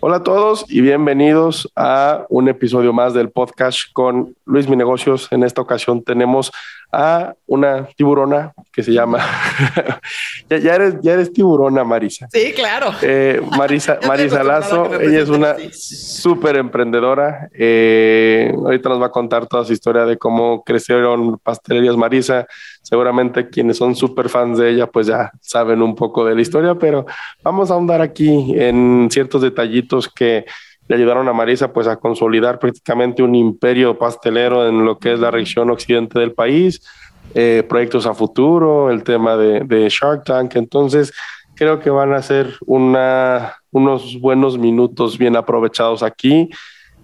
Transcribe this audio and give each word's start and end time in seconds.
Hola 0.00 0.18
a 0.18 0.22
todos 0.22 0.64
y 0.68 0.80
bienvenidos 0.80 1.72
a 1.74 2.24
un 2.28 2.48
episodio 2.48 2.92
más 2.92 3.14
del 3.14 3.30
podcast 3.30 3.80
con 3.92 4.36
Luis 4.44 4.68
Mi 4.68 4.76
Negocios. 4.76 5.26
En 5.32 5.42
esta 5.42 5.60
ocasión 5.60 6.04
tenemos 6.04 6.52
a 6.92 7.34
una 7.46 7.88
tiburona 7.96 8.54
que 8.72 8.84
se 8.84 8.92
llama. 8.92 9.18
ya, 10.48 10.74
eres, 10.76 10.94
ya 11.02 11.14
eres 11.14 11.32
tiburona, 11.32 11.82
Marisa. 11.82 12.28
Sí, 12.32 12.52
claro. 12.54 12.92
Eh, 13.02 13.42
Marisa, 13.58 13.98
Marisa 14.06 14.44
Lazo, 14.44 15.00
ella 15.00 15.20
es 15.20 15.28
una 15.30 15.56
súper 15.72 16.56
emprendedora. 16.56 17.48
Eh, 17.52 18.54
ahorita 18.54 18.90
nos 18.90 19.02
va 19.02 19.06
a 19.06 19.10
contar 19.10 19.48
toda 19.48 19.64
su 19.64 19.72
historia 19.72 20.04
de 20.04 20.16
cómo 20.16 20.62
crecieron 20.62 21.38
Pastelerías 21.38 21.96
Marisa. 21.96 22.46
Seguramente 22.82 23.50
quienes 23.50 23.76
son 23.76 23.96
súper 23.96 24.28
fans 24.28 24.58
de 24.58 24.70
ella, 24.70 24.86
pues 24.86 25.08
ya 25.08 25.32
saben 25.42 25.82
un 25.82 25.96
poco 25.96 26.24
de 26.24 26.36
la 26.36 26.40
historia, 26.40 26.76
pero 26.76 27.04
vamos 27.42 27.70
a 27.70 27.74
ahondar 27.74 28.00
aquí 28.00 28.54
en 28.56 29.08
ciertos 29.10 29.42
detallitos 29.42 29.87
que 30.14 30.44
le 30.88 30.96
ayudaron 30.96 31.28
a 31.28 31.32
Marisa 31.32 31.72
pues 31.72 31.86
a 31.86 31.96
consolidar 31.96 32.58
prácticamente 32.58 33.22
un 33.22 33.34
imperio 33.34 33.98
pastelero 33.98 34.66
en 34.66 34.84
lo 34.84 34.98
que 34.98 35.12
es 35.12 35.20
la 35.20 35.30
región 35.30 35.70
occidente 35.70 36.18
del 36.18 36.32
país, 36.32 36.82
eh, 37.34 37.62
proyectos 37.68 38.06
a 38.06 38.14
futuro, 38.14 38.90
el 38.90 39.04
tema 39.04 39.36
de, 39.36 39.88
Shark 39.90 40.24
Tank. 40.24 40.56
Entonces, 40.56 41.12
creo 41.54 41.78
que 41.78 41.90
van 41.90 42.14
a 42.14 42.22
ser 42.22 42.56
una, 42.66 43.54
unos 43.70 44.18
buenos 44.18 44.58
minutos 44.58 45.18
bien 45.18 45.36
aprovechados 45.36 46.02
aquí. 46.02 46.48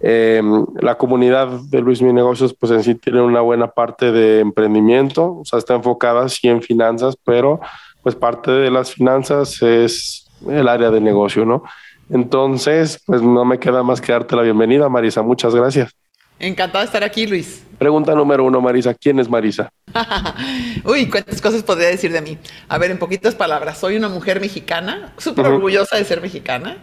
Em, 0.01 0.65
la 0.81 0.97
comunidad 0.97 1.47
de 1.69 1.79
Luis 1.79 2.01
Mi 2.01 2.11
Negocios, 2.11 2.55
pues 2.59 2.71
en 2.71 2.83
sí 2.83 2.95
tiene 2.95 3.21
una 3.21 3.41
buena 3.41 3.67
parte 3.67 4.11
de 4.11 4.39
emprendimiento, 4.39 5.37
o 5.37 5.45
sea, 5.45 5.59
está 5.59 5.73
enfocada 5.75 6.27
sí 6.27 6.47
en 6.47 6.61
finanzas, 6.61 7.15
pero 7.23 7.61
pues 8.03 8.15
parte 8.15 8.51
de 8.51 8.69
las 8.69 8.93
finanzas 8.93 9.61
es 9.61 10.27
el 10.47 10.67
área 10.67 10.91
de 10.91 11.01
negocio, 11.01 11.45
¿no? 11.45 11.63
Entonces, 12.09 13.01
pues 13.05 13.21
no 13.21 13.45
me 13.45 13.59
queda 13.59 13.83
más 13.83 14.01
que 14.01 14.11
darte 14.11 14.35
la 14.35 14.43
bienvenida, 14.43 14.89
Marisa. 14.89 15.21
Muchas 15.21 15.55
gracias. 15.55 15.91
Encantada 16.37 16.79
de 16.81 16.85
estar 16.85 17.03
aquí, 17.03 17.25
Luis. 17.27 17.63
Pregunta 17.77 18.13
número 18.13 18.43
uno, 18.43 18.59
Marisa. 18.61 18.93
¿Quién 18.93 19.19
es 19.19 19.29
Marisa? 19.29 19.69
Uy, 20.83 21.07
cuántas 21.07 21.41
cosas 21.41 21.63
podría 21.63 21.87
decir 21.87 22.11
de 22.11 22.21
mí. 22.21 22.37
A 22.67 22.77
ver, 22.77 22.91
en 22.91 22.97
poquitas 22.97 23.35
palabras. 23.35 23.77
Soy 23.77 23.95
una 23.95 24.09
mujer 24.09 24.41
mexicana, 24.41 25.13
súper 25.17 25.47
orgullosa 25.47 25.97
de 25.97 26.03
ser 26.03 26.21
mexicana. 26.21 26.77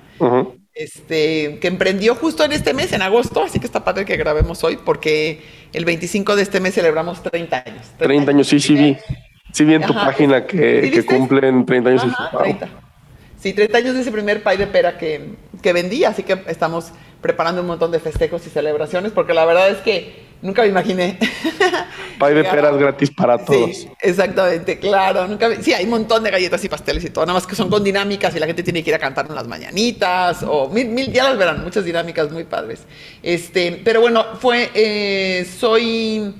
Este, 0.75 1.59
que 1.61 1.69
emprendió 1.69 2.14
justo 2.14 2.45
en 2.45 2.53
este 2.53 2.73
mes, 2.73 2.92
en 2.95 3.03
agosto, 3.03 3.42
así 3.42 3.61
que 3.61 3.67
está 3.67 3.84
padre 3.84 4.07
que 4.07 4.17
grabemos 4.17 4.64
hoy, 4.64 4.79
porque 4.83 5.42
el 5.75 5.84
25 5.84 6.34
de 6.34 6.42
este 6.42 6.61
mes 6.61 6.75
celebramos 6.75 7.23
30 7.23 7.64
años. 7.67 7.86
30, 7.98 8.31
años, 8.31 8.47
sí, 8.47 8.59
sí 8.59 8.75
vi. 8.75 8.97
Sí 9.53 9.64
vi 9.64 9.75
en 9.75 9.83
tu 9.83 9.92
página 9.92 10.47
que, 10.47 10.91
que 10.91 11.05
cumplen 11.05 11.67
30 11.67 11.91
años. 11.91 12.05
Ajá, 12.05 12.39
30. 12.39 12.81
Sí, 13.43 13.53
30 13.53 13.77
años 13.77 13.95
de 13.97 14.03
ese 14.03 14.12
primer 14.12 14.41
pay 14.45 14.57
de 14.57 14.69
pera 14.69 14.97
que, 14.97 15.35
que 15.61 15.73
vendí, 15.73 16.05
así 16.05 16.23
que 16.23 16.45
estamos 16.47 16.93
preparando 17.21 17.61
un 17.62 17.67
montón 17.67 17.91
de 17.91 17.98
festejos 17.98 18.47
y 18.47 18.51
celebraciones, 18.51 19.11
porque 19.11 19.35
la 19.35 19.45
verdad 19.45 19.69
es 19.69 19.79
que 19.79 20.23
nunca 20.43 20.62
me 20.62 20.69
imaginé. 20.69 21.19
Pay 22.20 22.35
de 22.35 22.45
peras 22.45 22.77
gratis 22.77 23.11
para 23.11 23.45
todos. 23.45 23.77
Sí, 23.79 23.89
exactamente, 24.01 24.79
claro. 24.79 25.27
Nunca 25.27 25.61
Sí, 25.61 25.75
hay 25.75 25.85
un 25.85 25.91
montón 25.91 26.23
de 26.23 26.31
galletas 26.31 26.65
y 26.65 26.69
pasteles 26.69 27.05
y 27.05 27.11
todo, 27.11 27.27
nada 27.27 27.37
más 27.37 27.45
que 27.48 27.57
son 27.57 27.69
con 27.69 27.83
dinámicas 27.83 28.33
y 28.37 28.39
la 28.39 28.47
gente 28.47 28.63
tiene 28.63 28.85
que 28.85 28.91
ir 28.91 28.95
a 28.95 29.01
cantar 29.01 29.27
en 29.29 29.35
las 29.35 29.48
mañanitas 29.48 30.45
o 30.47 30.69
mil, 30.69 30.87
mil 30.87 31.13
ya 31.13 31.25
las 31.25 31.37
verán, 31.37 31.65
muchas 31.65 31.85
dinámicas 31.85 32.31
muy 32.31 32.45
padres. 32.45 32.83
Este, 33.25 33.81
pero 33.85 34.01
bueno, 34.01 34.25
fue, 34.39 34.70
eh, 34.73 35.45
soy 35.58 36.33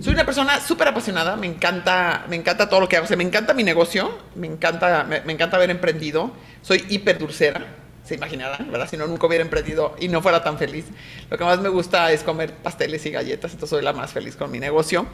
soy 0.00 0.12
una 0.12 0.24
persona 0.24 0.60
súper 0.60 0.88
apasionada, 0.88 1.36
me 1.36 1.46
encanta, 1.46 2.24
me 2.28 2.36
encanta 2.36 2.68
todo 2.68 2.80
lo 2.80 2.88
que 2.88 2.96
hago, 2.96 3.04
o 3.04 3.08
sea, 3.08 3.16
me 3.16 3.24
encanta 3.24 3.54
mi 3.54 3.64
negocio, 3.64 4.18
me 4.34 4.46
encanta, 4.46 5.04
me, 5.04 5.32
encanta 5.32 5.56
haber 5.56 5.70
emprendido, 5.70 6.30
soy 6.62 6.84
hiper 6.88 7.18
dulcera, 7.18 7.66
se 8.04 8.14
imaginarán, 8.14 8.70
¿verdad? 8.70 8.88
Si 8.88 8.96
no, 8.96 9.06
nunca 9.06 9.26
hubiera 9.26 9.42
emprendido 9.42 9.96
y 10.00 10.08
no 10.08 10.22
fuera 10.22 10.42
tan 10.42 10.56
feliz. 10.58 10.86
Lo 11.30 11.36
que 11.36 11.44
más 11.44 11.58
me 11.60 11.68
gusta 11.68 12.10
es 12.12 12.22
comer 12.22 12.54
pasteles 12.54 13.04
y 13.06 13.10
galletas, 13.10 13.52
entonces 13.52 13.70
soy 13.70 13.82
la 13.82 13.92
más 13.92 14.12
feliz 14.12 14.36
con 14.36 14.50
mi 14.50 14.58
negocio. 14.58 15.06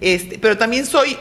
Este, 0.00 0.38
pero 0.38 0.58
también 0.58 0.86
soy 0.86 1.16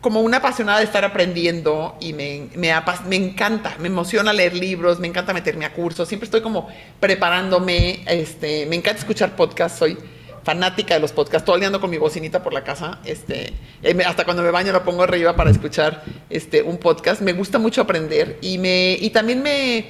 como 0.00 0.20
una 0.20 0.38
apasionada 0.38 0.78
de 0.78 0.84
estar 0.84 1.04
aprendiendo 1.04 1.96
y 2.00 2.12
me, 2.12 2.48
me, 2.54 2.72
me, 3.06 3.16
encanta, 3.16 3.76
me 3.78 3.88
emociona 3.88 4.32
leer 4.32 4.54
libros, 4.54 4.98
me 4.98 5.08
encanta 5.08 5.32
meterme 5.32 5.64
a 5.64 5.72
cursos, 5.72 6.08
siempre 6.08 6.26
estoy 6.26 6.42
como 6.42 6.68
preparándome, 7.00 8.04
este, 8.06 8.66
me 8.66 8.76
encanta 8.76 9.00
escuchar 9.00 9.34
podcasts, 9.34 9.78
soy 9.78 9.98
fanática 10.46 10.94
de 10.94 11.00
los 11.00 11.10
podcasts, 11.10 11.44
todo 11.44 11.56
el 11.56 11.60
día 11.60 11.66
ando 11.66 11.80
con 11.80 11.90
mi 11.90 11.98
bocinita 11.98 12.40
por 12.40 12.52
la 12.52 12.62
casa, 12.62 13.00
este, 13.04 13.52
eh, 13.82 13.98
hasta 14.06 14.24
cuando 14.24 14.44
me 14.44 14.52
baño 14.52 14.72
lo 14.72 14.84
pongo 14.84 15.02
arriba 15.02 15.34
para 15.34 15.50
escuchar 15.50 16.04
este, 16.30 16.62
un 16.62 16.78
podcast. 16.78 17.20
Me 17.20 17.32
gusta 17.32 17.58
mucho 17.58 17.80
aprender 17.80 18.38
y, 18.40 18.56
me, 18.58 18.92
y 18.92 19.10
también 19.10 19.42
me, 19.42 19.86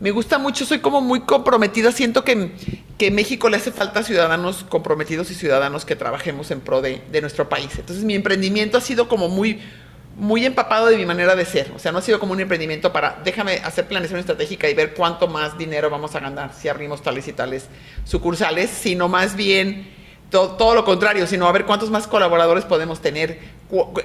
me 0.00 0.10
gusta 0.10 0.38
mucho, 0.38 0.64
soy 0.64 0.78
como 0.78 1.02
muy 1.02 1.20
comprometida, 1.20 1.92
siento 1.92 2.24
que, 2.24 2.50
que 2.96 3.10
México 3.10 3.50
le 3.50 3.58
hace 3.58 3.72
falta 3.72 4.02
ciudadanos 4.02 4.64
comprometidos 4.66 5.30
y 5.30 5.34
ciudadanos 5.34 5.84
que 5.84 5.96
trabajemos 5.96 6.50
en 6.50 6.62
pro 6.62 6.80
de, 6.80 7.02
de 7.12 7.20
nuestro 7.20 7.50
país. 7.50 7.68
Entonces 7.76 8.02
mi 8.02 8.14
emprendimiento 8.14 8.78
ha 8.78 8.80
sido 8.80 9.06
como 9.06 9.28
muy 9.28 9.60
muy 10.20 10.44
empapado 10.44 10.86
de 10.86 10.98
mi 10.98 11.06
manera 11.06 11.34
de 11.34 11.46
ser. 11.46 11.72
O 11.74 11.78
sea, 11.78 11.92
no 11.92 11.98
ha 11.98 12.02
sido 12.02 12.20
como 12.20 12.32
un 12.32 12.40
emprendimiento 12.40 12.92
para, 12.92 13.18
déjame 13.24 13.54
hacer 13.64 13.88
planeación 13.88 14.20
estratégica 14.20 14.68
y 14.68 14.74
ver 14.74 14.92
cuánto 14.92 15.26
más 15.28 15.56
dinero 15.56 15.88
vamos 15.88 16.14
a 16.14 16.20
ganar 16.20 16.52
si 16.52 16.68
abrimos 16.68 17.02
tales 17.02 17.26
y 17.26 17.32
tales 17.32 17.68
sucursales, 18.04 18.68
sino 18.68 19.08
más 19.08 19.34
bien 19.34 19.88
todo, 20.28 20.74
lo 20.74 20.84
contrario, 20.84 21.26
sino 21.26 21.48
a 21.48 21.52
ver 21.52 21.64
cuántos 21.64 21.90
más 21.90 22.06
colaboradores 22.06 22.64
podemos 22.64 23.00
tener, 23.00 23.40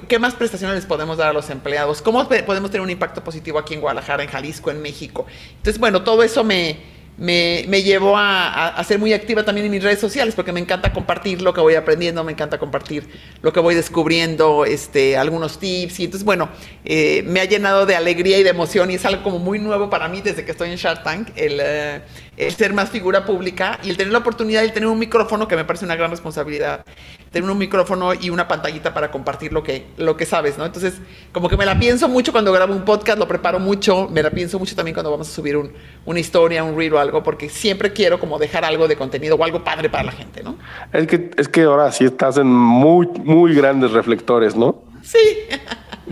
qué 0.08 0.18
más 0.18 0.34
prestaciones 0.34 0.74
les 0.74 0.86
podemos 0.86 1.18
dar 1.18 1.28
a 1.28 1.32
los 1.34 1.50
empleados, 1.50 2.00
cómo 2.00 2.26
podemos 2.26 2.70
tener 2.70 2.80
un 2.80 2.90
impacto 2.90 3.22
positivo 3.22 3.58
aquí 3.58 3.74
en 3.74 3.80
Guadalajara, 3.82 4.22
en 4.22 4.30
Jalisco, 4.30 4.70
en 4.70 4.80
México. 4.80 5.26
Entonces, 5.50 5.78
bueno, 5.78 6.02
todo 6.02 6.22
eso 6.22 6.42
me, 6.42 6.78
me, 7.18 7.64
me 7.68 7.82
llevó 7.82 8.16
a, 8.16 8.68
a, 8.68 8.84
ser 8.84 8.98
muy 8.98 9.12
activa 9.12 9.44
también 9.44 9.66
en 9.66 9.72
mis 9.72 9.82
redes 9.82 9.98
sociales, 9.98 10.34
porque 10.34 10.52
me 10.52 10.60
encanta 10.60 10.92
compartir 10.92 11.40
lo 11.40 11.54
que 11.54 11.60
voy 11.60 11.74
aprendiendo, 11.74 12.22
me 12.24 12.32
encanta 12.32 12.58
compartir 12.58 13.08
lo 13.42 13.52
que 13.52 13.60
voy 13.60 13.74
descubriendo, 13.74 14.64
este, 14.64 15.16
algunos 15.16 15.58
tips. 15.58 16.00
Y 16.00 16.04
entonces, 16.04 16.24
bueno, 16.24 16.50
eh, 16.84 17.22
me 17.26 17.40
ha 17.40 17.44
llenado 17.44 17.86
de 17.86 17.96
alegría 17.96 18.38
y 18.38 18.42
de 18.42 18.50
emoción 18.50 18.90
y 18.90 18.94
es 18.94 19.04
algo 19.04 19.22
como 19.22 19.38
muy 19.38 19.58
nuevo 19.58 19.88
para 19.88 20.08
mí 20.08 20.20
desde 20.20 20.44
que 20.44 20.50
estoy 20.50 20.70
en 20.70 20.76
Shark 20.76 21.02
Tank, 21.02 21.28
el, 21.36 21.58
eh, 21.62 22.02
el 22.36 22.52
ser 22.54 22.74
más 22.74 22.90
figura 22.90 23.24
pública 23.24 23.78
y 23.82 23.90
el 23.90 23.96
tener 23.96 24.12
la 24.12 24.18
oportunidad 24.18 24.62
de 24.62 24.68
tener 24.68 24.88
un 24.88 24.98
micrófono, 24.98 25.48
que 25.48 25.56
me 25.56 25.64
parece 25.64 25.86
una 25.86 25.96
gran 25.96 26.10
responsabilidad, 26.10 26.84
tener 27.30 27.50
un 27.50 27.58
micrófono 27.58 28.12
y 28.14 28.30
una 28.30 28.46
pantallita 28.46 28.92
para 28.92 29.10
compartir 29.10 29.52
lo 29.52 29.62
que, 29.62 29.86
lo 29.96 30.16
que 30.16 30.26
sabes, 30.26 30.58
¿no? 30.58 30.66
Entonces, 30.66 30.94
como 31.32 31.48
que 31.48 31.56
me 31.56 31.64
la 31.64 31.78
pienso 31.78 32.08
mucho 32.08 32.32
cuando 32.32 32.52
grabo 32.52 32.74
un 32.74 32.84
podcast, 32.84 33.18
lo 33.18 33.26
preparo 33.26 33.58
mucho, 33.58 34.08
me 34.08 34.22
la 34.22 34.30
pienso 34.30 34.58
mucho 34.58 34.76
también 34.76 34.94
cuando 34.94 35.10
vamos 35.10 35.28
a 35.28 35.32
subir 35.32 35.56
un, 35.56 35.72
una 36.04 36.20
historia, 36.20 36.62
un 36.62 36.76
reel 36.76 36.92
algo, 37.06 37.22
porque 37.22 37.48
siempre 37.48 37.92
quiero 37.92 38.20
como 38.20 38.38
dejar 38.38 38.64
algo 38.64 38.88
de 38.88 38.96
contenido 38.96 39.36
o 39.36 39.44
algo 39.44 39.64
padre 39.64 39.88
para 39.88 40.04
la 40.04 40.12
gente, 40.12 40.42
¿no? 40.42 40.58
Es 40.92 41.06
que, 41.06 41.30
es 41.36 41.48
que 41.48 41.62
ahora 41.62 41.90
sí 41.92 42.04
estás 42.04 42.36
en 42.36 42.46
muy, 42.46 43.06
muy 43.06 43.54
grandes 43.54 43.92
reflectores, 43.92 44.54
¿no? 44.54 44.82
Sí. 45.02 45.18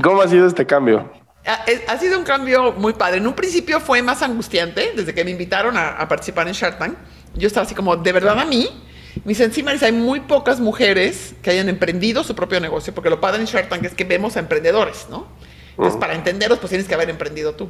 ¿Cómo 0.03 0.23
ha 0.23 0.29
sido 0.29 0.47
este 0.47 0.67
cambio? 0.67 1.11
Ha, 1.47 1.99
sido 1.99 2.19
un 2.19 2.25
cambio 2.25 2.73
muy 2.73 2.95
padre. 2.95 3.19
En 3.19 3.27
un 3.27 3.35
principio 3.35 3.79
fue 3.79 4.01
más 4.01 4.23
angustiante, 4.23 4.93
desde 4.97 5.13
que 5.13 5.25
me 5.25 5.31
invitaron 5.31 5.77
a, 5.77 6.09
participar 6.09 6.49
en 6.49 6.55
Shark 6.55 6.79
Tank. 6.79 6.95
Yo 7.35 7.47
estaba 7.47 7.67
así 7.67 7.75
como, 7.75 7.97
de 7.97 8.13
verdad 8.13 8.39
a 8.39 8.47
mí, 8.47 8.69
mis 9.25 9.41
encima 9.41 9.73
hay 9.73 9.93
muy 9.93 10.21
pocas 10.21 10.59
mujeres 10.59 11.35
que 11.43 11.51
hayan 11.51 11.69
emprendido 11.69 12.25
su 12.25 12.35
propio 12.35 12.61
negocio, 12.61 12.95
porque 12.95 13.11
lo 13.11 13.21
padre 13.21 13.41
en 13.41 13.47
Shark 13.47 13.69
Tank 13.69 13.85
es 13.85 13.95
que 13.95 14.05
vemos 14.05 14.37
a 14.37 14.41
emprendedores, 14.41 15.07
¿no? 15.11 15.27
Entonces, 15.71 15.99
para 15.99 16.15
entenderlos, 16.15 16.61
pues 16.61 16.71
tienes 16.71 16.87
que 16.87 16.95
haber 16.95 17.11
emprendido 17.11 17.55
tú. 17.55 17.69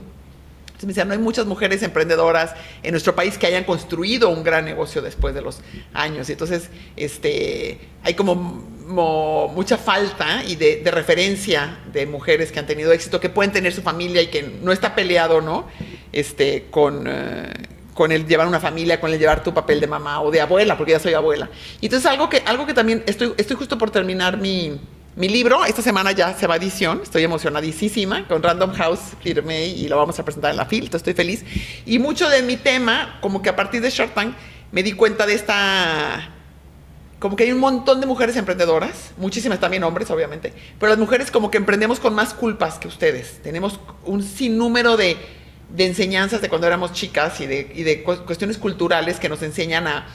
Entonces 0.74 0.86
me 0.86 0.88
decían, 0.88 1.06
no 1.06 1.14
hay 1.14 1.20
muchas 1.20 1.46
mujeres 1.46 1.84
emprendedoras 1.84 2.52
en 2.82 2.90
nuestro 2.90 3.14
país 3.14 3.38
que 3.38 3.46
hayan 3.46 3.62
construido 3.62 4.28
un 4.28 4.42
gran 4.42 4.64
negocio 4.64 5.02
después 5.02 5.32
de 5.32 5.40
los 5.40 5.60
años. 5.92 6.28
Y 6.28 6.32
entonces, 6.32 6.68
este, 6.96 7.78
hay 8.02 8.14
como 8.14 8.34
mucha 8.34 9.78
falta 9.78 10.42
y 10.44 10.56
de, 10.56 10.82
referencia 10.90 11.78
de 11.92 12.06
mujeres 12.06 12.50
que 12.50 12.58
han 12.58 12.66
tenido 12.66 12.90
éxito, 12.90 13.20
que 13.20 13.28
pueden 13.28 13.52
tener 13.52 13.72
su 13.72 13.82
familia 13.82 14.20
y 14.20 14.26
que 14.26 14.42
no 14.42 14.72
está 14.72 14.96
peleado, 14.96 15.40
¿no? 15.40 15.68
Este, 16.10 16.66
con, 16.72 17.04
eh, 17.06 17.52
con 17.94 18.10
el 18.10 18.26
llevar 18.26 18.48
una 18.48 18.58
familia, 18.58 19.00
con 19.00 19.12
el 19.12 19.20
llevar 19.20 19.44
tu 19.44 19.54
papel 19.54 19.78
de 19.78 19.86
mamá 19.86 20.22
o 20.22 20.32
de 20.32 20.40
abuela, 20.40 20.76
porque 20.76 20.90
ya 20.90 20.98
soy 20.98 21.14
abuela. 21.14 21.50
Y 21.80 21.86
entonces 21.86 22.10
algo 22.10 22.28
que, 22.28 22.42
algo 22.46 22.66
que 22.66 22.74
también 22.74 23.04
estoy, 23.06 23.32
estoy 23.36 23.54
justo 23.54 23.78
por 23.78 23.92
terminar 23.92 24.38
mi, 24.38 24.80
mi 25.16 25.28
libro. 25.28 25.64
Esta 25.64 25.82
semana 25.82 26.12
ya 26.12 26.34
se 26.34 26.46
va 26.46 26.54
a 26.54 26.56
edición, 26.56 27.00
estoy 27.02 27.22
emocionadísima. 27.22 28.26
Con 28.26 28.42
Random 28.42 28.72
House 28.72 29.00
firmé 29.22 29.66
y 29.66 29.88
lo 29.88 29.96
vamos 29.96 30.18
a 30.18 30.24
presentar 30.24 30.50
en 30.50 30.56
la 30.56 30.66
FIL, 30.66 30.90
estoy 30.92 31.14
feliz. 31.14 31.44
Y 31.86 31.98
mucho 31.98 32.28
de 32.28 32.42
mi 32.42 32.56
tema, 32.56 33.18
como 33.20 33.42
que 33.42 33.48
a 33.48 33.56
partir 33.56 33.80
de 33.80 33.90
Short 33.90 34.14
Tank, 34.14 34.34
me 34.72 34.82
di 34.82 34.92
cuenta 34.92 35.26
de 35.26 35.34
esta 35.34 36.30
como 37.20 37.36
que 37.36 37.44
hay 37.44 37.52
un 37.52 37.58
montón 37.60 38.02
de 38.02 38.06
mujeres 38.06 38.36
emprendedoras, 38.36 39.12
muchísimas 39.16 39.58
también 39.58 39.82
hombres, 39.84 40.10
obviamente, 40.10 40.52
pero 40.78 40.90
las 40.90 40.98
mujeres 40.98 41.30
como 41.30 41.50
que 41.50 41.56
emprendemos 41.56 41.98
con 41.98 42.14
más 42.14 42.34
culpas 42.34 42.78
que 42.78 42.86
ustedes. 42.86 43.40
Tenemos 43.42 43.80
un 44.04 44.22
sinnúmero 44.22 44.98
de, 44.98 45.16
de 45.70 45.86
enseñanzas 45.86 46.42
de 46.42 46.50
cuando 46.50 46.66
éramos 46.66 46.92
chicas 46.92 47.40
y 47.40 47.46
de, 47.46 47.72
y 47.74 47.82
de 47.82 48.02
cuestiones 48.02 48.58
culturales 48.58 49.20
que 49.20 49.30
nos 49.30 49.40
enseñan 49.42 49.86
a, 49.86 50.06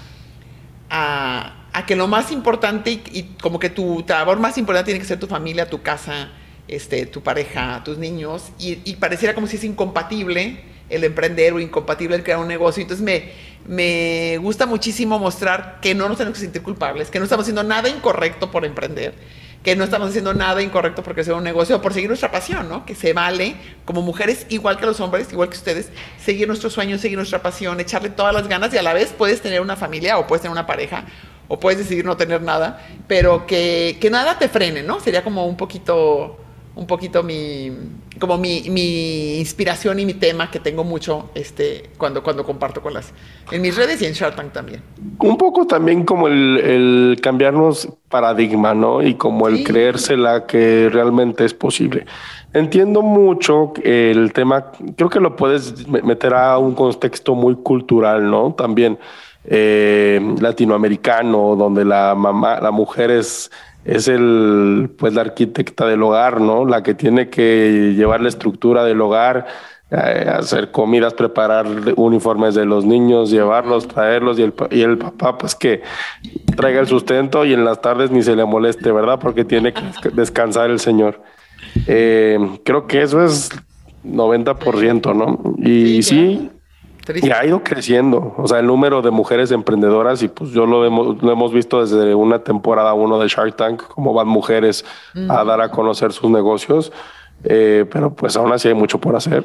a, 0.91 1.58
a 1.73 1.85
que 1.85 1.95
lo 1.95 2.07
más 2.07 2.31
importante 2.31 2.91
y, 2.91 3.23
como 3.41 3.59
que 3.59 3.69
tu 3.69 4.03
labor 4.07 4.39
más 4.39 4.57
importante 4.57 4.91
tiene 4.91 4.99
que 4.99 5.05
ser 5.05 5.19
tu 5.19 5.27
familia, 5.27 5.69
tu 5.69 5.81
casa, 5.81 6.29
este, 6.67 7.05
tu 7.05 7.21
pareja, 7.21 7.83
tus 7.83 7.97
niños, 7.97 8.51
y, 8.59 8.79
y 8.83 8.95
pareciera 8.95 9.33
como 9.33 9.47
si 9.47 9.57
es 9.57 9.63
incompatible 9.63 10.63
el 10.89 11.03
emprender 11.03 11.53
o 11.53 11.59
incompatible 11.59 12.15
el 12.15 12.23
crear 12.23 12.39
un 12.39 12.47
negocio. 12.47 12.81
Entonces 12.81 13.03
me, 13.03 13.31
me 13.67 14.37
gusta 14.37 14.65
muchísimo 14.65 15.19
mostrar 15.19 15.79
que 15.81 15.93
no 15.93 16.07
nos 16.07 16.17
tenemos 16.17 16.37
que 16.37 16.43
sentir 16.43 16.61
culpables, 16.61 17.09
que 17.09 17.19
no 17.19 17.25
estamos 17.25 17.43
haciendo 17.43 17.63
nada 17.63 17.89
incorrecto 17.89 18.51
por 18.51 18.65
emprender, 18.65 19.13
que 19.63 19.75
no 19.75 19.83
estamos 19.83 20.09
haciendo 20.09 20.33
nada 20.33 20.61
incorrecto 20.61 21.03
por 21.03 21.13
crear 21.13 21.33
un 21.33 21.43
negocio 21.43 21.77
o 21.77 21.81
por 21.81 21.93
seguir 21.93 22.09
nuestra 22.09 22.31
pasión, 22.31 22.69
¿no? 22.69 22.85
Que 22.85 22.95
se 22.95 23.13
vale 23.13 23.55
como 23.85 24.01
mujeres, 24.01 24.45
igual 24.49 24.77
que 24.77 24.85
los 24.85 24.99
hombres, 24.99 25.31
igual 25.31 25.49
que 25.49 25.57
ustedes, 25.57 25.89
seguir 26.17 26.47
nuestros 26.47 26.73
sueños, 26.73 27.01
seguir 27.01 27.17
nuestra 27.17 27.41
pasión, 27.41 27.79
echarle 27.79 28.09
todas 28.09 28.33
las 28.33 28.47
ganas 28.47 28.73
y 28.73 28.77
a 28.77 28.81
la 28.81 28.93
vez 28.93 29.13
puedes 29.17 29.41
tener 29.41 29.61
una 29.61 29.75
familia 29.75 30.17
o 30.17 30.27
puedes 30.27 30.41
tener 30.41 30.53
una 30.53 30.65
pareja 30.65 31.05
o 31.49 31.59
puedes 31.59 31.79
decidir 31.79 32.05
no 32.05 32.15
tener 32.15 32.41
nada, 32.41 32.85
pero 33.07 33.45
que, 33.47 33.97
que 33.99 34.09
nada 34.09 34.37
te 34.37 34.47
frene, 34.47 34.83
¿no? 34.83 34.99
Sería 34.99 35.23
como 35.23 35.45
un 35.45 35.57
poquito 35.57 36.37
un 36.79 36.87
poquito 36.87 37.23
mi, 37.23 37.71
como 38.19 38.37
mi, 38.37 38.69
mi, 38.69 39.37
inspiración 39.37 39.99
y 39.99 40.05
mi 40.05 40.13
tema 40.13 40.49
que 40.49 40.61
tengo 40.61 40.85
mucho 40.85 41.29
este, 41.35 41.89
cuando, 41.97 42.23
cuando 42.23 42.45
comparto 42.45 42.81
con 42.81 42.93
las, 42.93 43.13
en 43.51 43.61
mis 43.61 43.75
redes 43.75 44.01
y 44.01 44.05
en 44.05 44.13
Shark 44.13 44.37
Tank 44.37 44.53
también. 44.53 44.81
Un 45.19 45.37
poco 45.37 45.67
también 45.67 46.05
como 46.05 46.29
el, 46.29 46.57
el 46.57 47.19
cambiarnos 47.21 47.89
paradigma, 48.07 48.73
¿no? 48.73 49.03
Y 49.03 49.15
como 49.15 49.49
el 49.49 49.57
sí. 49.57 49.63
creérsela 49.65 50.45
que 50.45 50.89
realmente 50.89 51.43
es 51.43 51.53
posible. 51.53 52.05
Entiendo 52.53 53.01
mucho 53.01 53.73
el 53.83 54.31
tema, 54.31 54.71
creo 54.95 55.09
que 55.09 55.19
lo 55.19 55.35
puedes 55.35 55.85
meter 55.87 56.33
a 56.33 56.57
un 56.57 56.75
contexto 56.75 57.35
muy 57.35 57.55
cultural, 57.55 58.31
¿no? 58.31 58.53
También 58.53 58.97
eh, 59.43 60.19
latinoamericano, 60.39 61.55
donde 61.55 61.83
la 61.83 62.15
mamá, 62.15 62.59
la 62.61 62.71
mujer 62.71 63.11
es 63.11 63.51
es 63.89 64.07
el, 64.07 64.91
pues, 64.97 65.13
la 65.13 65.21
arquitecta 65.21 65.87
del 65.87 66.03
hogar, 66.03 66.41
¿no? 66.41 66.65
La 66.65 66.83
que 66.83 66.93
tiene 66.93 67.29
que 67.29 67.93
llevar 67.95 68.21
la 68.21 68.29
estructura 68.29 68.83
del 68.83 69.01
hogar, 69.01 69.47
eh, 69.89 70.29
hacer 70.31 70.69
comidas, 70.69 71.15
preparar 71.15 71.65
uniformes 71.95 72.53
de 72.53 72.65
los 72.65 72.85
niños, 72.85 73.31
llevarlos, 73.31 73.87
traerlos 73.87 74.37
y 74.37 74.43
el, 74.43 74.53
y 74.69 74.81
el 74.81 74.99
papá, 74.99 75.39
pues 75.39 75.55
que 75.55 75.81
traiga 76.55 76.79
el 76.79 76.87
sustento 76.87 77.45
y 77.45 77.53
en 77.53 77.65
las 77.65 77.81
tardes 77.81 78.11
ni 78.11 78.21
se 78.21 78.35
le 78.35 78.45
moleste, 78.45 78.91
¿verdad? 78.91 79.19
Porque 79.19 79.43
tiene 79.43 79.73
que 79.73 80.09
descansar 80.13 80.69
el 80.69 80.79
señor. 80.79 81.23
Eh, 81.87 82.37
creo 82.63 82.85
que 82.85 83.01
eso 83.01 83.23
es 83.23 83.49
90%, 84.05 85.15
¿no? 85.15 85.55
Y 85.57 86.03
sí, 86.03 86.51
y 87.15 87.31
ha 87.31 87.45
ido 87.45 87.63
creciendo, 87.63 88.33
o 88.37 88.47
sea, 88.47 88.59
el 88.59 88.67
número 88.67 89.01
de 89.01 89.11
mujeres 89.11 89.51
emprendedoras 89.51 90.21
y 90.23 90.27
pues 90.27 90.51
yo 90.51 90.65
lo 90.65 90.85
hemos, 90.85 91.21
lo 91.21 91.31
hemos 91.31 91.53
visto 91.53 91.81
desde 91.81 92.13
una 92.15 92.39
temporada 92.43 92.93
uno 92.93 93.19
de 93.19 93.27
Shark 93.27 93.55
Tank, 93.55 93.83
cómo 93.87 94.13
van 94.13 94.27
mujeres 94.27 94.85
mm. 95.13 95.31
a 95.31 95.43
dar 95.43 95.61
a 95.61 95.71
conocer 95.71 96.11
sus 96.13 96.29
negocios, 96.29 96.91
eh, 97.43 97.85
pero 97.91 98.13
pues 98.13 98.35
aún 98.35 98.51
así 98.51 98.67
hay 98.67 98.73
mucho 98.73 98.99
por 98.99 99.15
hacer. 99.15 99.43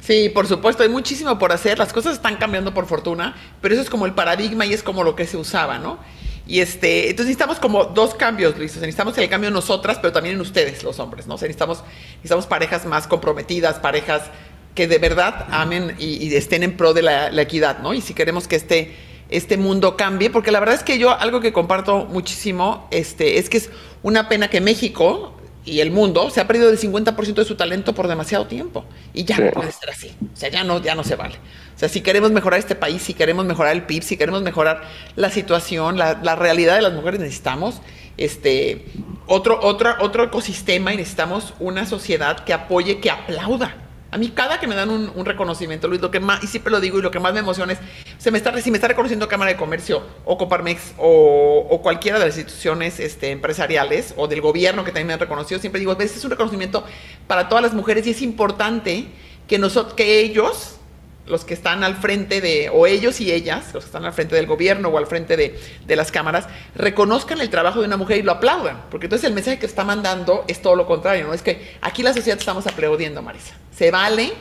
Sí, 0.00 0.28
por 0.28 0.46
supuesto, 0.46 0.82
hay 0.82 0.88
muchísimo 0.88 1.38
por 1.38 1.52
hacer, 1.52 1.78
las 1.78 1.92
cosas 1.92 2.14
están 2.14 2.36
cambiando 2.36 2.74
por 2.74 2.86
fortuna, 2.86 3.34
pero 3.60 3.74
eso 3.74 3.82
es 3.82 3.90
como 3.90 4.06
el 4.06 4.12
paradigma 4.12 4.66
y 4.66 4.72
es 4.72 4.82
como 4.82 5.02
lo 5.02 5.16
que 5.16 5.26
se 5.26 5.36
usaba, 5.36 5.78
¿no? 5.78 5.98
Y 6.46 6.60
este, 6.60 7.08
entonces 7.08 7.26
necesitamos 7.26 7.58
como 7.58 7.84
dos 7.84 8.14
cambios, 8.14 8.56
Luis. 8.58 8.72
O 8.72 8.74
sea, 8.74 8.82
necesitamos 8.82 9.16
el 9.16 9.28
cambio 9.30 9.48
en 9.48 9.54
nosotras, 9.54 9.98
pero 9.98 10.12
también 10.12 10.34
en 10.34 10.42
ustedes, 10.42 10.84
los 10.84 10.98
hombres, 10.98 11.26
¿no? 11.26 11.36
O 11.36 11.38
sea, 11.38 11.48
necesitamos, 11.48 11.82
necesitamos 12.16 12.46
parejas 12.46 12.84
más 12.84 13.06
comprometidas, 13.06 13.78
parejas 13.78 14.30
que 14.74 14.88
de 14.88 14.98
verdad 14.98 15.46
amen 15.50 15.96
y, 15.98 16.26
y 16.26 16.34
estén 16.34 16.62
en 16.62 16.76
pro 16.76 16.92
de 16.92 17.02
la, 17.02 17.30
la, 17.30 17.42
equidad, 17.42 17.78
¿no? 17.78 17.94
Y 17.94 18.00
si 18.00 18.14
queremos 18.14 18.48
que 18.48 18.56
este, 18.56 18.94
este 19.30 19.56
mundo 19.56 19.96
cambie, 19.96 20.30
porque 20.30 20.50
la 20.50 20.60
verdad 20.60 20.74
es 20.74 20.82
que 20.82 20.98
yo 20.98 21.10
algo 21.10 21.40
que 21.40 21.52
comparto 21.52 22.06
muchísimo 22.06 22.88
este, 22.90 23.38
es 23.38 23.48
que 23.48 23.58
es 23.58 23.70
una 24.02 24.28
pena 24.28 24.48
que 24.48 24.60
México 24.60 25.34
y 25.64 25.80
el 25.80 25.90
mundo 25.90 26.28
se 26.28 26.40
ha 26.40 26.46
perdido 26.46 26.68
el 26.70 26.78
50% 26.78 27.34
de 27.34 27.44
su 27.44 27.54
talento 27.54 27.94
por 27.94 28.06
demasiado 28.06 28.46
tiempo. 28.46 28.84
Y 29.14 29.24
ya 29.24 29.36
sí. 29.36 29.42
no 29.42 29.50
puede 29.52 29.72
ser 29.72 29.90
así. 29.90 30.14
O 30.20 30.36
sea, 30.36 30.50
ya 30.50 30.62
no, 30.62 30.82
ya 30.82 30.94
no 30.94 31.04
se 31.04 31.16
vale. 31.16 31.36
O 31.74 31.78
sea, 31.78 31.88
si 31.88 32.02
queremos 32.02 32.32
mejorar 32.32 32.58
este 32.58 32.74
país, 32.74 33.00
si 33.00 33.14
queremos 33.14 33.46
mejorar 33.46 33.72
el 33.72 33.84
PIB, 33.84 34.02
si 34.02 34.16
queremos 34.18 34.42
mejorar 34.42 34.82
la 35.16 35.30
situación, 35.30 35.96
la, 35.96 36.20
la 36.22 36.36
realidad 36.36 36.76
de 36.76 36.82
las 36.82 36.92
mujeres, 36.92 37.20
necesitamos 37.20 37.80
este, 38.18 38.84
otro, 39.26 39.58
otro, 39.62 39.94
otro 40.00 40.24
ecosistema 40.24 40.92
y 40.92 40.98
necesitamos 40.98 41.54
una 41.60 41.86
sociedad 41.86 42.44
que 42.44 42.52
apoye, 42.52 43.00
que 43.00 43.10
aplauda 43.10 43.83
a 44.14 44.16
mí 44.16 44.28
cada 44.28 44.60
que 44.60 44.68
me 44.68 44.76
dan 44.76 44.90
un, 44.90 45.24
reconocimiento, 45.24 45.88
Luis, 45.88 46.00
lo 46.00 46.12
que 46.12 46.20
más, 46.20 46.40
y 46.44 46.46
siempre 46.46 46.70
lo 46.70 46.78
digo, 46.80 47.00
y 47.00 47.02
lo 47.02 47.10
que 47.10 47.18
más 47.18 47.34
me 47.34 47.40
emociona 47.40 47.72
es, 47.72 47.80
se 48.16 48.30
me 48.30 48.38
está, 48.38 48.56
si 48.60 48.70
me 48.70 48.76
está 48.76 48.86
reconociendo 48.86 49.26
Cámara 49.26 49.50
de 49.50 49.56
Comercio 49.56 50.04
o 50.24 50.38
Coparmex 50.38 50.94
o, 50.98 51.66
o 51.68 51.82
cualquiera 51.82 52.20
de 52.20 52.26
las 52.26 52.36
instituciones 52.36 53.00
este, 53.00 53.32
empresariales 53.32 54.14
o 54.16 54.28
del 54.28 54.40
gobierno 54.40 54.84
que 54.84 54.92
también 54.92 55.08
me 55.08 55.14
han 55.14 55.18
reconocido, 55.18 55.60
siempre 55.60 55.80
digo, 55.80 55.90
este 55.90 56.04
es 56.04 56.24
un 56.24 56.30
reconocimiento 56.30 56.84
para 57.26 57.48
todas 57.48 57.64
las 57.64 57.74
mujeres 57.74 58.06
y 58.06 58.10
es 58.10 58.22
importante 58.22 59.06
que, 59.48 59.58
nosotros, 59.58 59.94
que 59.94 60.20
ellos 60.20 60.76
los 61.26 61.44
que 61.44 61.54
están 61.54 61.84
al 61.84 61.96
frente 61.96 62.40
de, 62.40 62.70
o 62.72 62.86
ellos 62.86 63.20
y 63.20 63.32
ellas, 63.32 63.72
los 63.72 63.84
que 63.84 63.88
están 63.88 64.04
al 64.04 64.12
frente 64.12 64.36
del 64.36 64.46
gobierno 64.46 64.88
o 64.88 64.98
al 64.98 65.06
frente 65.06 65.36
de, 65.36 65.58
de, 65.86 65.96
las 65.96 66.12
cámaras, 66.12 66.46
reconozcan 66.74 67.40
el 67.40 67.50
trabajo 67.50 67.80
de 67.80 67.86
una 67.86 67.96
mujer 67.96 68.18
y 68.18 68.22
lo 68.22 68.32
aplaudan. 68.32 68.82
Porque 68.90 69.06
entonces 69.06 69.28
el 69.28 69.34
mensaje 69.34 69.58
que 69.58 69.66
está 69.66 69.84
mandando 69.84 70.44
es 70.48 70.60
todo 70.60 70.76
lo 70.76 70.86
contrario, 70.86 71.26
¿no? 71.26 71.34
Es 71.34 71.42
que 71.42 71.76
aquí 71.80 72.02
la 72.02 72.12
sociedad 72.12 72.38
estamos 72.38 72.66
aplaudiendo, 72.66 73.22
Marisa. 73.22 73.54
Se 73.74 73.90
vale 73.90 74.32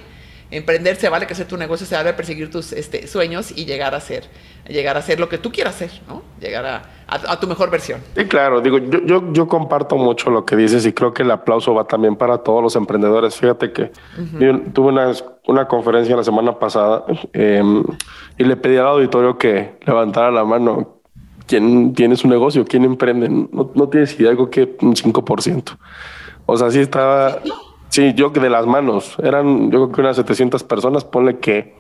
emprender, 0.54 0.96
se 0.96 1.10
vale 1.10 1.26
que 1.28 1.34
hacer 1.34 1.48
tu 1.48 1.58
negocio, 1.58 1.86
se 1.86 1.96
vale 1.96 2.14
perseguir 2.14 2.50
tus 2.50 2.74
este, 2.74 3.08
sueños 3.08 3.52
y 3.56 3.66
llegar 3.66 3.96
a 3.96 4.00
ser, 4.00 4.26
llegar 4.68 4.98
a 4.98 5.02
ser 5.02 5.20
lo 5.20 5.28
que 5.28 5.38
tú 5.38 5.52
quieras 5.52 5.76
ser, 5.76 5.92
¿no? 6.08 6.22
Llegar 6.40 6.66
a, 6.66 6.84
a, 7.08 7.34
a 7.34 7.40
tu 7.40 7.48
mejor 7.48 7.70
versión. 7.70 8.00
Sí, 8.16 8.26
claro, 8.26 8.62
digo, 8.62 8.78
yo, 8.78 9.00
yo, 9.06 9.34
yo, 9.34 9.48
comparto 9.48 9.98
mucho 9.98 10.30
lo 10.30 10.46
que 10.46 10.56
dices 10.56 10.86
y 10.86 10.94
creo 10.94 11.14
que 11.14 11.24
el 11.24 11.32
aplauso 11.32 11.74
va 11.74 11.86
también 11.86 12.16
para 12.16 12.38
todos 12.38 12.62
los 12.62 12.76
emprendedores. 12.76 13.36
Fíjate 13.36 13.72
que 13.72 13.84
uh 13.84 13.88
-huh. 14.18 14.40
yo 14.40 14.72
tuve 14.72 14.90
una, 14.90 15.12
una, 15.48 15.68
conferencia 15.68 16.16
la 16.16 16.24
semana 16.24 16.58
pasada 16.58 17.04
eh, 17.34 17.64
y 18.38 18.44
le 18.44 18.56
pedí 18.56 18.78
al 18.78 18.88
auditorio 18.88 19.38
que 19.38 19.78
levantara 19.86 20.32
la 20.32 20.46
mano. 20.46 21.00
¿Quién 21.46 21.94
tiene 21.94 22.16
su 22.16 22.30
negocio? 22.30 22.64
¿Quién 22.64 22.86
emprende? 22.86 23.28
No, 23.28 23.70
no 23.76 23.90
tienes 23.90 24.18
idea, 24.18 24.30
algo 24.30 24.50
que 24.50 24.78
un 24.82 24.96
5%. 24.96 25.78
O 26.46 26.58
sea, 26.58 26.72
sí 26.72 26.80
estaba... 26.80 27.42
¿Sí? 27.44 27.52
Sí, 27.94 28.12
yo 28.16 28.32
de 28.32 28.50
las 28.50 28.66
manos, 28.66 29.16
eran 29.22 29.70
yo 29.70 29.84
creo 29.84 29.92
que 29.92 30.02
unas 30.02 30.16
700 30.16 30.64
personas, 30.64 31.06
ponle 31.06 31.38
que 31.38 31.76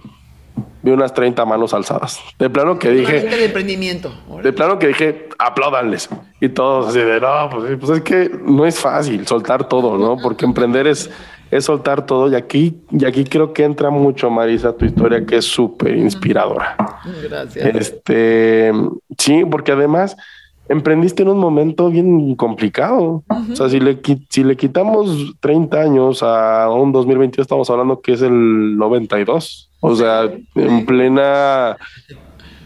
vi 0.83 0.91
unas 0.91 1.11
30 1.11 1.43
manos 1.43 1.73
alzadas. 1.73 2.19
De 2.37 2.51
plano 2.51 2.77
que 2.77 2.91
dije... 2.91 3.21
De 3.21 3.45
emprendimiento. 3.45 4.13
De 4.43 4.53
plano 4.53 4.77
que 4.77 4.89
dije, 4.89 5.29
aplaudanles. 5.39 6.07
Y 6.39 6.49
todos 6.49 6.89
así 6.89 6.99
de, 6.99 7.19
no, 7.19 7.49
pues, 7.49 7.77
pues, 7.79 7.97
es 7.97 8.01
que 8.03 8.29
no 8.45 8.63
es 8.67 8.79
fácil 8.79 9.25
soltar 9.25 9.67
todo, 9.67 9.97
¿no? 9.97 10.17
Porque 10.21 10.45
emprender 10.45 10.85
es, 10.85 11.09
es 11.49 11.65
soltar 11.65 12.05
todo. 12.05 12.31
Y 12.31 12.35
aquí, 12.35 12.77
y 12.91 13.05
aquí 13.05 13.23
creo 13.23 13.51
que 13.51 13.63
entra 13.63 13.89
mucho, 13.89 14.29
Marisa, 14.29 14.77
tu 14.77 14.85
historia, 14.85 15.25
que 15.25 15.37
es 15.37 15.45
súper 15.45 15.97
inspiradora. 15.97 16.75
Gracias. 17.23 17.75
Este, 17.75 18.71
sí, 19.17 19.43
porque 19.49 19.71
además 19.71 20.15
emprendiste 20.69 21.23
en 21.23 21.29
un 21.29 21.39
momento 21.39 21.89
bien 21.89 22.35
complicado. 22.35 23.23
Uh 23.29 23.35
-huh. 23.35 23.51
O 23.53 23.55
sea, 23.55 23.69
si 23.69 23.79
le, 23.79 23.99
si 24.29 24.43
le 24.43 24.55
quitamos 24.55 25.35
30 25.39 25.81
años 25.81 26.23
a 26.23 26.69
un 26.71 26.91
2022, 26.91 27.45
estamos 27.45 27.69
hablando 27.69 28.01
que 28.01 28.13
es 28.13 28.21
el 28.21 28.77
92. 28.77 29.69
O 29.81 29.95
sea, 29.95 30.31
en 30.55 30.85
plena 30.85 31.77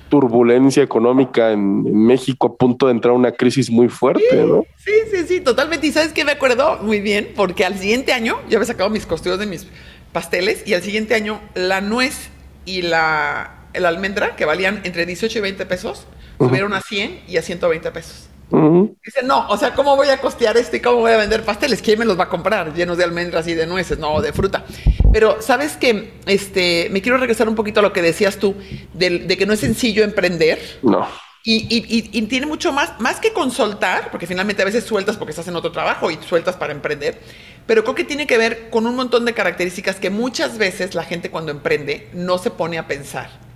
turbulencia 0.10 0.84
económica 0.84 1.51
en, 1.51 1.84
en, 1.86 2.06
México, 2.06 2.48
a 2.48 2.56
punto 2.56 2.86
de 2.88 2.94
entrar 2.94 3.13
una 3.13 3.32
crisis 3.32 3.70
muy 3.70 3.89
fuerte, 3.89 4.24
sí, 4.30 4.38
¿no? 4.38 4.63
Sí, 4.77 4.92
sí, 5.12 5.24
sí, 5.27 5.42
totalmente. 5.42 5.88
Y 5.88 5.92
sabes 5.92 6.13
que 6.13 6.24
me 6.24 6.32
acuerdo 6.32 6.80
muy 6.82 7.01
bien, 7.01 7.30
porque 7.36 7.66
al 7.66 7.77
siguiente 7.77 8.13
año 8.13 8.38
yo 8.50 8.58
había 8.58 8.68
sacado 8.68 8.89
mis 8.89 9.06
costillos 9.06 9.39
de 9.39 9.48
mis 9.48 9.68
pasteles 10.13 10.66
y 10.66 10.74
al 10.74 10.82
siguiente 10.82 11.16
año 11.16 11.39
la 11.56 11.82
nuez 11.82 12.30
y 12.66 12.82
la, 12.84 13.68
la 13.74 13.89
almendra, 13.89 14.36
que 14.36 14.46
valían 14.46 14.82
entre 14.84 15.06
18 15.06 15.38
y 15.38 15.42
20 15.42 15.66
pesos, 15.66 16.08
subieron 16.38 16.74
a 16.74 16.82
100 16.82 17.24
y 17.27 17.38
a 17.38 17.41
120 17.41 17.91
pesos. 17.91 18.29
Uh 18.50 18.58
-huh. 18.58 18.96
Dice, 19.03 19.24
no, 19.24 19.48
o 19.50 19.58
sea, 19.58 19.74
¿cómo 19.74 19.96
voy 19.96 20.08
a 20.08 20.22
costear 20.22 20.56
esto 20.58 20.77
y 20.77 20.79
cómo 20.79 21.00
voy 21.00 21.12
a 21.12 21.17
vender 21.17 21.44
pasteles? 21.44 21.82
¿Quién 21.82 22.00
me 22.00 22.06
los 22.06 22.17
va 22.17 22.25
a 22.25 22.29
comprar? 22.29 22.74
Llenos 22.74 22.98
de 22.98 23.03
almendras 23.03 23.48
y 23.48 23.53
de 23.53 23.67
nueces, 23.67 24.00
no, 24.00 24.22
de 24.22 24.32
fruta. 24.32 24.63
Pero, 25.12 25.41
¿sabes 25.41 25.75
que 25.75 26.13
Este, 26.25 26.88
me 26.91 27.01
quiero 27.01 27.17
regresar 27.17 27.50
un 27.50 27.56
poquito 27.56 27.79
a 27.82 27.84
lo 27.84 27.91
que 27.91 28.01
decías 28.01 28.38
tú, 28.38 28.56
de, 28.94 29.20
de 29.20 29.38
que 29.38 29.46
no 29.46 29.53
es 29.53 29.60
sencillo 29.60 30.03
emprender. 30.03 30.60
No. 30.82 31.08
Y, 31.44 31.65
y, 31.70 32.10
y, 32.17 32.22
tiene 32.24 32.46
mucho 32.46 32.74
más, 32.74 33.00
más 33.00 33.22
que 33.22 33.32
consultar, 33.32 34.12
porque 34.12 34.27
finalmente 34.27 34.62
a 34.62 34.65
veces 34.65 34.84
sueltas 34.84 35.15
porque 35.15 35.32
estás 35.32 35.48
en 35.48 35.56
otro 35.56 35.72
trabajo 35.72 36.12
y 36.12 36.17
sueltas 36.27 36.58
para 36.58 36.74
emprender, 36.74 37.22
pero 37.65 37.84
creo 37.84 37.96
que 37.96 38.03
tiene 38.03 38.27
que 38.27 38.38
ver 38.38 38.70
con 38.70 38.86
un 38.86 38.96
montón 38.96 39.24
de 39.24 39.34
características 39.34 39.96
que 39.96 40.10
muchas 40.10 40.58
veces 40.58 40.94
la 40.94 41.06
gente 41.06 41.32
cuando 41.32 41.51
emprende 41.51 42.10
no 42.13 42.38
se 42.38 42.50
pone 42.51 42.77
a 42.77 42.88
pensar 42.88 43.47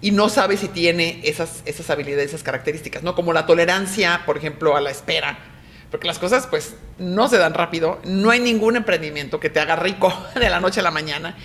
y 0.00 0.10
no 0.10 0.28
sabe 0.28 0.56
si 0.56 0.68
tiene 0.68 1.20
esas, 1.24 1.62
esas 1.64 1.88
habilidades, 1.90 2.28
esas 2.28 2.42
características, 2.42 3.02
¿no? 3.02 3.14
Como 3.14 3.32
la 3.32 3.46
tolerancia, 3.46 4.22
por 4.26 4.36
ejemplo, 4.36 4.76
a 4.76 4.80
la 4.80 4.90
espera. 4.90 5.38
Porque 5.90 6.06
las 6.06 6.18
cosas, 6.18 6.46
pues, 6.46 6.74
no 6.98 7.28
se 7.28 7.38
dan 7.38 7.54
rápido. 7.54 8.00
No 8.04 8.30
hay 8.30 8.40
ningún 8.40 8.76
emprendimiento 8.76 9.40
que 9.40 9.50
te 9.50 9.60
haga 9.60 9.76
rico 9.76 10.12
de 10.34 10.50
la 10.50 10.60
noche 10.60 10.80
a 10.80 10.82
la 10.82 10.90
mañana. 10.90 11.36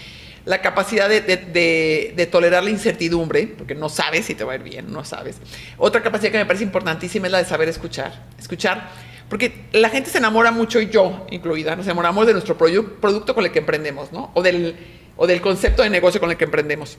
La 0.44 0.62
capacidad 0.62 1.08
de, 1.08 1.22
de, 1.22 2.14
de, 2.16 2.26
tolerar 2.26 2.64
la 2.64 2.72
incertidumbre, 2.72 3.46
porque 3.46 3.76
no 3.76 3.90
sabes 3.90 4.26
si 4.26 4.34
te 4.34 4.44
va 4.44 4.54
a 4.54 4.56
ir 4.56 4.64
bien, 4.64 4.92
no 4.92 5.06
sabes. 5.06 5.38
Otra 5.78 6.02
capacidad 6.02 6.32
que 6.32 6.40
me 6.40 6.48
parece 6.48 6.64
importantísima 6.64 7.28
es 7.28 7.32
la 7.32 7.38
de 7.38 7.46
saber 7.46 7.70
escuchar. 7.70 8.26
Escuchar, 8.40 8.90
porque 9.30 9.66
la 9.72 9.90
gente 9.90 10.10
se 10.10 10.18
enamora 10.18 10.52
mucho, 10.52 10.82
y 10.82 10.90
yo 10.90 11.28
incluida, 11.30 11.76
nos 11.76 11.86
enamoramos 11.86 12.26
de 12.26 12.34
nuestro 12.34 12.58
producto 12.58 13.36
con 13.36 13.46
el 13.46 13.52
que 13.52 13.60
emprendemos, 13.60 14.12
¿no? 14.12 14.32
O 14.34 14.42
del, 14.42 14.76
o 15.16 15.28
del 15.28 15.42
concepto 15.42 15.84
de 15.84 15.92
negocio 15.92 16.20
con 16.20 16.32
el 16.32 16.38
que 16.38 16.46
emprendemos. 16.46 16.98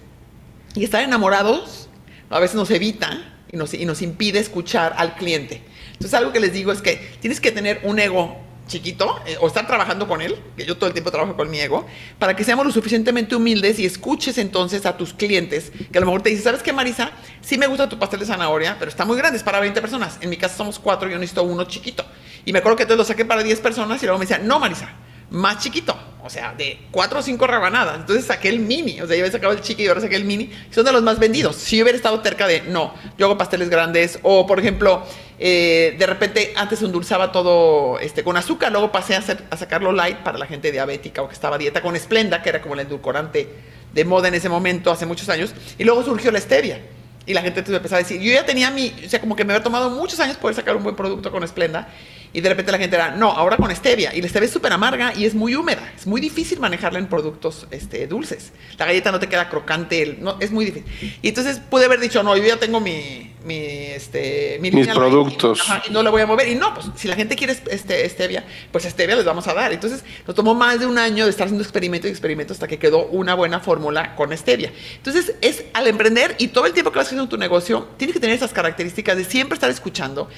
Y 0.75 0.85
estar 0.85 1.02
enamorados 1.02 1.88
a 2.31 2.41
veces 2.41 2.57
nos 2.57 2.71
evita 2.71 3.23
y 3.50 3.57
nos, 3.57 3.75
y 3.75 3.85
nos 3.85 4.00
impide 4.02 4.38
escuchar 4.38 4.95
al 4.97 5.17
cliente. 5.17 5.62
Entonces 5.93 6.14
algo 6.14 6.33
que 6.33 6.41
les 6.41 6.52
digo 6.52 6.73
es 6.73 6.81
que 6.81 6.97
tienes 7.21 7.41
que 7.41 7.52
tener 7.52 7.81
un 7.85 7.99
ego 7.99 8.37
chiquito 8.67 9.21
eh, 9.26 9.37
o 9.41 9.47
estar 9.47 9.67
trabajando 9.67 10.09
con 10.09 10.23
él, 10.23 10.37
que 10.57 10.64
yo 10.64 10.76
todo 10.76 10.87
el 10.87 10.93
tiempo 10.93 11.11
trabajo 11.11 11.37
con 11.37 11.50
mi 11.50 11.61
ego, 11.61 11.87
para 12.19 12.35
que 12.35 12.45
seamos 12.45 12.64
lo 12.64 12.73
suficientemente 12.73 13.37
humildes 13.37 13.79
y 13.79 13.87
escuches 13.87 14.38
entonces 14.38 14.87
a 14.87 14.97
tus 14.97 15.12
clientes, 15.12 15.73
que 15.91 15.99
a 15.99 16.00
lo 16.00 16.07
mejor 16.07 16.23
te 16.23 16.31
dicen, 16.31 16.45
¿sabes 16.45 16.62
qué, 16.62 16.73
Marisa? 16.73 17.12
Sí 17.43 17.59
me 17.59 17.67
gusta 17.67 17.88
tu 17.88 17.99
pastel 17.99 18.21
de 18.21 18.26
zanahoria, 18.26 18.76
pero 18.79 18.91
está 18.91 19.05
muy 19.05 19.17
grande, 19.17 19.37
es 19.37 19.43
para 19.43 19.61
20 19.61 19.81
personas. 19.81 20.19
En 20.21 20.31
mi 20.31 20.37
casa 20.37 20.57
somos 20.57 20.79
cuatro, 20.79 21.09
yo 21.09 21.19
necesito 21.19 21.43
uno 21.43 21.64
chiquito. 21.64 22.05
Y 22.45 22.52
me 22.52 22.61
acuerdo 22.61 22.76
que 22.76 22.83
entonces 22.85 22.99
lo 22.99 23.05
saqué 23.05 23.25
para 23.25 23.43
10 23.43 23.61
personas 23.61 24.02
y 24.02 24.07
luego 24.07 24.19
me 24.19 24.25
decían, 24.25 24.47
no, 24.47 24.59
Marisa, 24.59 24.91
más 25.31 25.59
chiquito, 25.59 25.97
o 26.25 26.31
sea, 26.31 26.55
de 26.57 26.79
cuatro 26.91 27.19
o 27.19 27.23
cinco 27.23 27.47
rebanadas. 27.47 27.97
Entonces 27.97 28.26
saqué 28.26 28.49
el 28.49 28.61
mini, 28.61 29.00
o 29.00 29.07
sea, 29.07 29.17
yo 29.17 29.23
había 29.23 29.33
sacado 29.33 29.52
el 29.52 29.61
chiqui 29.61 29.85
y 29.85 29.88
ahora 29.88 30.00
saqué 30.00 30.17
el 30.17 30.25
mini. 30.25 30.50
Son 30.71 30.85
de 30.85 30.93
los 30.93 31.02
más 31.02 31.19
vendidos. 31.19 31.57
Si 31.57 31.76
yo 31.76 31.85
hubiera 31.85 31.97
estado 31.97 32.23
cerca 32.23 32.47
de, 32.47 32.62
no, 32.62 32.95
yo 33.19 33.26
hago 33.26 33.37
pasteles 33.37 33.69
grandes, 33.69 34.19
o 34.23 34.47
por 34.47 34.61
ejemplo, 34.61 35.05
eh, 35.38 35.97
de 35.99 36.07
repente 36.07 36.52
antes 36.57 36.81
endulzaba 36.83 37.33
todo 37.33 37.99
este, 37.99 38.23
con 38.23 38.37
azúcar, 38.37 38.71
luego 38.71 38.93
pasé 38.93 39.17
a, 39.17 39.19
hacer, 39.19 39.43
a 39.50 39.57
sacarlo 39.57 39.93
light 39.93 40.19
para 40.19 40.38
la 40.38 40.47
gente 40.47 40.71
diabética 40.71 41.23
o 41.23 41.29
que 41.29 41.35
estaba 41.35 41.59
dieta 41.59 41.83
con 41.83 41.97
esplenda, 41.97 42.43
que 42.43 42.50
era 42.50 42.62
como 42.62 42.75
el 42.75 42.81
endulcorante 42.81 43.49
de 43.93 44.05
moda 44.05 44.29
en 44.29 44.35
ese 44.35 44.49
momento, 44.49 44.91
hace 44.91 45.07
muchos 45.07 45.29
años, 45.29 45.52
y 45.79 45.85
luego 45.85 46.02
surgió 46.05 46.31
la 46.31 46.41
stevia. 46.41 46.81
Y 47.25 47.35
la 47.35 47.43
gente 47.43 47.61
empezó 47.61 47.95
a 47.95 47.99
decir, 47.99 48.21
yo 48.21 48.33
ya 48.33 48.45
tenía 48.45 48.71
mi, 48.71 48.93
o 49.05 49.09
sea, 49.09 49.21
como 49.21 49.37
que 49.37 49.45
me 49.45 49.52
había 49.52 49.62
tomado 49.62 49.91
muchos 49.91 50.19
años 50.19 50.37
poder 50.37 50.57
sacar 50.57 50.76
un 50.76 50.83
buen 50.83 50.97
producto 50.97 51.31
con 51.31 51.45
esplenda. 51.45 51.88
Y 52.32 52.40
de 52.40 52.48
repente 52.48 52.72
la 52.72 52.78
gente 52.78 52.96
era, 52.96 53.10
no, 53.10 53.30
ahora 53.30 53.56
con 53.56 53.74
stevia. 53.74 54.14
Y 54.14 54.22
la 54.22 54.28
stevia 54.28 54.46
es 54.46 54.52
súper 54.52 54.72
amarga 54.72 55.12
y 55.14 55.24
es 55.24 55.34
muy 55.34 55.54
húmeda. 55.54 55.92
Es 55.96 56.06
muy 56.06 56.20
difícil 56.20 56.60
manejarla 56.60 56.98
en 56.98 57.06
productos 57.06 57.66
este, 57.70 58.06
dulces. 58.06 58.52
La 58.78 58.86
galleta 58.86 59.12
no 59.12 59.20
te 59.20 59.28
queda 59.28 59.48
crocante, 59.48 60.16
no, 60.20 60.36
es 60.40 60.50
muy 60.50 60.64
difícil. 60.64 61.18
Y 61.20 61.28
entonces 61.28 61.58
pude 61.58 61.84
haber 61.84 62.00
dicho, 62.00 62.22
no, 62.22 62.36
yo 62.36 62.44
ya 62.44 62.56
tengo 62.56 62.80
mi, 62.80 63.32
mi, 63.44 63.56
este, 63.56 64.58
mis 64.60 64.88
productos. 64.88 65.62
Y, 65.88 65.92
no 65.92 66.02
la 66.02 66.10
voy 66.10 66.22
a 66.22 66.26
mover. 66.26 66.48
Y 66.48 66.54
no, 66.54 66.72
pues 66.74 66.86
si 66.96 67.08
la 67.08 67.16
gente 67.16 67.36
quiere 67.36 67.56
este, 67.70 68.08
stevia, 68.08 68.44
pues 68.70 68.84
stevia 68.84 69.16
les 69.16 69.24
vamos 69.24 69.46
a 69.48 69.54
dar. 69.54 69.72
Entonces 69.72 70.04
nos 70.26 70.34
tomó 70.34 70.54
más 70.54 70.80
de 70.80 70.86
un 70.86 70.98
año 70.98 71.24
de 71.24 71.30
estar 71.30 71.46
haciendo 71.46 71.62
experimento 71.62 72.08
y 72.08 72.10
experimento 72.10 72.52
hasta 72.52 72.68
que 72.68 72.78
quedó 72.78 73.06
una 73.06 73.34
buena 73.34 73.60
fórmula 73.60 74.14
con 74.16 74.36
stevia. 74.36 74.72
Entonces 74.96 75.34
es 75.40 75.64
al 75.74 75.86
emprender 75.86 76.34
y 76.38 76.48
todo 76.48 76.66
el 76.66 76.72
tiempo 76.72 76.92
que 76.92 76.98
vas 76.98 77.06
haciendo 77.06 77.28
tu 77.28 77.36
negocio, 77.36 77.88
tienes 77.96 78.14
que 78.14 78.20
tener 78.20 78.36
esas 78.36 78.52
características 78.52 79.16
de 79.16 79.24
siempre 79.24 79.54
estar 79.54 79.70
escuchando 79.70 80.28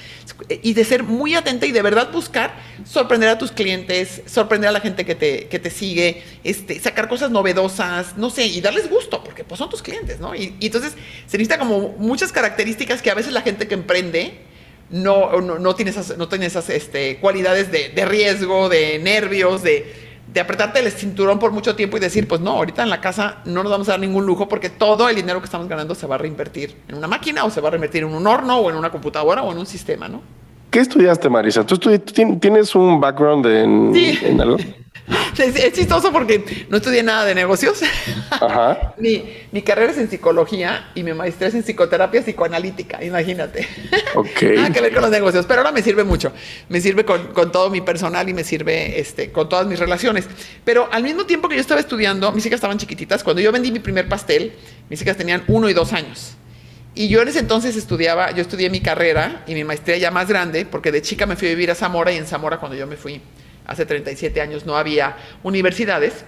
y 0.61 0.73
de 0.73 0.83
ser 0.83 1.03
muy 1.03 1.35
atenta 1.35 1.65
y 1.65 1.71
de 1.71 1.81
verdad 1.85 2.11
buscar 2.11 2.53
sorprender 2.83 3.29
a 3.29 3.37
tus 3.37 3.51
clientes, 3.51 4.21
sorprender 4.25 4.69
a 4.69 4.73
la 4.73 4.81
gente 4.81 5.05
que 5.05 5.15
te, 5.15 5.47
que 5.47 5.59
te 5.59 5.69
sigue, 5.69 6.21
este, 6.43 6.79
sacar 6.79 7.07
cosas 7.07 7.31
novedosas, 7.31 8.17
no 8.17 8.29
sé, 8.29 8.45
y 8.47 8.59
darles 8.59 8.89
gusto, 8.89 9.23
porque 9.23 9.45
pues 9.45 9.57
son 9.57 9.69
tus 9.69 9.81
clientes, 9.81 10.19
¿no? 10.19 10.35
Y, 10.35 10.55
entonces 10.59 10.93
se 11.27 11.37
necesita 11.37 11.57
como 11.57 11.95
muchas 11.97 12.31
características 12.31 13.01
que 13.01 13.09
a 13.09 13.15
veces 13.15 13.31
la 13.31 13.41
gente 13.41 13.67
que 13.67 13.75
emprende 13.75 14.39
no, 14.89 15.39
no, 15.41 15.75
tiene 15.75 15.91
esas, 15.91 16.17
no 16.17 16.27
tiene 16.27 16.47
esas 16.47 16.69
este, 16.69 17.17
cualidades 17.17 17.71
de, 17.71 17.89
de 17.89 18.05
riesgo, 18.05 18.67
de 18.69 18.99
nervios, 18.99 19.63
de 19.63 20.05
de 20.35 20.41
apretarte 20.41 20.79
el 20.79 20.91
cinturón 20.91 21.39
por 21.39 21.51
mucho 21.51 21.75
tiempo 21.75 21.95
y 21.95 21.99
decir, 22.01 22.27
pues 22.27 22.41
no, 22.41 22.51
ahorita 22.51 22.83
en 22.83 22.89
la 22.89 22.99
casa 22.99 23.37
no 23.45 23.63
nos 23.63 23.71
vamos 23.71 23.87
a 23.87 23.91
dar 23.91 24.01
ningún 24.01 24.25
lujo 24.25 24.49
porque 24.49 24.69
todo 24.69 25.07
el 25.07 25.15
dinero 25.15 25.39
que 25.39 25.45
estamos 25.45 25.67
ganando 25.69 25.95
se 25.95 26.07
va 26.07 26.15
a 26.15 26.17
reinvertir 26.17 26.75
en 26.89 26.95
una 26.95 27.07
máquina 27.07 27.45
o 27.45 27.49
se 27.51 27.61
va 27.61 27.69
a 27.69 27.71
reinvertir 27.71 28.03
en 28.03 28.13
un 28.13 28.27
horno 28.27 28.57
o 28.57 28.69
en 28.69 28.75
una 28.75 28.91
computadora 28.91 29.43
o 29.43 29.51
en 29.53 29.59
un 29.59 29.65
sistema, 29.65 30.09
¿no? 30.09 30.21
¿Qué 30.75 30.81
estudiaste, 30.81 31.29
Marisa? 31.29 31.65
¿Tú, 31.65 31.77
tienes 31.77 32.75
un 32.75 32.99
background 32.99 33.45
en, 33.45 34.41
algo? 34.41 34.57
Es, 35.37 35.73
chistoso 35.73 36.11
porque 36.11 36.65
no 36.67 36.77
estudié 36.77 37.01
nada 37.01 37.23
de 37.23 37.33
negocios. 37.33 37.81
Ajá. 38.29 38.93
mi, 38.97 39.61
carrera 39.61 39.93
es 39.93 39.97
en 39.99 40.09
psicología 40.09 40.89
y 40.93 41.03
mi 41.03 41.13
maestría 41.13 41.47
es 41.47 41.55
en 41.55 41.63
psicoterapia 41.63 42.21
psicoanalítica, 42.23 43.01
imagínate. 43.01 43.65
Ok. 44.15 44.41
nada 44.55 44.69
que 44.71 44.81
ver 44.81 44.93
con 44.93 45.03
los 45.03 45.11
negocios, 45.11 45.45
pero 45.45 45.61
ahora 45.61 45.71
me 45.71 45.81
sirve 45.81 46.03
mucho. 46.03 46.33
Me 46.67 46.81
sirve 46.81 47.05
con, 47.05 47.27
con, 47.27 47.53
todo 47.53 47.69
mi 47.69 47.79
personal 47.79 48.27
y 48.27 48.33
me 48.33 48.43
sirve 48.43 48.99
este, 48.99 49.31
con 49.31 49.47
todas 49.47 49.67
mis 49.67 49.79
relaciones. 49.79 50.27
Pero 50.65 50.89
al 50.91 51.03
mismo 51.03 51.25
tiempo 51.25 51.47
que 51.47 51.55
yo 51.55 51.61
estaba 51.61 51.79
estudiando, 51.79 52.33
mis 52.33 52.45
hijas 52.45 52.57
estaban 52.57 52.77
chiquititas. 52.77 53.23
Cuando 53.23 53.41
yo 53.41 53.53
vendí 53.53 53.71
mi 53.71 53.79
primer 53.79 54.09
pastel, 54.09 54.51
mis 54.89 55.01
hijas 55.01 55.15
tenían 55.15 55.41
uno 55.47 55.69
y 55.69 55.73
dos 55.73 55.93
años. 55.93 56.35
Y 56.95 57.09
yo 57.09 57.21
en 57.21 57.27
ese 57.27 57.39
entonces 57.39 57.75
estudiaba, 57.75 58.31
yo 58.31 58.41
estudié 58.41 58.69
mi 58.69 58.79
carrera 58.79 59.43
y 59.47 59.53
mi 59.53 59.65
maestría 59.65 59.97
ya 59.97 60.11
más 60.11 60.29
grande, 60.29 60.65
porque 60.65 60.93
de 60.93 61.01
chica 61.01 61.25
me 61.25 61.35
fui 61.35 61.49
a 61.49 61.51
vivir 61.51 61.69
a 61.69 61.75
Zamora 61.75 62.11
y 62.13 62.17
en 62.17 62.25
Zamora 62.25 62.57
cuando 62.57 62.77
yo 62.77 62.87
me 62.87 62.95
fui 62.95 63.21
hace 63.65 63.85
37 63.85 64.39
años 64.41 64.65
no 64.65 64.77
había 64.77 65.17
universidades. 65.43 66.23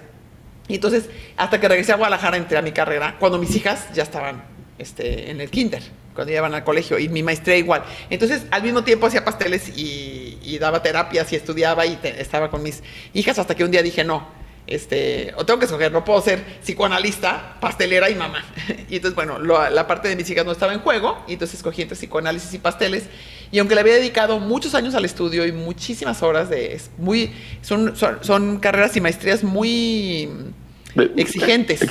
Y 0.67 0.75
entonces, 0.75 1.05
hasta 1.37 1.61
que 1.61 1.67
regresé 1.67 1.93
a 1.93 1.95
Guadalajara 1.95 2.35
entré 2.35 2.57
a 2.57 2.61
mi 2.61 2.73
carrera, 2.73 3.15
cuando 3.19 3.37
mis 3.37 3.55
hijas 3.55 3.87
ya 3.93 4.03
estaban 4.03 4.43
este, 4.77 5.31
en 5.31 5.39
el 5.39 5.49
kinder, 5.49 5.81
cuando 6.13 6.33
iban 6.33 6.53
al 6.53 6.65
colegio, 6.65 6.99
y 6.99 7.07
mi 7.07 7.23
maestría 7.23 7.55
igual. 7.55 7.83
Entonces, 8.09 8.43
al 8.51 8.63
mismo 8.63 8.83
tiempo 8.83 9.07
hacía 9.07 9.23
pasteles 9.23 9.71
y, 9.77 10.57
daba 10.59 10.81
terapias 10.81 11.31
y 11.31 11.35
estudiaba 11.35 11.85
y 11.85 11.99
estaba 12.03 12.49
con 12.49 12.63
mis 12.63 12.81
hijas, 13.13 13.37
hasta 13.37 13.53
que 13.53 13.63
un 13.63 13.69
día 13.69 13.83
dije, 13.83 14.03
no, 14.03 14.27
este, 14.67 15.33
o 15.37 15.45
tengo 15.45 15.59
que 15.59 15.65
escoger, 15.65 15.91
no 15.91 16.03
puedo 16.03 16.21
ser 16.21 16.43
psicoanalista, 16.61 17.57
pastelera 17.59 18.09
y 18.09 18.15
mamá. 18.15 18.43
Y 18.89 18.97
entonces, 18.97 19.15
bueno, 19.15 19.39
la 19.39 19.87
parte 19.87 20.07
de 20.07 20.15
mis 20.15 20.29
hijas 20.29 20.45
no 20.45 20.51
estaba 20.51 20.73
en 20.73 20.79
juego, 20.79 21.23
y 21.27 21.33
entonces 21.33 21.57
escogí 21.57 21.81
entre 21.81 21.97
psicoanálisis 21.97 22.53
y 22.53 22.59
pasteles. 22.59 23.05
Y 23.51 23.59
aunque 23.59 23.75
le 23.75 23.81
había 23.81 23.95
dedicado 23.95 24.39
muchos 24.39 24.75
años 24.75 24.93
al 24.95 25.05
estudio 25.05 25.45
y 25.45 25.51
muchísimas 25.51 26.21
horas 26.21 26.49
de... 26.49 26.79
muy, 26.97 27.33
son, 27.61 27.95
son 27.95 28.59
carreras 28.59 28.95
y 28.97 29.01
maestrías 29.01 29.43
muy 29.43 30.29
exigentes. 31.15 31.81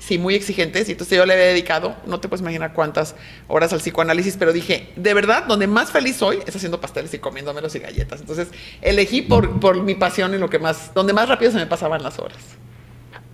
sí, 0.00 0.18
muy 0.18 0.34
exigentes. 0.34 0.88
Y 0.88 0.92
entonces 0.92 1.16
yo 1.16 1.26
le 1.26 1.34
había 1.34 1.46
dedicado, 1.46 1.96
no 2.06 2.20
te 2.20 2.28
puedes 2.28 2.40
imaginar 2.40 2.72
cuántas 2.72 3.14
horas 3.46 3.72
al 3.72 3.80
psicoanálisis, 3.80 4.36
pero 4.36 4.52
dije, 4.52 4.90
de 4.96 5.14
verdad, 5.14 5.44
donde 5.46 5.66
más 5.66 5.90
feliz 5.90 6.16
soy 6.16 6.38
es 6.46 6.54
haciendo 6.54 6.80
pasteles 6.80 7.12
y 7.14 7.18
comiéndomelos 7.18 7.74
y 7.74 7.78
galletas. 7.78 8.20
Entonces 8.20 8.48
elegí 8.82 9.22
por, 9.22 9.60
por 9.60 9.82
mi 9.82 9.94
pasión 9.94 10.34
y 10.34 10.38
lo 10.38 10.50
que 10.50 10.58
más, 10.58 10.92
donde 10.94 11.12
más 11.12 11.28
rápido 11.28 11.52
se 11.52 11.58
me 11.58 11.66
pasaban 11.66 12.02
las 12.02 12.18
horas. 12.18 12.38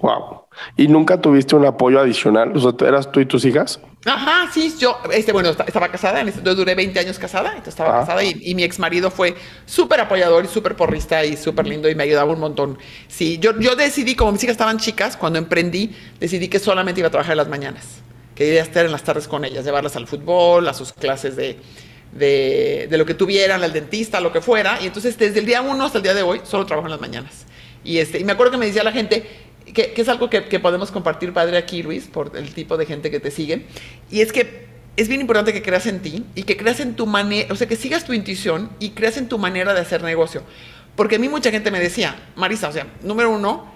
Wow. 0.01 0.45
¿Y 0.77 0.89
nunca 0.89 1.21
tuviste 1.21 1.57
un 1.57 1.65
apoyo 1.65 2.01
adicional? 2.01 2.57
O 2.57 2.61
sea, 2.61 2.89
¿eras 2.89 3.11
tú 3.11 3.21
y 3.21 3.27
tus 3.27 3.45
hijas? 3.45 3.81
Ajá, 4.05 4.51
sí, 4.53 4.75
yo, 4.79 4.99
este, 5.11 5.33
bueno, 5.33 5.51
estaba 5.51 5.89
casada, 5.89 6.23
yo 6.23 6.55
duré 6.55 6.75
20 6.75 6.99
años 7.01 7.19
casada, 7.19 7.51
entonces 7.51 7.73
estaba 7.73 7.97
ah. 7.97 8.01
casada 8.01 8.23
y, 8.23 8.55
mi 8.55 8.63
ex 8.63 8.79
marido 8.79 9.11
fue 9.11 9.35
súper 9.65 10.01
apoyador 10.01 10.45
y 10.45 10.49
súper 10.49 10.77
porrista 10.77 11.25
y 11.25 11.39
súper 11.39 11.67
lindo 11.67 11.89
y 11.89 11.95
me 11.95 12.03
ayudaba 12.03 12.31
un 12.33 12.41
montón. 12.41 12.79
Sí, 13.09 13.39
yo, 13.39 13.59
yo 13.59 13.77
decidí, 13.77 14.15
como 14.15 14.33
mis 14.33 14.45
hijas 14.45 14.55
estaban 14.55 14.79
chicas, 14.79 15.17
cuando 15.17 15.39
emprendí, 15.39 15.97
decidí 16.21 16.49
que 16.49 16.59
solamente 16.59 17.01
iba 17.01 17.09
a 17.09 17.11
trabajar 17.11 17.33
en 17.33 17.39
las 17.39 17.49
mañanas, 17.49 18.03
que 18.35 18.53
iba 18.53 18.61
a 18.61 18.65
estar 18.65 18.85
en 18.85 18.93
las 18.93 19.05
tardes 19.05 19.27
con 19.27 19.45
ellas, 19.45 19.65
llevarlas 19.65 19.97
al 19.97 20.07
fútbol, 20.07 20.69
a 20.69 20.75
sus 20.75 20.93
clases 20.93 21.35
de, 21.35 21.59
de, 22.13 22.89
de 22.91 22.99
lo 22.99 23.07
que 23.07 23.15
tuvieran, 23.15 23.63
al 23.63 23.73
dentista, 23.73 24.21
lo 24.21 24.33
que 24.33 24.43
fuera. 24.43 24.79
Y 24.83 24.87
entonces, 24.87 25.17
desde 25.17 25.41
el 25.41 25.47
día 25.47 25.63
uno 25.63 25.83
hasta 25.87 25.99
el 25.99 26.05
día 26.05 26.15
de 26.15 26.23
hoy, 26.23 26.43
solo 26.45 26.67
trabajo 26.67 26.89
en 26.89 26.93
las 26.93 27.01
mañanas. 27.01 27.47
Y, 27.85 27.99
este, 27.99 28.19
y 28.19 28.25
me 28.25 28.33
acuerdo 28.33 28.53
que 28.53 28.59
me 28.59 28.67
decía 28.67 28.83
la 28.83 28.93
gente, 28.93 29.29
que, 29.73 29.94
es 29.97 30.09
algo 30.09 30.28
que, 30.28 30.42
podemos 30.61 30.90
compartir, 30.90 31.33
padre, 31.33 31.56
aquí, 31.56 31.83
Luis, 31.83 32.06
por 32.06 32.37
el 32.37 32.52
tipo 32.52 32.76
de 32.76 32.87
gente 32.87 33.11
que 33.11 33.21
te 33.21 33.30
sigue. 33.30 33.66
Y 34.11 34.21
es 34.21 34.33
que 34.33 34.66
es 34.97 35.09
bien 35.09 35.21
importante 35.21 35.52
que 35.52 35.62
creas 35.62 35.87
en 35.87 36.00
ti 36.00 36.25
y 36.35 36.44
que 36.44 36.56
creas 36.56 36.80
en 36.80 36.94
tu 36.94 37.06
manera, 37.06 37.52
o 37.52 37.56
sea, 37.56 37.66
que 37.66 37.76
sigas 37.76 38.04
tu 38.04 38.12
intuición 38.12 38.71
y 38.78 38.90
creas 38.90 39.16
en 39.16 39.28
tu 39.28 39.38
manera 39.38 39.75
de 39.75 39.80
hacer 39.80 40.02
negocio. 40.02 40.42
Porque 40.97 41.16
a 41.16 41.18
mí 41.18 41.28
mucha 41.28 41.50
gente 41.50 41.71
me 41.71 41.80
decía, 41.80 42.16
Marisa, 42.37 42.68
o 42.68 42.73
sea, 42.73 42.87
número 43.02 43.30
uno, 43.30 43.73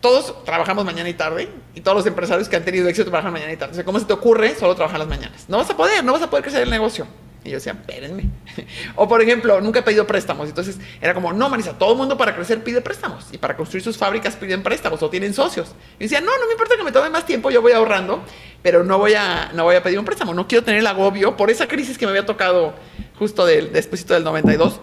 todos 0.00 0.44
trabajamos 0.44 0.84
mañana 0.84 1.08
y 1.08 1.14
tarde 1.14 1.48
y 1.74 1.80
todos 1.80 1.96
los 1.96 2.06
empresarios 2.06 2.48
que 2.48 2.56
han 2.56 2.64
tenido 2.64 2.88
éxito 2.88 3.10
trabajan 3.10 3.32
mañana 3.32 3.52
y 3.52 3.56
tarde. 3.56 3.72
O 3.72 3.74
sea, 3.76 3.84
¿cómo 3.84 4.00
se 4.00 4.06
te 4.06 4.12
ocurre 4.12 4.54
solo 4.54 4.74
trabajar 4.74 4.98
las 4.98 5.08
mañanas? 5.08 5.44
No 5.48 5.58
vas 5.58 5.70
a 5.70 5.76
poder, 5.76 6.04
no 6.04 6.12
vas 6.12 6.22
a 6.22 6.30
poder 6.30 6.44
crecer 6.44 6.62
el 6.62 6.70
negocio. 6.70 7.06
Y 7.46 7.50
yo 7.50 7.56
decía, 7.56 7.72
espérenme. 7.72 8.28
o 8.96 9.08
por 9.08 9.22
ejemplo, 9.22 9.60
nunca 9.60 9.78
he 9.78 9.82
pedido 9.82 10.06
préstamos. 10.06 10.48
Entonces 10.48 10.78
era 11.00 11.14
como, 11.14 11.32
no, 11.32 11.48
Marisa, 11.48 11.78
todo 11.78 11.92
el 11.92 11.98
mundo 11.98 12.16
para 12.16 12.34
crecer 12.34 12.62
pide 12.64 12.80
préstamos. 12.80 13.28
Y 13.32 13.38
para 13.38 13.56
construir 13.56 13.82
sus 13.82 13.96
fábricas 13.96 14.36
piden 14.36 14.62
préstamos 14.62 15.02
o 15.02 15.08
tienen 15.08 15.32
socios. 15.32 15.74
Y 15.98 16.04
decía, 16.04 16.20
no, 16.20 16.36
no 16.38 16.46
me 16.46 16.52
importa 16.52 16.76
que 16.76 16.82
me 16.82 16.92
tome 16.92 17.08
más 17.08 17.24
tiempo, 17.24 17.50
yo 17.50 17.62
voy 17.62 17.72
ahorrando, 17.72 18.22
pero 18.62 18.82
no 18.82 18.98
voy 18.98 19.14
a, 19.14 19.52
no 19.54 19.64
voy 19.64 19.76
a 19.76 19.82
pedir 19.82 19.98
un 19.98 20.04
préstamo. 20.04 20.34
No 20.34 20.48
quiero 20.48 20.64
tener 20.64 20.80
el 20.80 20.86
agobio 20.86 21.36
por 21.36 21.50
esa 21.50 21.68
crisis 21.68 21.96
que 21.96 22.06
me 22.06 22.10
había 22.10 22.26
tocado 22.26 22.74
justo 23.18 23.46
del, 23.46 23.72
después 23.72 24.06
del 24.06 24.24
92 24.24 24.80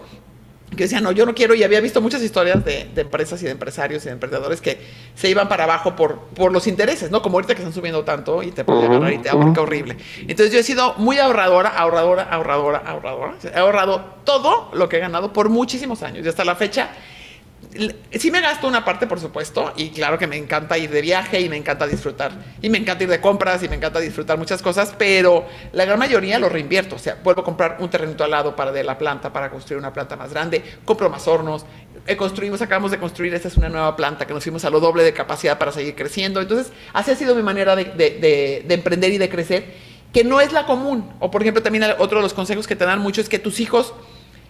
que 0.76 0.84
decía, 0.84 1.00
no, 1.00 1.12
yo 1.12 1.26
no 1.26 1.34
quiero, 1.34 1.54
y 1.54 1.62
había 1.62 1.80
visto 1.80 2.00
muchas 2.00 2.22
historias 2.22 2.64
de, 2.64 2.88
empresas 2.96 3.40
y 3.42 3.46
de 3.46 3.52
empresarios 3.52 4.02
y 4.04 4.06
de 4.06 4.12
emprendedores 4.12 4.60
que 4.60 4.78
se 5.14 5.28
iban 5.28 5.48
para 5.48 5.64
abajo 5.64 5.96
por, 5.96 6.18
por 6.34 6.52
los 6.52 6.66
intereses, 6.66 7.10
¿no? 7.10 7.22
Como 7.22 7.36
ahorita 7.36 7.54
que 7.54 7.62
están 7.62 7.74
subiendo 7.74 8.04
tanto 8.04 8.42
y 8.42 8.50
te 8.50 8.64
puede 8.64 8.86
agarrar 8.86 9.12
y 9.12 9.18
te 9.18 9.28
ahorca 9.28 9.62
horrible. 9.62 9.96
Entonces 10.22 10.52
yo 10.52 10.58
he 10.58 10.62
sido 10.62 10.94
muy 10.94 11.18
ahorradora, 11.18 11.70
ahorradora, 11.70 12.22
ahorradora, 12.24 12.78
ahorradora. 12.78 13.34
He 13.42 13.58
ahorrado 13.58 14.04
todo 14.24 14.70
lo 14.74 14.88
que 14.88 14.96
he 14.96 15.00
ganado 15.00 15.32
por 15.32 15.48
muchísimos 15.48 16.02
años 16.02 16.24
y 16.24 16.28
hasta 16.28 16.44
la 16.44 16.54
fecha 16.54 16.90
sí 18.12 18.30
me 18.30 18.40
gasto 18.40 18.68
una 18.68 18.84
parte, 18.84 19.06
por 19.06 19.20
supuesto, 19.20 19.72
y 19.76 19.90
claro 19.90 20.18
que 20.18 20.26
me 20.26 20.36
encanta 20.36 20.78
ir 20.78 20.90
de 20.90 21.00
viaje 21.00 21.40
y 21.40 21.48
me 21.48 21.56
encanta 21.56 21.86
disfrutar, 21.86 22.32
y 22.62 22.70
me 22.70 22.78
encanta 22.78 23.04
ir 23.04 23.10
de 23.10 23.20
compras 23.20 23.62
y 23.62 23.68
me 23.68 23.76
encanta 23.76 24.00
disfrutar 24.00 24.38
muchas 24.38 24.62
cosas, 24.62 24.94
pero 24.96 25.46
la 25.72 25.84
gran 25.84 25.98
mayoría 25.98 26.38
lo 26.38 26.48
reinvierto, 26.48 26.96
o 26.96 26.98
sea, 26.98 27.18
vuelvo 27.22 27.42
a 27.42 27.44
comprar 27.44 27.78
un 27.80 27.90
terreno 27.90 28.14
al 28.22 28.30
lado 28.30 28.54
para 28.54 28.70
de 28.70 28.84
la 28.84 28.96
planta, 28.96 29.32
para 29.32 29.50
construir 29.50 29.78
una 29.78 29.92
planta 29.92 30.16
más 30.16 30.30
grande, 30.30 30.62
compro 30.84 31.10
más 31.10 31.26
hornos, 31.26 31.66
eh, 32.06 32.16
construimos, 32.16 32.62
acabamos 32.62 32.90
de 32.90 32.98
construir, 32.98 33.34
esta 33.34 33.48
es 33.48 33.56
una 33.56 33.68
nueva 33.68 33.96
planta 33.96 34.26
que 34.26 34.34
nos 34.34 34.42
fuimos 34.42 34.64
a 34.64 34.70
lo 34.70 34.78
doble 34.78 35.02
de 35.02 35.12
capacidad 35.12 35.58
para 35.58 35.72
seguir 35.72 35.94
creciendo, 35.94 36.40
entonces 36.40 36.72
así 36.92 37.10
ha 37.10 37.16
sido 37.16 37.34
mi 37.34 37.42
manera 37.42 37.74
de, 37.74 37.84
de 37.86 38.74
emprender 38.74 39.12
y 39.12 39.18
de 39.18 39.28
crecer, 39.28 39.94
que 40.12 40.22
no 40.22 40.40
es 40.40 40.52
la 40.52 40.64
común, 40.64 41.10
o 41.18 41.30
por 41.30 41.42
ejemplo 41.42 41.62
también 41.62 41.84
otro 41.98 42.18
de 42.18 42.22
los 42.22 42.34
consejos 42.34 42.68
que 42.68 42.76
te 42.76 42.84
dan 42.84 43.00
mucho 43.00 43.20
es 43.20 43.28
que 43.28 43.40
tus 43.40 43.58
hijos 43.58 43.94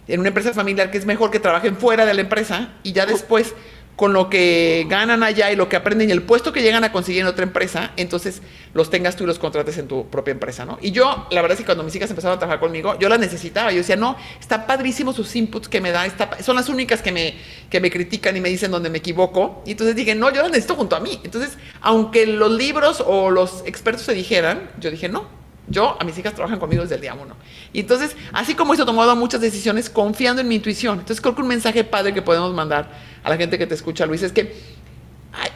en 0.09 0.21
una 0.21 0.29
empresa 0.29 0.53
familiar 0.53 0.91
que 0.91 0.99
es 0.99 1.07
mejor 1.07 1.31
que 1.31 1.41
trabajen 1.41 1.77
fuera 1.77 2.07
de 2.07 2.15
la 2.15 2.21
empresa 2.21 2.75
y 2.83 2.93
ya 2.93 3.07
después 3.07 3.55
con 3.97 4.13
lo 4.13 4.29
que 4.29 4.87
ganan 4.89 5.23
allá 5.23 5.53
y 5.53 5.57
lo 5.57 5.69
que 5.69 5.77
aprenden 5.77 6.09
y 6.09 6.13
el 6.13 6.23
puesto 6.23 6.53
que 6.53 6.63
llegan 6.63 6.83
a 6.83 6.91
conseguir 6.91 7.21
en 7.21 7.29
otra 7.29 7.45
empresa, 7.45 7.93
entonces 7.97 8.43
los 8.73 8.91
tengas 8.91 9.15
tú 9.15 9.25
y 9.25 9.27
los 9.27 9.39
contrates 9.39 9.79
en 9.79 9.87
tu 9.87 10.09
propia 10.09 10.33
empresa, 10.33 10.65
¿no? 10.65 10.79
Y 10.81 10.91
yo, 10.91 11.29
la 11.31 11.43
verdad 11.43 11.53
es 11.53 11.61
que 11.61 11.65
cuando 11.65 11.85
mis 11.85 11.95
hijas 11.95 12.11
empezaron 12.11 12.37
a 12.37 12.39
trabajar 12.41 12.59
conmigo, 12.59 12.99
yo 12.99 13.09
las 13.09 13.21
necesitaba. 13.21 13.71
Yo 13.71 13.79
decía, 13.79 13.97
no, 13.97 14.17
está 14.41 14.67
padrísimo 14.67 15.13
sus 15.13 15.35
inputs 15.37 15.69
que 15.69 15.81
me 15.81 15.93
da, 15.93 16.05
son 16.43 16.57
las 16.57 16.69
únicas 16.69 17.03
que 17.03 17.13
me, 17.13 17.35
que 17.71 17.81
me 17.81 17.91
critican 17.91 18.37
y 18.37 18.41
me 18.41 18.49
dicen 18.49 18.71
donde 18.73 18.91
me 18.91 18.99
equivoco. 18.99 19.63
Y 19.65 19.73
entonces 19.73 19.95
dije, 19.95 20.15
no, 20.15 20.33
yo 20.33 20.43
las 20.43 20.51
necesito 20.51 20.75
junto 20.75 20.97
a 20.97 21.01
mí. 21.01 21.21
Entonces, 21.23 21.57
aunque 21.81 22.27
los 22.27 22.51
libros 22.51 23.03
o 23.07 23.31
los 23.31 23.63
expertos 23.65 24.05
se 24.05 24.15
dijeran, 24.15 24.71
yo 24.81 24.91
dije, 24.91 25.09
no, 25.09 25.29
yo, 25.67 25.97
a 25.99 26.05
mis 26.05 26.19
hijas 26.19 26.35
trabajan 26.35 26.59
conmigo 26.59 26.83
desde 26.83 26.97
el 26.97 27.01
día 27.01 27.15
uno. 27.15 27.37
Y 27.73 27.81
entonces, 27.81 28.17
así 28.33 28.55
como 28.55 28.75
he 28.75 28.77
tomado 28.77 29.17
muchas 29.17 29.41
decisiones 29.41 29.89
confiando 29.89 30.43
en 30.43 30.49
mi 30.49 30.57
intuición. 30.57 30.99
Entonces, 30.99 31.21
creo 31.21 31.35
que 31.35 31.43
un 31.43 31.49
mensaje 31.49 31.85
padre 31.85 32.13
que 32.13 32.23
podemos 32.23 32.53
mandar 32.53 32.91
a 33.23 33.31
la 33.31 33.37
gente 33.37 33.59
que 33.59 33.67
te 33.67 33.75
escucha, 33.75 34.07
Luis, 34.07 34.23
es 34.23 34.33
que, 34.33 34.55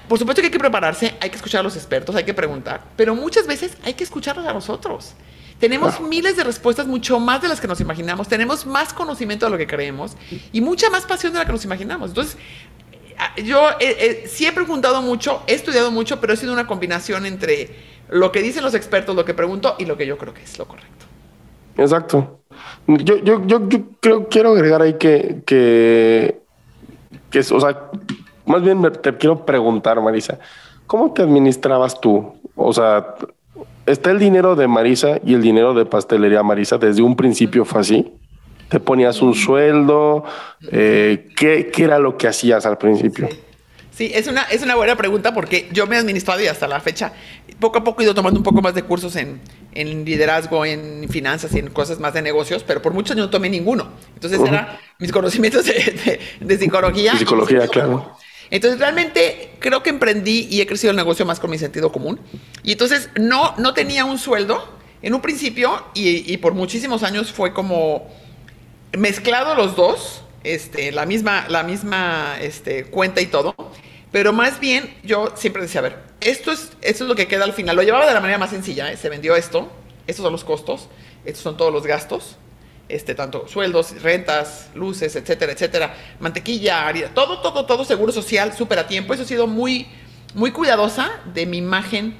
por 0.08 0.18
supuesto 0.18 0.40
que 0.40 0.46
hay 0.46 0.52
que 0.52 0.58
prepararse, 0.58 1.14
hay 1.20 1.30
que 1.30 1.36
escuchar 1.36 1.60
a 1.60 1.62
los 1.62 1.76
expertos, 1.76 2.16
hay 2.16 2.24
que 2.24 2.34
preguntar, 2.34 2.82
pero 2.96 3.14
muchas 3.14 3.46
veces 3.46 3.76
hay 3.84 3.94
que 3.94 4.04
escucharlos 4.04 4.46
a 4.46 4.52
nosotros. 4.52 5.14
Tenemos 5.60 6.00
miles 6.00 6.36
de 6.36 6.44
respuestas, 6.44 6.86
mucho 6.86 7.18
más 7.18 7.42
de 7.42 7.48
las 7.48 7.60
que 7.60 7.66
nos 7.66 7.80
imaginamos. 7.80 8.28
Tenemos 8.28 8.64
más 8.64 8.92
conocimiento 8.92 9.46
de 9.46 9.50
lo 9.50 9.58
que 9.58 9.66
creemos 9.66 10.12
y 10.52 10.60
mucha 10.60 10.88
más 10.88 11.04
pasión 11.04 11.32
de 11.32 11.40
la 11.40 11.46
que 11.46 11.52
nos 11.52 11.64
imaginamos. 11.64 12.10
Entonces, 12.10 12.36
yo 13.44 13.66
sí 14.26 14.46
he 14.46 14.52
preguntado 14.52 15.02
mucho, 15.02 15.42
he 15.48 15.54
estudiado 15.54 15.90
mucho, 15.90 16.20
pero 16.20 16.32
ha 16.32 16.36
sido 16.36 16.52
una 16.52 16.68
combinación 16.68 17.26
entre 17.26 17.97
lo 18.10 18.32
que 18.32 18.42
dicen 18.42 18.62
los 18.62 18.74
expertos, 18.74 19.14
lo 19.14 19.24
que 19.24 19.34
pregunto 19.34 19.76
y 19.78 19.84
lo 19.84 19.96
que 19.96 20.06
yo 20.06 20.16
creo 20.16 20.34
que 20.34 20.42
es 20.42 20.58
lo 20.58 20.66
correcto. 20.66 21.06
Exacto. 21.76 22.40
Yo, 22.86 23.16
yo, 23.16 23.46
yo, 23.46 23.68
yo 23.68 23.80
creo, 24.00 24.28
quiero 24.28 24.52
agregar 24.52 24.82
ahí 24.82 24.94
que, 24.94 25.42
que, 25.46 26.40
que, 27.30 27.38
o 27.38 27.60
sea, 27.60 27.90
más 28.46 28.62
bien 28.62 28.82
te 29.02 29.16
quiero 29.16 29.44
preguntar, 29.44 30.00
Marisa, 30.00 30.38
¿cómo 30.86 31.12
te 31.12 31.22
administrabas 31.22 32.00
tú? 32.00 32.34
O 32.56 32.72
sea, 32.72 33.14
¿está 33.86 34.10
el 34.10 34.18
dinero 34.18 34.56
de 34.56 34.66
Marisa 34.66 35.20
y 35.24 35.34
el 35.34 35.42
dinero 35.42 35.74
de 35.74 35.84
pastelería 35.84 36.42
Marisa 36.42 36.78
desde 36.78 37.02
un 37.02 37.14
principio 37.14 37.64
fue 37.64 37.82
así? 37.82 38.12
¿Te 38.68 38.80
ponías 38.80 39.22
un 39.22 39.34
sueldo? 39.34 40.24
Eh, 40.72 41.28
¿qué, 41.36 41.70
¿qué, 41.72 41.84
era 41.84 41.98
lo 41.98 42.16
que 42.16 42.26
hacías 42.26 42.66
al 42.66 42.76
principio? 42.78 43.28
Sí, 43.90 44.10
es 44.14 44.28
una, 44.28 44.42
es 44.42 44.62
una 44.62 44.76
buena 44.76 44.96
pregunta 44.96 45.34
porque 45.34 45.68
yo 45.72 45.86
me 45.86 45.96
he 45.96 45.98
administrado 45.98 46.40
y 46.40 46.46
hasta 46.46 46.68
la 46.68 46.80
fecha, 46.80 47.12
poco 47.60 47.78
a 47.78 47.84
poco 47.84 48.00
he 48.00 48.04
ido 48.04 48.14
tomando 48.14 48.38
un 48.38 48.44
poco 48.44 48.62
más 48.62 48.74
de 48.74 48.82
cursos 48.82 49.16
en, 49.16 49.40
en 49.72 50.04
liderazgo, 50.04 50.64
en 50.64 51.08
finanzas 51.08 51.54
y 51.54 51.58
en 51.58 51.70
cosas 51.70 51.98
más 51.98 52.14
de 52.14 52.22
negocios, 52.22 52.64
pero 52.66 52.82
por 52.82 52.92
muchos 52.92 53.12
años 53.12 53.26
no 53.26 53.30
tomé 53.30 53.50
ninguno. 53.50 53.88
Entonces, 54.14 54.40
era 54.40 54.80
mis 54.98 55.12
conocimientos 55.12 55.66
de, 55.66 56.20
de, 56.40 56.58
psicología. 56.58 57.12
De 57.12 57.18
psicología, 57.18 57.66
claro. 57.68 58.16
Entonces, 58.50 58.78
realmente 58.78 59.50
creo 59.58 59.82
que 59.82 59.90
emprendí 59.90 60.48
y 60.50 60.60
he 60.60 60.66
crecido 60.66 60.90
el 60.90 60.96
negocio 60.96 61.26
más 61.26 61.40
con 61.40 61.50
mi 61.50 61.58
sentido 61.58 61.92
común. 61.92 62.20
Y 62.62 62.72
entonces, 62.72 63.10
no, 63.18 63.54
no 63.58 63.74
tenía 63.74 64.04
un 64.04 64.18
sueldo 64.18 64.76
en 65.02 65.14
un 65.14 65.20
principio 65.20 65.84
y, 65.94 66.32
y 66.32 66.36
por 66.38 66.54
muchísimos 66.54 67.02
años 67.02 67.32
fue 67.32 67.52
como 67.52 68.08
mezclado 68.96 69.54
los 69.54 69.76
dos, 69.76 70.22
este, 70.44 70.92
la 70.92 71.06
misma, 71.06 71.46
la 71.48 71.62
misma 71.62 72.36
este, 72.40 72.84
cuenta 72.84 73.20
y 73.20 73.26
todo. 73.26 73.54
Pero 74.10 74.32
más 74.32 74.58
bien, 74.60 74.94
yo 75.02 75.32
siempre 75.36 75.62
decía, 75.62 75.80
a 75.80 75.82
ver, 75.82 75.98
esto 76.20 76.50
es, 76.50 76.72
esto 76.80 77.04
es 77.04 77.08
lo 77.08 77.14
que 77.14 77.28
queda 77.28 77.44
al 77.44 77.52
final. 77.52 77.76
Lo 77.76 77.82
llevaba 77.82 78.06
de 78.06 78.14
la 78.14 78.20
manera 78.20 78.38
más 78.38 78.50
sencilla, 78.50 78.90
¿eh? 78.90 78.96
se 78.96 79.08
vendió 79.08 79.36
esto, 79.36 79.70
estos 80.06 80.22
son 80.22 80.32
los 80.32 80.44
costos, 80.44 80.88
estos 81.24 81.42
son 81.42 81.56
todos 81.56 81.72
los 81.72 81.86
gastos, 81.86 82.36
este, 82.88 83.14
tanto 83.14 83.46
sueldos, 83.48 84.00
rentas, 84.02 84.70
luces, 84.74 85.14
etcétera, 85.14 85.52
etcétera, 85.52 85.94
mantequilla, 86.20 86.86
harina, 86.86 87.08
todo, 87.12 87.40
todo, 87.40 87.66
todo 87.66 87.84
seguro 87.84 88.12
social, 88.12 88.54
súper 88.56 88.78
a 88.78 88.86
tiempo. 88.86 89.12
Eso 89.12 89.24
ha 89.24 89.26
sido 89.26 89.46
muy, 89.46 89.86
muy 90.34 90.52
cuidadosa 90.52 91.10
de 91.34 91.44
mi 91.44 91.58
imagen 91.58 92.16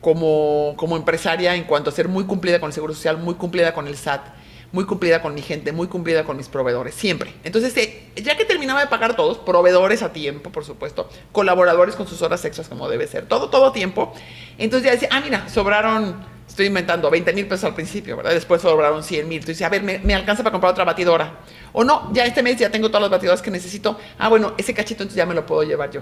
como, 0.00 0.74
como 0.76 0.96
empresaria 0.96 1.56
en 1.56 1.64
cuanto 1.64 1.90
a 1.90 1.92
ser 1.92 2.06
muy 2.06 2.24
cumplida 2.24 2.60
con 2.60 2.68
el 2.68 2.72
seguro 2.72 2.94
social, 2.94 3.18
muy 3.18 3.34
cumplida 3.34 3.74
con 3.74 3.88
el 3.88 3.96
SAT 3.96 4.41
muy 4.72 4.86
cumplida 4.86 5.20
con 5.20 5.34
mi 5.34 5.42
gente, 5.42 5.70
muy 5.70 5.86
cumplida 5.86 6.24
con 6.24 6.36
mis 6.36 6.48
proveedores, 6.48 6.94
siempre. 6.94 7.32
Entonces, 7.44 7.76
eh, 7.76 8.10
ya 8.16 8.36
que 8.36 8.44
terminaba 8.44 8.80
de 8.80 8.86
pagar 8.86 9.14
todos, 9.14 9.38
proveedores 9.38 10.02
a 10.02 10.12
tiempo, 10.12 10.50
por 10.50 10.64
supuesto, 10.64 11.08
colaboradores 11.30 11.94
con 11.94 12.06
sus 12.06 12.22
horas 12.22 12.44
extras 12.44 12.68
como 12.68 12.88
debe 12.88 13.06
ser, 13.06 13.26
todo, 13.26 13.50
todo 13.50 13.66
a 13.66 13.72
tiempo. 13.72 14.14
Entonces 14.58 14.86
ya 14.86 14.92
decía, 14.92 15.08
ah, 15.12 15.20
mira, 15.22 15.48
sobraron, 15.48 16.24
estoy 16.48 16.66
inventando, 16.66 17.10
20 17.10 17.32
mil 17.34 17.46
pesos 17.46 17.64
al 17.64 17.74
principio, 17.74 18.16
¿verdad? 18.16 18.32
Después 18.32 18.62
sobraron 18.62 19.04
100 19.04 19.28
mil. 19.28 19.40
Entonces, 19.40 19.62
a 19.62 19.68
ver, 19.68 19.82
me, 19.82 19.98
me, 19.98 20.14
alcanza 20.14 20.42
para 20.42 20.52
comprar 20.52 20.72
otra 20.72 20.84
batidora. 20.84 21.40
O 21.74 21.84
no, 21.84 22.10
ya 22.14 22.24
este 22.24 22.42
mes 22.42 22.56
ya 22.56 22.70
tengo 22.70 22.88
todas 22.88 23.02
las 23.02 23.10
batidoras 23.10 23.42
que 23.42 23.50
necesito. 23.50 23.98
Ah, 24.18 24.28
bueno, 24.28 24.54
ese 24.56 24.72
cachito 24.72 25.02
entonces 25.02 25.16
ya 25.16 25.26
me 25.26 25.34
lo 25.34 25.44
puedo 25.44 25.64
llevar 25.64 25.90
yo. 25.90 26.00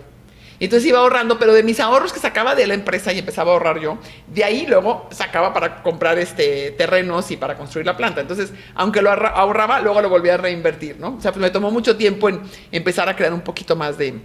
Entonces 0.60 0.86
iba 0.88 0.98
ahorrando, 0.98 1.38
pero 1.38 1.54
de 1.54 1.62
mis 1.62 1.80
ahorros 1.80 2.12
que 2.12 2.20
sacaba 2.20 2.54
de 2.54 2.66
la 2.66 2.74
empresa 2.74 3.12
y 3.12 3.18
empezaba 3.18 3.50
a 3.50 3.54
ahorrar 3.54 3.80
yo, 3.80 3.98
de 4.28 4.44
ahí 4.44 4.66
luego 4.66 5.08
sacaba 5.10 5.54
para 5.54 5.82
comprar 5.82 6.18
este, 6.18 6.72
terrenos 6.72 7.30
y 7.30 7.38
para 7.38 7.56
construir 7.56 7.86
la 7.86 7.96
planta. 7.96 8.20
Entonces, 8.20 8.52
aunque 8.74 9.00
lo 9.00 9.10
ahorraba, 9.10 9.80
luego 9.80 10.02
lo 10.02 10.10
volvía 10.10 10.34
a 10.34 10.36
reinvertir, 10.36 11.00
¿no? 11.00 11.16
O 11.16 11.20
sea, 11.20 11.32
pues 11.32 11.40
me 11.40 11.50
tomó 11.50 11.70
mucho 11.70 11.96
tiempo 11.96 12.28
en 12.28 12.42
empezar 12.70 13.08
a 13.08 13.16
crear 13.16 13.32
un 13.32 13.40
poquito 13.40 13.74
más 13.74 13.96
de, 13.96 14.20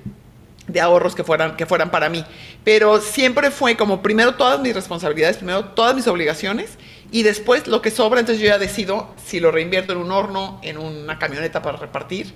de 0.67 0.81
ahorros 0.81 1.15
que 1.15 1.23
fueran, 1.23 1.55
que 1.55 1.65
fueran 1.65 1.89
para 1.89 2.09
mí. 2.09 2.25
Pero 2.63 2.99
siempre 2.99 3.51
fue 3.51 3.77
como 3.77 4.01
primero 4.01 4.35
todas 4.35 4.59
mis 4.59 4.73
responsabilidades, 4.73 5.37
primero 5.37 5.65
todas 5.65 5.95
mis 5.95 6.07
obligaciones 6.07 6.77
y 7.11 7.23
después 7.23 7.67
lo 7.67 7.81
que 7.81 7.91
sobra, 7.91 8.19
entonces 8.19 8.41
yo 8.41 8.49
ya 8.49 8.57
decido 8.57 9.13
si 9.23 9.39
lo 9.39 9.51
reinvierto 9.51 9.93
en 9.93 9.99
un 9.99 10.11
horno, 10.11 10.59
en 10.63 10.77
una 10.77 11.17
camioneta 11.19 11.61
para 11.61 11.77
repartir 11.77 12.33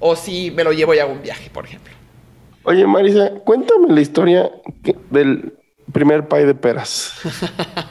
o 0.00 0.16
si 0.16 0.50
me 0.50 0.64
lo 0.64 0.72
llevo 0.72 0.94
y 0.94 0.98
hago 0.98 1.12
un 1.12 1.22
viaje, 1.22 1.50
por 1.50 1.64
ejemplo. 1.64 1.92
Oye, 2.64 2.86
Marisa, 2.86 3.30
cuéntame 3.44 3.88
la 3.88 4.00
historia 4.00 4.50
del 5.10 5.54
primer 5.92 6.28
pay 6.28 6.44
de 6.44 6.54
peras. 6.54 7.14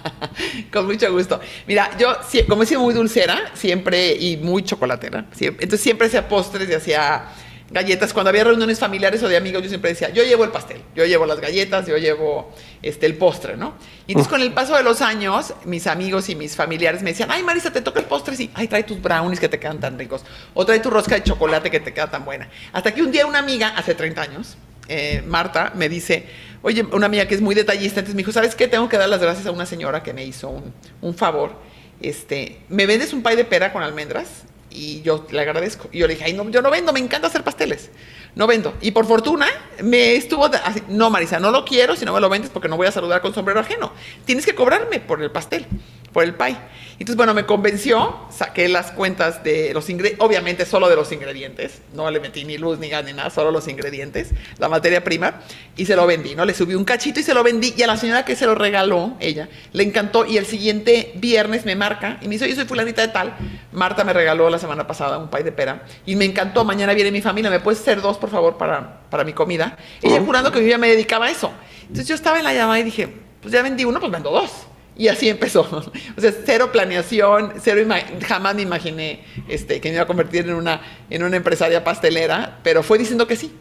Con 0.71 0.86
mucho 0.86 1.12
gusto. 1.12 1.39
Mira, 1.67 1.89
yo, 1.97 2.15
como 2.47 2.63
he 2.63 2.65
sido 2.65 2.82
muy 2.82 2.93
dulcera, 2.93 3.51
siempre, 3.53 4.13
y 4.13 4.38
muy 4.38 4.63
chocolatera, 4.63 5.25
entonces 5.39 5.82
siempre 5.82 6.08
hacía 6.08 6.27
postres 6.27 6.69
y 6.69 6.73
hacía 6.73 7.25
galletas. 7.69 8.13
Cuando 8.13 8.30
había 8.30 8.43
reuniones 8.43 8.80
familiares 8.80 9.21
o 9.23 9.27
de 9.27 9.38
amigos, 9.38 9.63
yo 9.63 9.69
siempre 9.69 9.91
decía, 9.91 10.10
yo 10.10 10.23
llevo 10.23 10.43
el 10.43 10.51
pastel, 10.51 10.82
yo 10.95 11.06
llevo 11.06 11.25
las 11.25 11.39
galletas, 11.39 11.88
yo 11.88 11.97
llevo 11.97 12.51
este, 12.82 13.06
el 13.06 13.15
postre, 13.15 13.58
¿no? 13.58 13.75
Y 14.08 14.13
entonces 14.13 14.32
con 14.32 14.41
el 14.41 14.53
paso 14.53 14.75
de 14.75 14.84
los 14.84 15.01
años, 15.01 15.53
mis 15.65 15.88
amigos 15.88 16.30
y 16.30 16.36
mis 16.36 16.56
familiares 16.56 17.01
me 17.01 17.12
decían, 17.12 17.30
ay, 17.32 17.43
Marisa, 17.43 17.71
te 17.71 17.82
toca 17.82 17.99
el 17.99 18.06
postre, 18.06 18.36
sí, 18.36 18.49
ay, 18.53 18.67
trae 18.67 18.84
tus 18.84 19.01
brownies 19.01 19.39
que 19.39 19.49
te 19.49 19.60
quedan 19.60 19.80
tan 19.80 19.97
ricos, 19.99 20.23
o 20.53 20.65
trae 20.65 20.80
tu 20.80 20.89
rosca 20.89 21.15
de 21.15 21.23
chocolate 21.23 21.69
que 21.69 21.80
te 21.80 21.93
queda 21.93 22.10
tan 22.10 22.25
buena. 22.25 22.49
Hasta 22.73 22.93
que 22.93 23.01
un 23.01 23.12
día 23.12 23.25
una 23.25 23.39
amiga, 23.39 23.69
hace 23.69 23.95
30 23.95 24.21
años, 24.21 24.58
eh, 24.89 25.21
Marta 25.27 25.73
me 25.75 25.89
dice, 25.89 26.25
oye, 26.62 26.84
una 26.91 27.08
amiga 27.08 27.27
que 27.27 27.36
es 27.36 27.41
muy 27.41 27.56
detallista, 27.56 27.99
entonces 27.99 28.15
me 28.15 28.19
dijo, 28.19 28.32
¿sabes 28.32 28.56
qué? 28.56 28.67
Tengo 28.67 28.88
que 28.88 28.97
dar 28.97 29.10
las 29.10 29.21
gracias 29.21 29.45
a 29.45 29.51
una 29.51 29.65
señora 29.65 30.03
que 30.03 30.13
me 30.13 30.23
hizo 30.23 30.62
un, 31.01 31.13
favor. 31.13 31.56
Este, 31.99 32.62
¿me 32.69 32.86
vendes 32.86 33.12
un 33.12 33.23
pay 33.23 33.36
de 33.36 33.43
pera 33.43 33.73
con 33.73 33.84
almendras? 33.84 34.43
Y 34.69 35.01
yo 35.01 35.25
le 35.32 35.41
agradezco. 35.41 35.89
Y 35.91 35.99
yo 35.99 36.08
le 36.08 36.13
dije, 36.13 36.25
ay, 36.25 36.34
no, 36.34 36.49
yo 36.49 36.62
no 36.62 36.69
vendo, 36.69 36.93
me 36.93 36.99
encanta 36.99 37.27
hacer 37.27 37.43
pasteles. 37.43 37.89
No 38.36 38.47
vendo. 38.47 38.73
Y 38.82 38.91
por 38.91 39.06
fortuna, 39.06 39.47
me 39.82 40.15
estuvo 40.15 40.45
así, 40.45 40.84
no, 40.89 41.10
Marisa, 41.10 41.39
no 41.39 41.51
lo 41.51 41.65
quiero 41.65 41.95
si 41.95 42.06
no 42.06 42.13
me 42.13 42.19
lo 42.19 42.30
vendes 42.30 42.51
porque 42.51 42.67
no 42.67 42.77
voy 42.77 42.88
a 42.88 42.91
saludar 42.91 43.21
con 43.21 43.34
sombrero 43.34 43.60
ajeno. 43.60 43.91
Tienes 44.25 44.45
que 44.45 44.53
cobrarme 44.53 44.99
por 44.99 45.21
el 45.23 45.32
pastel. 45.32 45.65
Por 46.13 46.23
el 46.23 46.33
pie. 46.33 46.57
Entonces, 46.99 47.15
bueno, 47.15 47.35
me 47.35 47.45
convenció, 47.45 48.25
saqué 48.31 48.67
las 48.67 48.91
cuentas 48.91 49.43
de 49.43 49.71
los 49.71 49.87
ingredientes, 49.87 50.25
obviamente 50.25 50.65
solo 50.65 50.89
de 50.89 50.95
los 50.95 51.11
ingredientes, 51.11 51.81
no 51.93 52.09
le 52.09 52.19
metí 52.19 52.43
ni 52.43 52.57
luz 52.57 52.79
ni 52.79 52.89
gas 52.89 53.05
ni 53.05 53.13
nada, 53.13 53.29
solo 53.29 53.51
los 53.51 53.67
ingredientes, 53.67 54.31
la 54.57 54.67
materia 54.67 55.03
prima, 55.03 55.41
y 55.75 55.85
se 55.85 55.95
lo 55.95 56.07
vendí, 56.07 56.33
¿no? 56.33 56.43
Le 56.43 56.55
subí 56.55 56.73
un 56.73 56.85
cachito 56.85 57.19
y 57.19 57.23
se 57.23 57.35
lo 57.35 57.43
vendí, 57.43 57.75
y 57.77 57.83
a 57.83 57.87
la 57.87 57.97
señora 57.97 58.25
que 58.25 58.35
se 58.35 58.47
lo 58.47 58.55
regaló, 58.55 59.15
ella, 59.19 59.47
le 59.73 59.83
encantó, 59.83 60.25
y 60.25 60.37
el 60.37 60.47
siguiente 60.47 61.11
viernes 61.15 61.65
me 61.65 61.75
marca, 61.75 62.17
y 62.21 62.27
me 62.27 62.31
dice, 62.31 62.49
yo 62.49 62.55
soy 62.55 62.65
fulanita 62.65 63.03
de 63.03 63.09
tal, 63.09 63.35
Marta 63.71 64.03
me 64.03 64.11
regaló 64.11 64.49
la 64.49 64.57
semana 64.57 64.87
pasada 64.87 65.19
un 65.19 65.29
pay 65.29 65.43
de 65.43 65.51
pera, 65.51 65.85
y 66.03 66.15
me 66.15 66.25
encantó, 66.25 66.65
mañana 66.65 66.95
viene 66.95 67.11
mi 67.11 67.21
familia, 67.21 67.51
¿me 67.51 67.59
puedes 67.59 67.79
hacer 67.79 68.01
dos, 68.01 68.17
por 68.17 68.31
favor, 68.31 68.57
para, 68.57 69.01
para 69.11 69.23
mi 69.23 69.33
comida? 69.33 69.77
Ella 70.01 70.19
jurando 70.19 70.51
que 70.51 70.57
mi 70.57 70.65
vida 70.65 70.79
me 70.79 70.87
dedicaba 70.87 71.27
a 71.27 71.29
eso. 71.29 71.51
Entonces 71.81 72.07
yo 72.07 72.15
estaba 72.15 72.39
en 72.39 72.43
la 72.43 72.53
llamada 72.53 72.79
y 72.79 72.83
dije, 72.83 73.07
pues 73.39 73.53
ya 73.53 73.61
vendí 73.61 73.85
uno, 73.85 73.99
pues 73.99 74.11
vendo 74.11 74.31
dos. 74.31 74.66
Y 74.97 75.07
así 75.07 75.29
empezó. 75.29 75.62
O 76.17 76.21
sea, 76.21 76.33
cero 76.45 76.69
planeación, 76.71 77.53
cero 77.62 77.88
jamás 78.25 78.55
me 78.55 78.63
imaginé 78.63 79.23
este, 79.47 79.79
que 79.79 79.89
me 79.89 79.95
iba 79.95 80.03
a 80.03 80.07
convertir 80.07 80.45
en 80.45 80.55
una, 80.55 80.81
en 81.10 81.23
una 81.23 81.38
empresaria 81.38 81.83
pastelera, 81.83 82.60
pero 82.63 82.81
fue 82.81 82.97
diciendo 82.97 83.27
que 83.27 83.36
sí. 83.36 83.53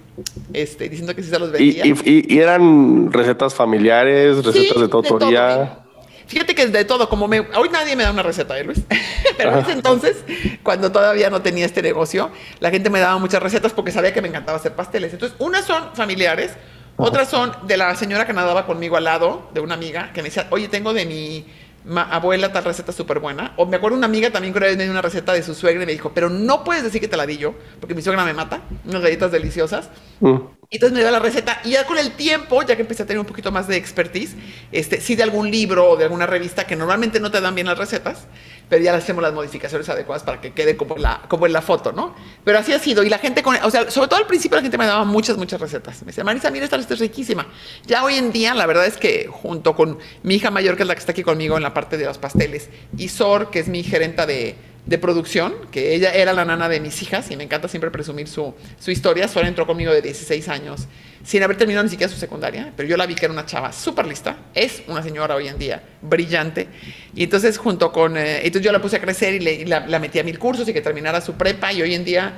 Este, 0.54 0.88
diciendo 0.88 1.14
que 1.14 1.22
sí 1.22 1.28
se 1.28 1.38
los 1.38 1.52
vendía. 1.52 1.84
¿Y, 1.84 2.38
eran 2.38 3.12
recetas 3.12 3.54
familiares, 3.54 4.42
recetas 4.42 4.80
de 4.80 4.88
tutoría? 4.88 5.80
Fíjate 6.26 6.54
que 6.54 6.66
de 6.66 6.84
todo, 6.84 7.08
como 7.08 7.28
me, 7.28 7.40
hoy 7.40 7.68
nadie 7.70 7.94
me 7.94 8.02
da 8.02 8.10
una 8.10 8.22
receta, 8.22 8.58
¿eh, 8.58 8.64
Luis? 8.64 8.82
Pero 9.36 9.52
en 9.52 9.58
ese 9.60 9.72
entonces, 9.72 10.16
cuando 10.62 10.90
todavía 10.90 11.30
no 11.30 11.42
tenía 11.42 11.64
este 11.64 11.82
negocio, 11.82 12.30
la 12.58 12.70
gente 12.70 12.90
me 12.90 12.98
daba 12.98 13.18
muchas 13.18 13.42
recetas 13.42 13.72
porque 13.72 13.92
sabía 13.92 14.12
que 14.12 14.22
me 14.22 14.28
encantaba 14.28 14.58
hacer 14.58 14.74
pasteles. 14.74 15.12
Entonces, 15.12 15.36
unas 15.38 15.64
son 15.64 15.94
familiares, 15.94 16.52
otras 16.96 17.28
son 17.28 17.52
de 17.66 17.76
la 17.76 17.94
señora 17.94 18.26
que 18.26 18.32
nadaba 18.32 18.66
conmigo 18.66 18.96
al 18.96 19.04
lado, 19.04 19.48
de 19.52 19.60
una 19.60 19.74
amiga, 19.74 20.12
que 20.12 20.22
me 20.22 20.28
decía, 20.28 20.46
oye, 20.50 20.68
tengo 20.68 20.92
de 20.92 21.06
mi 21.06 21.46
abuela 21.94 22.52
tal 22.52 22.64
receta 22.64 22.92
súper 22.92 23.20
buena. 23.20 23.52
O 23.56 23.66
me 23.66 23.76
acuerdo 23.76 23.96
una 23.96 24.06
amiga 24.06 24.30
también 24.30 24.52
que 24.52 24.60
me 24.60 24.76
dio 24.76 24.90
una 24.90 25.02
receta 25.02 25.32
de 25.32 25.42
su 25.42 25.54
suegra 25.54 25.82
y 25.82 25.86
me 25.86 25.92
dijo, 25.92 26.12
pero 26.14 26.28
no 26.28 26.64
puedes 26.64 26.82
decir 26.82 27.00
que 27.00 27.08
te 27.08 27.16
la 27.16 27.26
di 27.26 27.36
yo, 27.38 27.54
porque 27.80 27.94
mi 27.94 28.02
suegra 28.02 28.24
me 28.24 28.34
mata, 28.34 28.62
unas 28.84 29.02
galletas 29.02 29.30
deliciosas. 29.32 29.90
Mm. 30.20 30.36
Y 30.68 30.76
entonces 30.76 30.94
me 30.94 31.00
dio 31.00 31.12
la 31.12 31.20
receta 31.20 31.60
y 31.64 31.70
ya 31.70 31.86
con 31.86 31.96
el 31.96 32.12
tiempo, 32.12 32.60
ya 32.62 32.74
que 32.74 32.82
empecé 32.82 33.04
a 33.04 33.06
tener 33.06 33.20
un 33.20 33.26
poquito 33.26 33.52
más 33.52 33.68
de 33.68 33.76
expertise, 33.76 34.34
este, 34.72 35.00
sí 35.00 35.14
de 35.14 35.22
algún 35.22 35.48
libro 35.48 35.90
o 35.90 35.96
de 35.96 36.04
alguna 36.04 36.26
revista 36.26 36.66
que 36.66 36.74
normalmente 36.74 37.20
no 37.20 37.30
te 37.30 37.40
dan 37.40 37.54
bien 37.54 37.68
las 37.68 37.78
recetas, 37.78 38.26
pero 38.68 38.82
ya 38.82 38.90
le 38.90 38.98
hacemos 38.98 39.22
las 39.22 39.32
modificaciones 39.32 39.88
adecuadas 39.88 40.24
para 40.24 40.40
que 40.40 40.52
quede 40.54 40.76
como, 40.76 40.96
la, 40.96 41.22
como 41.28 41.46
en 41.46 41.52
la 41.52 41.62
foto, 41.62 41.92
¿no? 41.92 42.16
Pero 42.42 42.58
así 42.58 42.72
ha 42.72 42.80
sido. 42.80 43.04
Y 43.04 43.08
la 43.08 43.18
gente, 43.18 43.44
con, 43.44 43.54
o 43.62 43.70
sea, 43.70 43.88
sobre 43.92 44.08
todo 44.08 44.18
al 44.18 44.26
principio 44.26 44.56
la 44.56 44.62
gente 44.62 44.76
me 44.76 44.86
daba 44.86 45.04
muchas, 45.04 45.36
muchas 45.36 45.60
recetas. 45.60 46.00
Me 46.02 46.06
decía, 46.06 46.24
Marisa, 46.24 46.50
mira, 46.50 46.64
esta 46.64 46.76
receta 46.76 46.94
es 46.94 47.00
riquísima. 47.00 47.46
Ya 47.86 48.02
hoy 48.02 48.16
en 48.16 48.32
día, 48.32 48.52
la 48.52 48.66
verdad 48.66 48.86
es 48.86 48.96
que 48.96 49.28
junto 49.30 49.76
con 49.76 49.98
mi 50.24 50.34
hija 50.34 50.50
mayor, 50.50 50.76
que 50.76 50.82
es 50.82 50.88
la 50.88 50.94
que 50.94 51.00
está 51.00 51.12
aquí 51.12 51.22
conmigo 51.22 51.56
en 51.56 51.62
la 51.62 51.74
parte 51.74 51.96
de 51.96 52.06
los 52.06 52.18
pasteles, 52.18 52.70
y 52.98 53.08
Sor, 53.08 53.50
que 53.50 53.60
es 53.60 53.68
mi 53.68 53.84
gerenta 53.84 54.26
de, 54.26 54.56
de 54.86 54.98
producción, 54.98 55.54
que 55.70 55.94
ella 55.94 56.14
era 56.14 56.32
la 56.32 56.44
nana 56.44 56.68
de 56.68 56.80
mis 56.80 57.02
hijas 57.02 57.30
y 57.30 57.36
me 57.36 57.44
encanta 57.44 57.68
siempre 57.68 57.90
presumir 57.90 58.28
su, 58.28 58.54
su 58.78 58.90
historia. 58.90 59.28
Sor 59.28 59.44
entró 59.44 59.66
conmigo 59.66 59.92
de 59.92 60.00
16 60.00 60.48
años 60.48 60.86
sin 61.26 61.42
haber 61.42 61.56
terminado 61.56 61.82
ni 61.82 61.90
siquiera 61.90 62.10
su 62.10 62.18
secundaria, 62.18 62.72
pero 62.76 62.88
yo 62.88 62.96
la 62.96 63.04
vi 63.04 63.16
que 63.16 63.24
era 63.24 63.32
una 63.32 63.44
chava 63.44 63.72
súper 63.72 64.06
lista, 64.06 64.36
es 64.54 64.84
una 64.86 65.02
señora 65.02 65.34
hoy 65.34 65.48
en 65.48 65.58
día, 65.58 65.82
brillante, 66.00 66.68
y 67.16 67.24
entonces 67.24 67.58
junto 67.58 67.90
con, 67.90 68.16
eh, 68.16 68.46
entonces 68.46 68.62
yo 68.62 68.70
la 68.70 68.80
puse 68.80 68.96
a 68.96 69.00
crecer 69.00 69.34
y, 69.34 69.40
le, 69.40 69.66
la, 69.66 69.98
metí 69.98 70.20
a 70.20 70.22
mil 70.22 70.38
cursos 70.38 70.68
y 70.68 70.72
que 70.72 70.80
terminara 70.80 71.20
su 71.20 71.34
prepa, 71.34 71.72
y 71.72 71.82
hoy 71.82 71.94
en 71.94 72.04
día 72.04 72.34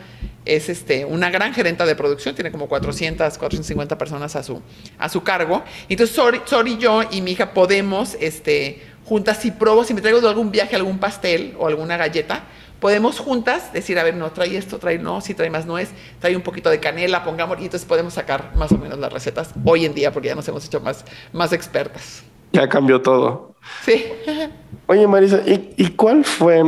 es 0.46 0.70
este, 0.70 1.04
una 1.04 1.28
gran 1.28 1.52
gerenta 1.52 1.84
de 1.84 1.94
producción, 1.96 2.34
tiene 2.34 2.50
como 2.50 2.66
400, 2.66 3.36
450 3.36 3.98
personas 3.98 4.34
a 4.36 4.42
su, 4.42 4.62
a 4.98 5.10
su 5.10 5.22
cargo, 5.22 5.64
entonces 5.90 6.16
Sori, 6.16 6.72
y 6.72 6.78
yo 6.78 7.02
y 7.10 7.20
mi 7.20 7.32
hija 7.32 7.52
podemos, 7.52 8.16
este, 8.18 8.80
juntas, 9.08 9.38
si 9.38 9.50
probo, 9.50 9.84
si 9.84 9.94
me 9.94 10.02
traigo 10.02 10.20
de 10.20 10.28
algún 10.28 10.50
viaje 10.50 10.76
algún 10.76 10.98
pastel 10.98 11.56
o 11.58 11.66
alguna 11.66 11.96
galleta, 11.96 12.42
podemos 12.78 13.18
juntas 13.18 13.72
decir, 13.72 13.98
a 13.98 14.04
ver, 14.04 14.14
no, 14.14 14.30
trae 14.32 14.54
esto, 14.56 14.78
trae 14.78 14.98
no, 14.98 15.22
si 15.22 15.32
trae 15.34 15.48
más 15.48 15.64
nuez, 15.64 15.90
trae 16.20 16.36
un 16.36 16.42
poquito 16.42 16.68
de 16.68 16.78
canela, 16.78 17.24
pongamos, 17.24 17.58
y 17.58 17.64
entonces 17.64 17.88
podemos 17.88 18.12
sacar 18.12 18.52
más 18.54 18.70
o 18.70 18.76
menos 18.76 18.98
las 18.98 19.10
recetas 19.10 19.54
hoy 19.64 19.86
en 19.86 19.94
día 19.94 20.12
porque 20.12 20.28
ya 20.28 20.34
nos 20.34 20.46
hemos 20.46 20.64
hecho 20.66 20.80
más, 20.80 21.06
más 21.32 21.54
expertas. 21.54 22.22
Ya 22.52 22.68
cambió 22.68 23.00
todo. 23.00 23.54
Sí. 23.82 24.04
Oye, 24.86 25.06
Marisa, 25.06 25.40
¿y, 25.46 25.90
cuál 25.90 26.24
fue 26.24 26.62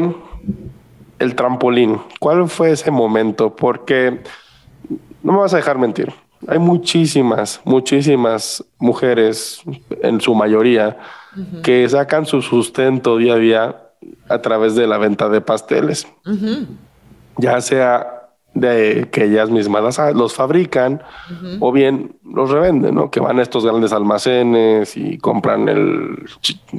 el 1.18 1.34
trampolín? 1.34 2.00
¿Cuál 2.18 2.48
fue 2.48 2.72
ese 2.72 2.90
momento? 2.90 3.54
Porque 3.54 4.20
no 5.22 5.32
me 5.32 5.38
vas 5.38 5.52
a 5.52 5.58
dejar 5.58 5.78
mentir. 5.78 6.12
Hay 6.46 6.58
muchísimas, 6.58 7.60
muchísimas 7.64 8.64
mujeres, 8.78 9.62
en 10.02 10.20
su 10.20 10.34
mayoría, 10.34 10.98
que 11.62 11.88
sacan 11.88 12.26
su 12.26 12.42
sustento 12.42 13.18
día 13.18 13.34
a 13.34 13.36
día 13.36 13.76
a 14.28 14.40
través 14.40 14.74
de 14.74 14.86
la 14.86 14.98
venta 14.98 15.28
de 15.28 15.40
pasteles. 15.40 16.06
Ya 17.36 17.60
sea 17.60 18.20
de 18.54 19.08
que 19.12 19.24
ellas 19.24 19.48
mismas 19.50 19.98
los 20.14 20.34
fabrican 20.34 21.02
o 21.60 21.70
bien 21.72 22.16
los 22.24 22.50
revenden, 22.50 22.94
¿no? 22.96 23.10
Que 23.10 23.20
van 23.20 23.38
a 23.38 23.42
estos 23.42 23.64
grandes 23.64 23.92
almacenes 23.92 24.96
y 24.96 25.18
compran 25.18 25.68
el, 25.68 26.24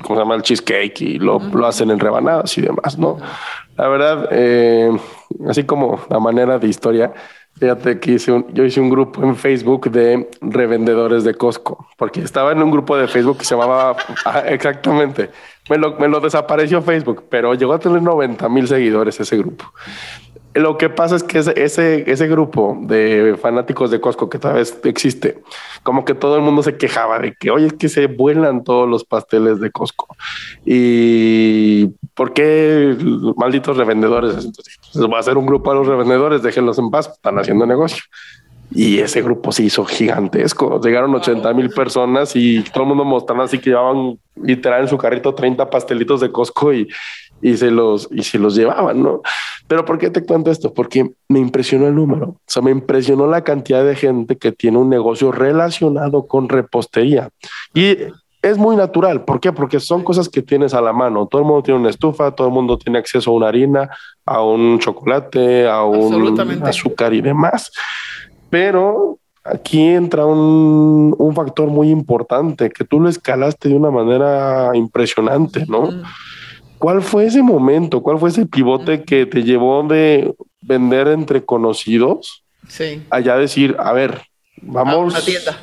¿cómo 0.02 0.15
se 0.15 0.21
llama? 0.21 0.36
El 0.36 0.41
cheesecake 0.41 1.02
y 1.02 1.19
lo, 1.19 1.39
lo 1.39 1.65
hacen 1.65 1.91
en 1.91 2.00
rebanadas 2.00 2.58
y 2.58 2.62
demás, 2.62 2.97
¿no? 2.97 3.17
La 3.78 3.88
verdad, 3.88 4.28
eh, 4.32 4.91
así 5.47 5.63
como 5.63 6.02
la 6.10 6.19
manera 6.19 6.60
de 6.60 6.67
historia, 6.67 7.13
Fíjate 7.62 8.00
que 8.00 8.13
hice 8.13 8.32
un, 8.32 8.52
yo 8.56 8.63
hice 8.65 8.82
un 8.82 8.89
grupo 8.89 9.21
en 9.21 9.36
Facebook 9.36 9.91
de 9.91 10.28
revendedores 10.41 11.24
de 11.24 11.36
Costco, 11.36 11.88
porque 11.95 12.21
estaba 12.21 12.54
en 12.54 12.63
un 12.63 12.71
grupo 12.71 12.97
de 12.97 13.08
Facebook 13.08 13.38
que 13.38 13.45
se 13.45 13.54
llamaba 13.54 13.95
ah, 14.26 14.39
exactamente. 14.47 15.30
Me 15.69 15.78
lo, 15.78 15.95
me 16.00 16.08
lo 16.08 16.19
desapareció 16.19 16.82
Facebook, 16.82 17.26
pero 17.30 17.54
llegó 17.54 17.74
a 17.74 17.80
tener 17.80 18.02
90 18.02 18.50
mil 18.50 18.67
seguidores 18.67 19.19
ese 19.19 19.38
grupo. 19.38 19.71
Lo 20.54 20.78
que 20.78 20.90
pasa 20.90 21.16
es 21.16 21.24
que 21.24 21.40
ese, 21.40 22.12
ese, 22.12 22.28
grupo 22.28 22.78
de 22.82 23.38
fanáticos 23.42 23.90
de 23.90 24.02
Costco 24.02 24.30
que 24.30 24.38
tal 24.38 24.56
vez 24.56 24.78
existe, 24.84 25.42
como 25.82 26.04
que 26.04 26.14
todo 26.14 26.36
el 26.36 26.42
mundo 26.42 26.62
se 26.62 26.76
quejaba 26.76 27.20
de 27.20 27.34
que, 27.36 27.52
oye, 27.52 27.68
es 27.68 27.74
que 27.74 27.88
se 27.88 28.08
vuelan 28.08 28.66
todos 28.66 28.90
los 28.90 29.06
pasteles 29.06 29.62
de 29.62 29.72
Costco. 29.72 30.08
¿Y 30.66 31.88
por 32.16 32.34
qué 32.34 32.98
malditos 33.38 33.78
revendedores? 33.78 34.44
Entonces, 34.44 34.78
pues, 34.92 35.06
va 35.06 35.20
a 35.20 35.24
ser 35.24 35.38
un 35.38 35.46
grupo 35.46 35.72
de 35.72 35.80
los 35.80 35.88
revendedores, 35.88 36.44
déjenlos 36.44 36.78
en 36.80 36.92
paz, 36.92 37.08
están 37.08 37.40
haciendo 37.40 37.66
negocio. 37.66 38.04
Y 38.74 39.00
ese 39.00 39.22
grupo 39.22 39.52
se 39.52 39.64
hizo 39.64 39.86
gigantesco. 39.86 40.82
Llegaron 40.82 41.16
80 41.16 41.54
mil 41.54 41.70
personas 41.70 42.36
y 42.36 42.62
todo 42.74 42.84
el 42.84 42.90
mundo 42.90 43.06
mostrando 43.06 43.44
así 43.44 43.60
que 43.60 43.70
llevaban 43.70 44.18
literal 44.36 44.82
en 44.82 44.88
su 44.88 44.98
carrito 44.98 45.34
30 45.34 45.70
pastelitos 45.70 46.22
de 46.22 46.32
Costco 46.32 46.74
y, 46.74 46.88
y 47.42 47.58
se 47.58 47.72
los, 47.72 48.08
y 48.12 48.24
se 48.24 48.40
los 48.40 48.56
llevaban, 48.56 49.02
¿no? 49.02 49.22
Pero 49.68 49.86
¿por 49.86 49.98
qué 49.98 50.10
te 50.10 50.24
cuento 50.24 50.52
esto? 50.52 50.74
Porque 50.74 51.12
me 51.30 51.40
impresionó 51.40 51.88
el 51.88 51.96
número. 51.96 52.28
O 52.30 52.42
sea, 52.46 52.62
me 52.62 52.72
impresionó 52.72 53.28
la 53.28 53.44
cantidad 53.44 53.84
de 53.86 53.96
gente 53.96 54.38
que 54.38 54.52
tiene 54.52 54.78
un 54.78 54.90
negocio 54.90 55.32
relacionado 55.32 56.28
con 56.28 56.50
repostería. 56.50 57.30
Y 57.74 57.98
es 58.42 58.58
muy 58.58 58.76
natural. 58.76 59.24
¿Por 59.24 59.40
qué? 59.40 59.52
Porque 59.52 59.80
son 59.80 60.04
cosas 60.04 60.28
que 60.28 60.42
tienes 60.42 60.74
a 60.74 60.82
la 60.82 60.94
mano. 60.94 61.28
Todo 61.28 61.42
el 61.42 61.48
mundo 61.48 61.64
tiene 61.64 61.80
una 61.80 61.90
estufa, 61.90 62.32
todo 62.32 62.48
el 62.48 62.54
mundo 62.54 62.78
tiene 62.78 63.00
acceso 63.00 63.32
a 63.32 63.34
una 63.34 63.48
harina, 63.48 63.90
a 64.26 64.44
un 64.44 64.80
chocolate, 64.80 65.68
a 65.68 65.84
un 65.84 66.64
azúcar 66.64 67.14
y 67.14 67.22
demás. 67.22 67.72
Pero 68.50 69.20
aquí 69.44 69.82
entra 69.82 70.26
un, 70.26 71.16
un, 71.18 71.36
factor 71.36 71.68
muy 71.68 71.90
importante, 71.90 72.70
que 72.70 72.84
tú 72.84 73.00
lo 73.00 73.10
escalaste 73.10 73.70
de 73.70 73.76
una 73.76 73.90
manera 73.90 74.72
impresionante, 74.74 75.66
¿no? 75.68 75.90
¿Cuál 76.82 77.04
fue 77.04 77.26
ese 77.26 77.44
momento? 77.44 78.02
¿Cuál 78.02 78.17
fue 78.17 78.30
ese 78.30 78.48
pivote 78.48 79.04
que 79.04 79.28
te 79.28 79.44
llevó 79.44 79.84
de 79.84 80.34
vender 80.62 81.10
entre 81.10 81.46
conocidos? 81.46 82.44
Sí. 82.67 83.04
Allá 83.12 83.38
decir, 83.38 83.76
a 83.78 83.94
ver, 83.94 84.20
vamos. 84.63 84.96
A 84.96 84.98
una 84.98 85.22
tienda. 85.22 85.60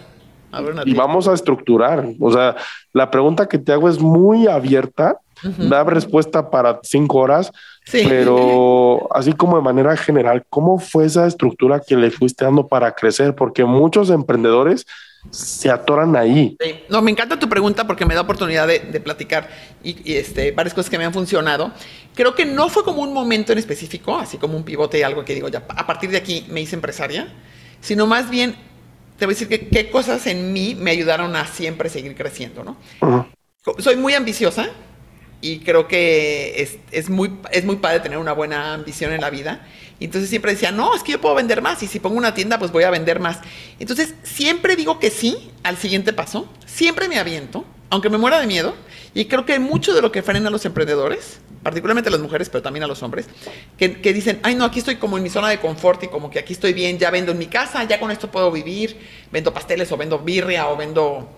Y 0.85 0.95
vamos 0.95 1.27
a 1.27 1.35
estructurar. 1.35 2.07
O 2.21 2.31
sea, 2.31 2.55
la 2.93 3.11
pregunta 3.11 3.49
que 3.49 3.59
te 3.59 3.73
hago 3.73 3.89
es 3.89 3.99
muy 3.99 4.47
abierta, 4.47 5.19
da 5.43 5.83
respuesta 5.83 6.51
para 6.51 6.79
cinco 6.85 7.19
horas, 7.19 7.51
sí. 7.85 8.05
pero 8.09 9.09
así 9.13 9.33
como 9.33 9.57
de 9.57 9.63
manera 9.65 9.97
general, 9.97 10.45
¿cómo 10.49 10.79
fue 10.79 11.07
esa 11.07 11.27
estructura 11.27 11.81
que 11.85 11.97
le 11.97 12.13
fuiste 12.13 12.45
dando 12.45 12.69
para 12.69 12.95
crecer? 12.95 13.35
Porque 13.35 13.65
muchos 13.65 14.11
emprendedores 14.11 14.87
se 15.31 15.71
atoran 15.71 16.17
ahí. 16.17 16.57
No, 16.89 17.03
me 17.03 17.11
encanta 17.11 17.39
tu 17.39 17.49
pregunta 17.49 17.87
porque 17.87 18.07
me 18.07 18.15
da 18.15 18.23
oportunidad 18.23 18.67
de, 18.67 19.01
platicar 19.01 19.49
y, 19.83 20.15
este, 20.15 20.53
varias 20.53 20.75
cosas 20.75 20.91
que 20.91 20.99
me 20.99 21.05
han 21.05 21.13
funcionado. 21.13 21.73
Creo 22.15 22.35
que 22.35 22.47
no 22.47 22.69
fue 22.69 22.85
como 22.85 23.03
un 23.03 23.13
momento 23.13 23.53
en 23.53 23.59
específico, 23.59 24.17
así 24.17 24.39
como 24.39 24.57
un 24.57 24.65
pivote 24.65 24.99
y 24.99 25.03
algo 25.03 25.25
que 25.25 25.35
digo, 25.35 25.49
ya 25.49 25.65
a 25.69 25.87
partir 25.87 26.11
de 26.11 26.17
aquí 26.17 26.47
me 26.49 26.61
hice 26.61 26.77
empresaria, 26.77 27.29
sino 27.81 28.07
más 28.07 28.31
bien 28.31 28.57
te 29.19 29.27
voy 29.27 29.33
a 29.33 29.35
decir 29.35 29.49
que 29.49 29.69
qué 29.69 29.91
cosas 29.91 30.27
en 30.27 30.53
mí 30.53 30.77
me 30.79 30.93
ayudaron 30.93 31.35
a 31.37 31.47
siempre 31.47 31.89
seguir 31.89 32.15
creciendo, 32.15 32.65
¿no? 32.65 32.77
Soy 33.79 33.97
muy 33.97 34.15
ambiciosa 34.15 34.71
y 35.41 35.61
creo 35.61 35.89
que 35.89 36.63
es, 36.63 36.79
es, 36.91 37.11
muy, 37.11 37.33
es 37.51 37.65
muy 37.65 37.77
padre 37.77 38.01
tener 38.01 38.19
una 38.19 38.33
buena 38.33 38.75
ambición 38.75 39.13
en 39.13 39.21
la 39.21 39.31
vida. 39.31 39.67
Entonces 40.01 40.31
siempre 40.31 40.53
decía, 40.53 40.71
no, 40.71 40.95
es 40.95 41.03
que 41.03 41.13
yo 41.13 41.21
puedo 41.21 41.35
vender 41.35 41.61
más 41.63 41.83
y 41.83 41.87
si 41.87 41.99
pongo 41.99 42.17
una 42.17 42.35
tienda, 42.35 42.59
pues 42.59 42.71
voy 42.71 42.85
a 42.85 42.91
vender 42.91 43.21
más. 43.21 43.39
Entonces 43.79 44.15
siempre 44.23 44.77
digo 44.77 44.99
que 44.99 45.11
sí 45.11 45.51
al 45.63 45.77
siguiente 45.77 46.13
paso, 46.13 46.49
siempre 46.67 47.09
me 47.09 47.19
aviento 47.19 47.65
aunque 47.91 48.11
me 48.11 48.19
muera 48.19 48.41
de 48.41 48.47
miedo, 48.47 48.75
y 49.15 49.27
creo 49.27 49.47
que 49.47 49.59
mucho 49.59 49.95
de 49.95 50.03
lo 50.03 50.13
que 50.13 50.23
frena 50.23 50.49
a 50.49 50.51
los 50.51 50.65
emprendedores, 50.65 51.41
particularmente 51.63 52.09
a 52.09 52.13
las 52.13 52.21
mujeres, 52.21 52.49
pero 52.51 52.63
también 52.63 52.85
a 52.85 52.87
los 52.87 53.03
hombres, 53.03 53.27
que, 53.79 53.89
dicen, 54.13 54.41
ay 54.43 54.55
no, 54.55 54.65
aquí 54.65 54.79
estoy 54.79 54.97
como 54.97 55.17
en 55.17 55.23
mi 55.23 55.31
zona 55.31 55.49
de 55.49 55.59
confort 55.59 56.03
y 56.05 56.09
como 56.09 56.31
que 56.31 56.39
aquí 56.39 56.53
estoy 56.53 56.73
bien, 56.73 56.99
ya 56.99 57.11
vendo 57.11 57.33
en 57.33 57.39
mi 57.39 57.47
casa, 57.47 57.83
ya 57.85 57.99
con 57.99 58.11
esto 58.11 58.31
puedo 58.31 58.51
vivir, 58.51 58.99
vendo 59.33 59.53
pasteles 59.53 59.91
o 59.93 59.97
vendo 59.97 60.19
birria 60.19 60.69
o 60.69 60.77
vendo 60.77 61.29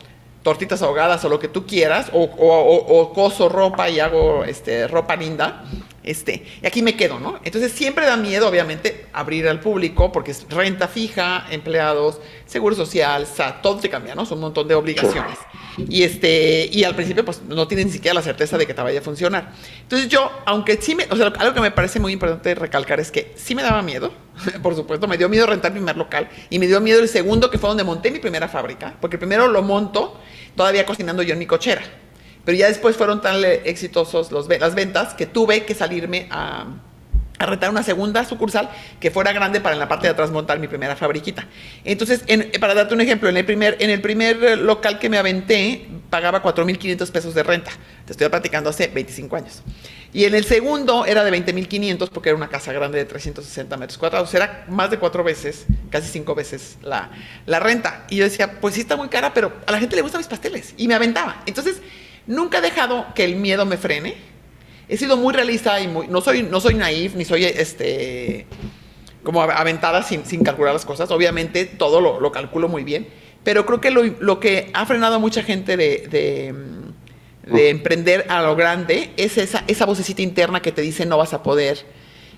tortitas 0.42 0.82
ahogadas 0.82 1.24
o 1.24 1.28
lo 1.28 1.38
que 1.38 1.48
tú 1.48 1.66
quieras, 1.66 2.10
o, 2.12 2.22
o, 2.24 3.12
coso 3.12 3.48
ropa 3.48 3.88
y 3.88 4.00
hago 4.00 4.44
este, 4.44 4.88
ropa 4.88 5.14
linda, 5.16 5.64
este, 6.02 6.46
y 6.62 6.66
aquí 6.66 6.80
me 6.80 6.96
quedo, 6.96 7.20
¿no? 7.20 7.40
Entonces 7.44 7.72
siempre 7.72 8.06
da 8.06 8.16
miedo, 8.16 8.48
obviamente, 8.48 9.06
abrir 9.12 9.46
al 9.48 9.60
público, 9.60 10.10
porque 10.12 10.30
es 10.30 10.46
renta 10.48 10.88
fija, 10.88 11.46
empleados, 11.50 12.20
seguro 12.46 12.74
social, 12.74 13.26
SAT, 13.26 13.60
todo 13.60 13.76
te 13.76 13.90
cambia, 13.90 14.14
¿no? 14.14 14.24
Son 14.24 14.38
un 14.38 14.42
montón 14.42 14.66
de 14.66 14.74
obligaciones. 14.74 15.38
Y, 15.76 16.02
este, 16.02 16.68
y 16.72 16.84
al 16.84 16.94
principio, 16.94 17.24
pues 17.24 17.42
no 17.42 17.68
tienes 17.68 17.86
ni 17.86 17.92
siquiera 17.92 18.14
la 18.14 18.22
certeza 18.22 18.56
de 18.56 18.66
que 18.66 18.72
te 18.72 18.80
vaya 18.80 19.00
a 19.00 19.02
funcionar. 19.02 19.52
Entonces 19.82 20.08
yo, 20.08 20.30
aunque 20.46 20.80
sí 20.80 20.94
me, 20.94 21.06
o 21.10 21.16
sea, 21.16 21.26
algo 21.26 21.54
que 21.54 21.60
me 21.60 21.70
parece 21.70 22.00
muy 22.00 22.12
importante 22.12 22.54
recalcar 22.54 22.98
es 22.98 23.10
que 23.10 23.32
sí 23.36 23.54
me 23.54 23.62
daba 23.62 23.82
miedo, 23.82 24.12
por 24.62 24.74
supuesto, 24.74 25.06
me 25.06 25.18
dio 25.18 25.28
miedo 25.28 25.46
rentar 25.46 25.72
mi 25.72 25.78
primer 25.78 25.98
local 25.98 26.30
y 26.48 26.58
me 26.58 26.66
dio 26.66 26.80
miedo 26.80 27.00
el 27.00 27.08
segundo, 27.08 27.50
que 27.50 27.58
fue 27.58 27.68
donde 27.68 27.84
monté 27.84 28.10
mi 28.10 28.20
primera 28.20 28.48
fábrica, 28.48 28.94
porque 29.00 29.18
primero 29.18 29.48
lo 29.48 29.62
monto 29.62 30.18
todavía 30.56 30.86
cocinando 30.86 31.22
yo 31.22 31.34
en 31.34 31.38
mi 31.38 31.46
cochera. 31.46 31.82
Pero 32.50 32.58
ya 32.58 32.66
después 32.66 32.96
fueron 32.96 33.20
tan 33.20 33.44
exitosos 33.44 34.32
los, 34.32 34.48
las 34.48 34.74
ventas 34.74 35.14
que 35.14 35.24
tuve 35.24 35.64
que 35.64 35.72
salirme 35.72 36.26
a, 36.32 36.66
a 37.38 37.46
rentar 37.46 37.70
una 37.70 37.84
segunda 37.84 38.24
sucursal 38.24 38.68
que 38.98 39.12
fuera 39.12 39.32
grande 39.32 39.60
para 39.60 39.76
en 39.76 39.78
la 39.78 39.86
parte 39.86 40.08
de 40.08 40.14
atrás 40.14 40.32
montar 40.32 40.58
mi 40.58 40.66
primera 40.66 40.96
fabriquita. 40.96 41.46
Entonces, 41.84 42.24
para 42.58 42.74
darte 42.74 42.92
un 42.92 43.02
ejemplo, 43.02 43.28
en 43.28 43.36
el 43.36 43.44
primer, 43.44 43.76
en 43.78 43.90
el 43.90 44.00
primer 44.00 44.58
local 44.58 44.98
que 44.98 45.08
me 45.08 45.16
aventé, 45.16 45.86
pagaba 46.10 46.42
4.500 46.42 47.10
pesos 47.12 47.34
de 47.34 47.44
renta. 47.44 47.70
Te 48.04 48.14
estoy 48.14 48.28
platicando 48.28 48.68
hace 48.68 48.88
25 48.88 49.36
años. 49.36 49.62
Y 50.12 50.24
en 50.24 50.34
el 50.34 50.44
segundo 50.44 51.06
era 51.06 51.22
de 51.22 51.30
20.500 51.30 52.08
porque 52.10 52.30
era 52.30 52.36
una 52.36 52.48
casa 52.48 52.72
grande 52.72 52.98
de 52.98 53.04
360 53.04 53.76
metros 53.76 53.96
cuadrados. 53.96 54.34
Era 54.34 54.66
más 54.68 54.90
de 54.90 54.98
cuatro 54.98 55.22
veces, 55.22 55.66
casi 55.88 56.08
cinco 56.08 56.34
veces 56.34 56.78
la, 56.82 57.10
la 57.46 57.60
renta. 57.60 58.06
Y 58.10 58.16
yo 58.16 58.24
decía, 58.24 58.60
pues 58.60 58.74
sí 58.74 58.80
está 58.80 58.96
muy 58.96 59.08
cara, 59.08 59.32
pero 59.32 59.52
a 59.66 59.70
la 59.70 59.78
gente 59.78 59.94
le 59.94 60.02
gustan 60.02 60.18
mis 60.18 60.26
pasteles. 60.26 60.74
Y 60.76 60.88
me 60.88 60.94
aventaba. 60.94 61.42
Entonces, 61.46 61.80
Nunca 62.26 62.58
he 62.58 62.60
dejado 62.60 63.06
que 63.14 63.24
el 63.24 63.36
miedo 63.36 63.66
me 63.66 63.76
frene. 63.76 64.14
He 64.88 64.96
sido 64.96 65.16
muy 65.16 65.32
realista 65.34 65.80
y 65.80 65.88
muy, 65.88 66.08
no 66.08 66.20
soy, 66.20 66.42
no 66.42 66.60
soy 66.60 66.74
naif, 66.74 67.14
ni 67.14 67.24
soy 67.24 67.44
este, 67.44 68.46
como 69.22 69.42
aventada 69.42 70.02
sin, 70.02 70.24
sin 70.26 70.42
calcular 70.42 70.72
las 70.72 70.84
cosas. 70.84 71.10
Obviamente 71.10 71.64
todo 71.64 72.00
lo, 72.00 72.20
lo, 72.20 72.32
calculo 72.32 72.68
muy 72.68 72.84
bien, 72.84 73.08
pero 73.44 73.66
creo 73.66 73.80
que 73.80 73.90
lo, 73.90 74.02
lo, 74.02 74.40
que 74.40 74.70
ha 74.74 74.86
frenado 74.86 75.16
a 75.16 75.18
mucha 75.18 75.42
gente 75.42 75.76
de, 75.76 76.08
de, 76.10 76.54
de 77.52 77.68
emprender 77.70 78.26
a 78.28 78.42
lo 78.42 78.56
grande 78.56 79.10
es 79.16 79.38
esa, 79.38 79.64
esa 79.66 79.86
vocecita 79.86 80.22
interna 80.22 80.60
que 80.60 80.72
te 80.72 80.82
dice 80.82 81.06
no 81.06 81.18
vas 81.18 81.34
a 81.34 81.42
poder, 81.42 81.84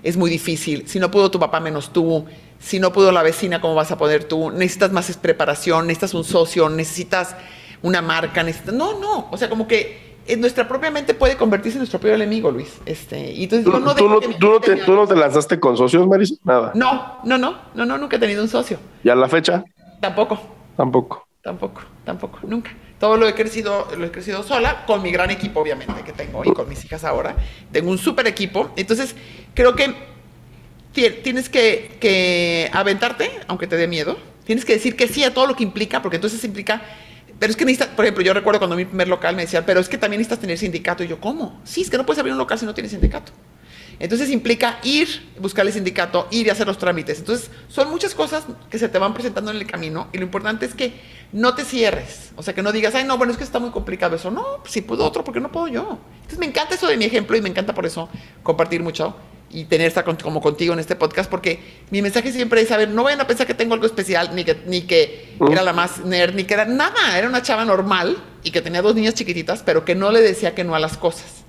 es 0.03 0.17
muy 0.17 0.31
difícil, 0.31 0.89
si 0.89 0.99
no 0.99 1.11
pudo 1.11 1.31
tu 1.31 1.39
papá 1.39 1.61
menos 1.61 1.93
tú, 1.93 2.27
si 2.59 2.79
no 2.79 2.93
pudo 2.93 3.13
la 3.13 3.23
vecina, 3.23 3.61
¿cómo 3.61 3.75
vas 3.75 3.91
a 3.91 3.99
poder 3.99 4.25
tú? 4.25 4.51
Necesitas 4.51 4.93
más 4.93 5.17
preparación, 5.17 5.87
necesitas 5.87 6.15
un 6.15 6.25
socio, 6.25 6.69
necesitas 6.69 7.35
una 7.83 8.03
marca, 8.03 8.43
necesita... 8.43 8.73
No, 8.73 8.99
no, 8.99 9.29
o 9.31 9.37
sea, 9.37 9.49
como 9.49 9.67
que 9.67 10.13
en 10.27 10.41
nuestra 10.41 10.69
propia 10.69 10.91
mente 10.91 11.15
puede 11.15 11.37
convertirse 11.37 11.77
en 11.77 11.81
nuestro 11.81 11.99
peor 12.01 12.15
enemigo, 12.15 12.51
Luis. 12.51 12.79
Este, 12.87 13.33
y 13.33 13.45
entonces 13.45 13.65
¿Tú, 13.65 13.79
no, 13.79 13.95
tú, 13.95 14.09
no, 14.09 14.21
te, 14.61 14.77
¿Tú 14.77 14.93
no 14.95 15.07
te 15.07 15.17
lanzaste 15.17 15.59
con 15.59 15.77
socios, 15.77 16.07
Marisa? 16.07 16.37
Nada. 16.45 16.73
No, 16.75 17.19
no, 17.25 17.39
no, 17.39 17.59
no, 17.75 17.85
no, 17.85 17.99
nunca 17.99 18.17
he 18.17 18.21
tenido 18.21 18.43
un 18.43 18.49
socio. 18.49 18.79
¿Y 19.03 19.09
a 19.09 19.15
la 19.15 19.29
fecha? 19.29 19.65
Tampoco. 20.01 20.41
Tampoco. 20.77 21.27
Tampoco, 21.43 21.83
tampoco, 22.05 22.39
nunca. 22.45 22.71
Todo 23.01 23.17
lo 23.17 23.27
he 23.27 23.35
crecido, 23.35 23.89
lo 23.99 24.07
he 24.07 24.13
crecido 24.13 24.45
sola, 24.45 24.87
con 24.87 25.03
mi 25.03 25.11
gran 25.11 25.33
equipo, 25.33 25.59
obviamente, 25.59 26.03
que 26.05 26.13
tengo, 26.13 26.45
y 26.45 26.53
con 26.53 26.69
mis 26.69 26.85
hijas 26.85 27.03
ahora. 27.03 27.35
Tengo 27.73 27.91
un 27.91 27.99
súper 27.99 28.29
equipo. 28.29 28.71
Entonces, 28.77 29.17
creo 29.53 29.75
que 29.75 29.93
tienes 30.93 31.49
que, 31.49 31.97
que 32.01 32.71
aventarte, 32.73 33.29
aunque 33.49 33.67
te 33.67 33.77
dé 33.77 33.89
miedo. 33.89 34.17
Tienes 34.45 34.65
que 34.65 34.75
decir 34.75 34.95
que 34.95 35.09
sí 35.09 35.25
a 35.25 35.35
todo 35.35 35.49
lo 35.49 35.57
que 35.57 35.65
implica, 35.65 36.01
porque 36.01 36.17
entonces 36.17 36.45
implica 36.45 36.81
pero 37.43 37.51
es 37.51 37.57
que 37.57 37.65
necesitas, 37.65 37.89
por 37.97 38.05
ejemplo, 38.05 38.23
yo 38.23 38.33
recuerdo 38.33 38.61
cuando 38.61 38.77
mi 38.77 38.85
primer 38.85 39.09
local 39.09 39.35
me 39.35 39.43
decía, 39.43 39.67
pero 39.67 39.81
es 39.81 39.89
que 39.89 39.99
también 39.99 40.21
necesitas 40.21 40.39
tener 40.39 40.57
sindicato. 40.57 41.03
Y 41.03 41.09
yo, 41.09 41.19
¿cómo? 41.19 41.61
Sí, 41.65 41.81
es 41.81 41.91
que 41.91 41.97
no 41.97 42.07
puedes 42.07 42.21
abrir 42.21 42.31
un 42.33 42.39
local 42.39 42.57
si 42.57 42.65
no 42.65 42.73
tienes 42.73 42.93
sindicato. 42.93 43.33
Entonces 43.99 44.31
implica 44.31 44.79
ir, 44.85 45.09
buscar 45.41 45.67
el 45.67 45.73
sindicato, 45.73 46.29
ir 46.31 46.47
y 46.47 46.51
hacer 46.51 46.69
los 46.69 46.79
trámites. 46.79 47.19
Entonces 47.19 47.51
son 47.67 47.91
muchas 47.91 48.15
cosas 48.15 48.45
que 48.71 48.79
se 48.79 48.89
te 48.89 48.97
van 48.97 49.13
presentando 49.13 49.51
en 49.51 49.57
el 49.57 49.67
camino 49.67 50.07
y 50.13 50.19
lo 50.19 50.23
importante 50.23 50.67
es 50.67 50.75
que 50.77 50.93
no 51.33 51.57
te 51.57 51.65
cierres. 51.65 52.31
O 52.37 52.45
sea, 52.45 52.55
que 52.55 52.63
no 52.63 52.71
digas, 52.71 52.95
ay, 52.95 53.03
no, 53.03 53.19
bueno, 53.19 53.33
es 53.33 53.39
que 53.39 53.43
está 53.43 53.59
muy 53.59 53.71
complicado 53.71 54.15
eso. 54.15 54.31
No, 54.31 54.63
si 54.65 54.81
puedo 54.81 55.05
otro, 55.05 55.25
¿por 55.25 55.35
qué 55.35 55.41
no 55.41 55.51
puedo 55.51 55.67
yo? 55.67 55.99
Entonces 56.15 56.39
me 56.39 56.47
encanta 56.47 56.77
eso 56.77 56.87
de 56.87 56.97
mi 56.97 57.07
ejemplo 57.07 57.37
y 57.37 57.43
me 57.43 57.49
encanta 57.49 57.75
por 57.75 57.87
eso 57.87 58.09
compartir 58.45 58.85
mucho 58.85 59.17
y 59.53 59.65
tener 59.65 59.87
esta 59.87 60.03
como 60.05 60.41
contigo 60.41 60.73
en 60.73 60.81
este 60.81 60.97
podcast, 60.97 61.31
porque 61.31 61.61
mi 61.91 62.01
mensaje 62.01 62.33
siempre 62.33 62.63
es, 62.63 62.71
a 62.71 62.77
ver, 62.79 62.89
no 62.89 63.05
vayan 63.05 63.21
a 63.21 63.27
pensar 63.27 63.47
que 63.47 63.55
tengo 63.55 63.75
algo 63.75 63.87
especial, 63.87 64.35
ni 64.35 64.45
que, 64.45 64.57
ni 64.67 64.83
que 64.83 65.37
era 65.51 65.63
la 65.63 65.73
más 65.73 66.05
nerd, 66.05 66.35
ni 66.35 66.45
que 66.45 66.55
era 66.55 66.65
nada, 66.65 67.19
era 67.19 67.29
una 67.29 67.43
chava 67.43 67.65
normal 67.65 68.17
y 68.43 68.51
que 68.51 68.63
tenía 68.63 68.81
dos 68.81 68.95
niñas 68.95 69.15
chiquititas, 69.15 69.63
pero 69.63 69.85
que 69.85 69.95
no 69.95 70.11
le 70.11 70.23
decía 70.23 70.55
que 70.55 70.65
no 70.65 70.75
a 70.75 70.81
las 70.81 70.97
cosas. 70.97 71.45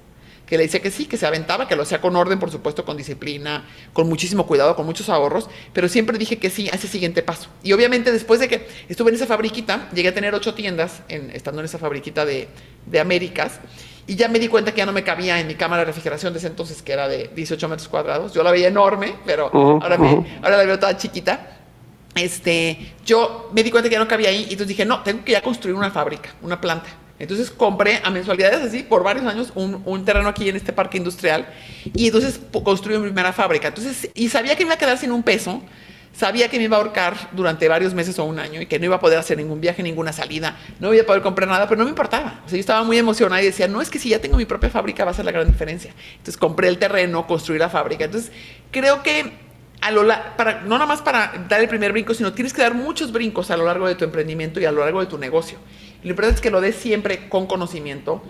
Que 0.46 0.58
le 0.58 0.63
decía 0.63 0.82
que 0.82 0.92
sí, 0.92 1.06
que 1.06 1.16
se 1.16 1.26
aventaba, 1.26 1.70
que 1.70 1.76
lo 1.76 1.84
hacía 1.84 2.02
con 2.02 2.16
orden, 2.18 2.38
por 2.38 2.52
supuesto, 2.52 2.84
con 2.84 2.98
disciplina, 2.98 3.66
con 3.94 4.10
muchísimo 4.10 4.46
cuidado, 4.46 4.76
con 4.76 4.86
muchos 4.86 5.08
ahorros, 5.08 5.50
pero 5.72 5.88
siempre 5.88 6.18
dije 6.18 6.38
que 6.38 6.50
sí 6.50 6.68
a 6.70 6.76
ese 6.76 6.89
siguiente 6.89 7.24
paso. 7.24 7.50
Y 7.63 7.72
obviamente 7.72 8.12
después 8.12 8.42
de 8.42 8.50
que 8.50 8.68
estuve 8.89 9.10
en 9.10 9.16
esa 9.16 9.26
fabriquita, 9.26 9.89
llegué 9.94 10.10
a 10.10 10.13
tener 10.13 10.36
ocho 10.36 10.54
tiendas, 10.54 11.02
en, 11.08 11.32
estando 11.32 11.62
en 11.62 11.66
esa 11.66 11.80
fabriquita 11.80 12.26
de, 12.26 12.50
de 12.86 13.00
Américas, 13.00 13.62
y 14.06 14.16
ya 14.16 14.28
me 14.28 14.39
di 14.39 14.48
cuenta 14.48 14.72
que 14.72 14.78
ya 14.78 14.86
no 14.86 14.92
me 14.92 15.04
cabía 15.04 15.39
en 15.39 15.48
mi 15.48 15.56
cámara 15.56 15.82
de 15.82 15.86
refrigeración 15.86 16.34
de 16.34 16.39
ese 16.39 16.48
entonces, 16.48 16.82
que 16.82 16.92
era 16.92 17.08
de 17.08 17.30
18 17.36 17.70
metros 17.70 17.88
cuadrados. 17.88 18.34
Yo 18.34 18.44
la 18.44 18.52
veía 18.52 18.68
enorme, 18.68 19.16
pero 19.26 19.50
ahora, 19.54 19.96
ahora 19.96 20.58
la 20.58 20.63
veo 20.63 20.80
toda 20.80 20.98
chiquita. 20.98 21.60
Este, 22.16 22.94
yo 23.06 23.50
me 23.54 23.63
di 23.63 23.72
cuenta 23.72 23.89
que 23.89 23.94
ya 23.94 24.00
no 24.00 24.08
cabía 24.08 24.30
ahí 24.30 24.42
y 24.42 24.44
entonces 24.44 24.68
dije, 24.68 24.86
no, 24.86 25.02
tengo 25.02 25.24
que 25.24 25.32
ya 25.32 25.42
construir 25.42 25.76
una 25.76 25.89
fábrica, 25.89 26.30
una 26.42 26.60
planta. 26.60 26.89
Entonces 27.18 27.50
compré 27.50 28.02
a 28.04 28.10
mensualidades 28.10 28.62
así 28.62 28.84
por 28.84 29.04
varios 29.04 29.26
años 29.26 29.52
un, 29.56 29.82
un, 29.86 30.04
terreno 30.04 30.28
aquí 30.28 30.50
en 30.50 30.56
este 30.56 30.74
parque 30.74 30.98
industrial 30.98 31.48
y 31.94 32.08
entonces 32.08 32.39
construí 32.63 32.98
mi 32.98 33.04
primera 33.04 33.32
fábrica. 33.32 33.70
Entonces, 33.70 34.10
y 34.13 34.30
sabía 34.30 34.56
que 34.56 34.63
me 34.63 34.70
iba 34.70 34.76
a 34.76 34.78
quedar 34.78 34.98
sin 34.98 35.12
un 35.12 35.24
peso 35.24 35.62
Sabía 36.13 36.47
que 36.47 36.58
me 36.58 36.65
iba 36.65 36.78
a 36.78 36.80
ahorcar 36.80 37.30
durante 37.32 37.67
varios 37.67 37.95
meses 37.95 38.19
o 38.19 38.26
un 38.26 38.38
año 38.38 38.62
y 38.62 38.67
que 38.67 38.78
no 38.78 38.86
iba 38.86 38.97
a 38.97 38.99
poder 38.99 39.17
hacer 39.17 39.36
ningún 39.38 39.60
viaje, 39.60 39.82
ninguna 39.82 40.13
salida, 40.13 40.58
no 40.80 40.93
iba 40.93 41.02
a 41.02 41.06
poder 41.08 41.23
comprar 41.23 41.49
nada, 41.49 41.67
pero 41.67 41.80
no 41.80 41.86
me 41.86 41.89
importaba. 41.89 42.41
O 42.45 42.49
sea, 42.49 42.56
yo 42.56 42.60
estaba 42.60 42.84
muy 42.84 42.99
emocionada 42.99 43.41
y 43.41 43.45
decía, 43.45 43.67
no, 43.67 43.82
es 43.82 43.89
que 43.89 43.97
si 43.97 44.10
ya 44.10 44.19
tengo 44.19 44.38
mi 44.38 44.45
propia 44.45 44.69
fábrica 44.69 45.06
va 45.06 45.12
a 45.12 45.13
ser 45.15 45.26
la 45.26 45.32
gran 45.32 45.47
diferencia. 45.47 45.91
Entonces 46.12 46.38
compré 46.38 46.67
el 46.67 46.78
terreno, 46.78 47.26
construí 47.26 47.58
la 47.58 47.69
fábrica. 47.69 48.06
Entonces 48.06 48.32
creo 48.69 49.02
que 49.02 49.32
a 49.82 49.91
lo 49.91 50.08
para, 50.38 50.62
no 50.62 50.69
nada 50.69 50.86
más 50.86 51.02
para 51.02 51.45
dar 51.49 51.60
el 51.60 51.67
primer 51.67 51.91
brinco, 51.91 52.13
sino 52.13 52.32
tienes 52.32 52.54
que 52.54 52.62
dar 52.62 52.73
muchos 52.73 53.12
brincos 53.12 53.52
a 53.52 53.58
lo 53.58 53.65
largo 53.65 53.88
de 53.88 53.95
tu 53.95 54.06
emprendimiento 54.06 54.62
y 54.62 54.65
a 54.65 54.71
lo 54.71 54.82
largo 54.82 55.02
de 55.02 55.08
tu 55.08 55.17
negocio. 55.17 55.58
Y 56.02 56.06
lo 56.06 56.12
importante 56.12 56.36
es 56.36 56.41
que 56.41 56.52
lo 56.52 56.62
des 56.62 56.76
siempre 56.76 57.28
con 57.28 57.47
conocimiento, 57.47 58.23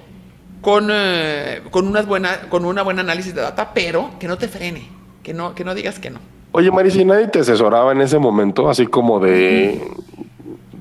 con, 0.62 0.88
eh, 0.91 1.62
con, 1.69 1.88
unas 1.88 2.08
buena, 2.08 2.50
con 2.50 2.65
una 2.65 2.82
buena 2.82 3.02
análisis 3.02 3.36
de 3.36 3.41
data, 3.41 3.74
pero 3.74 4.17
que 4.19 4.28
no 4.28 4.38
te 4.38 4.48
frene, 4.48 4.89
que 5.22 5.34
no, 5.34 5.54
que 5.54 5.63
no 5.63 5.76
digas 5.76 6.00
que 6.00 6.10
no. 6.10 6.19
Oye, 6.54 6.72
Marisa, 6.72 7.02
¿y 7.02 7.06
nadie 7.06 7.28
te 7.28 7.39
asesoraba 7.39 7.92
en 7.92 8.02
ese 8.02 8.20
momento? 8.20 8.70
Así 8.70 8.86
como 8.86 9.20
de 9.20 9.82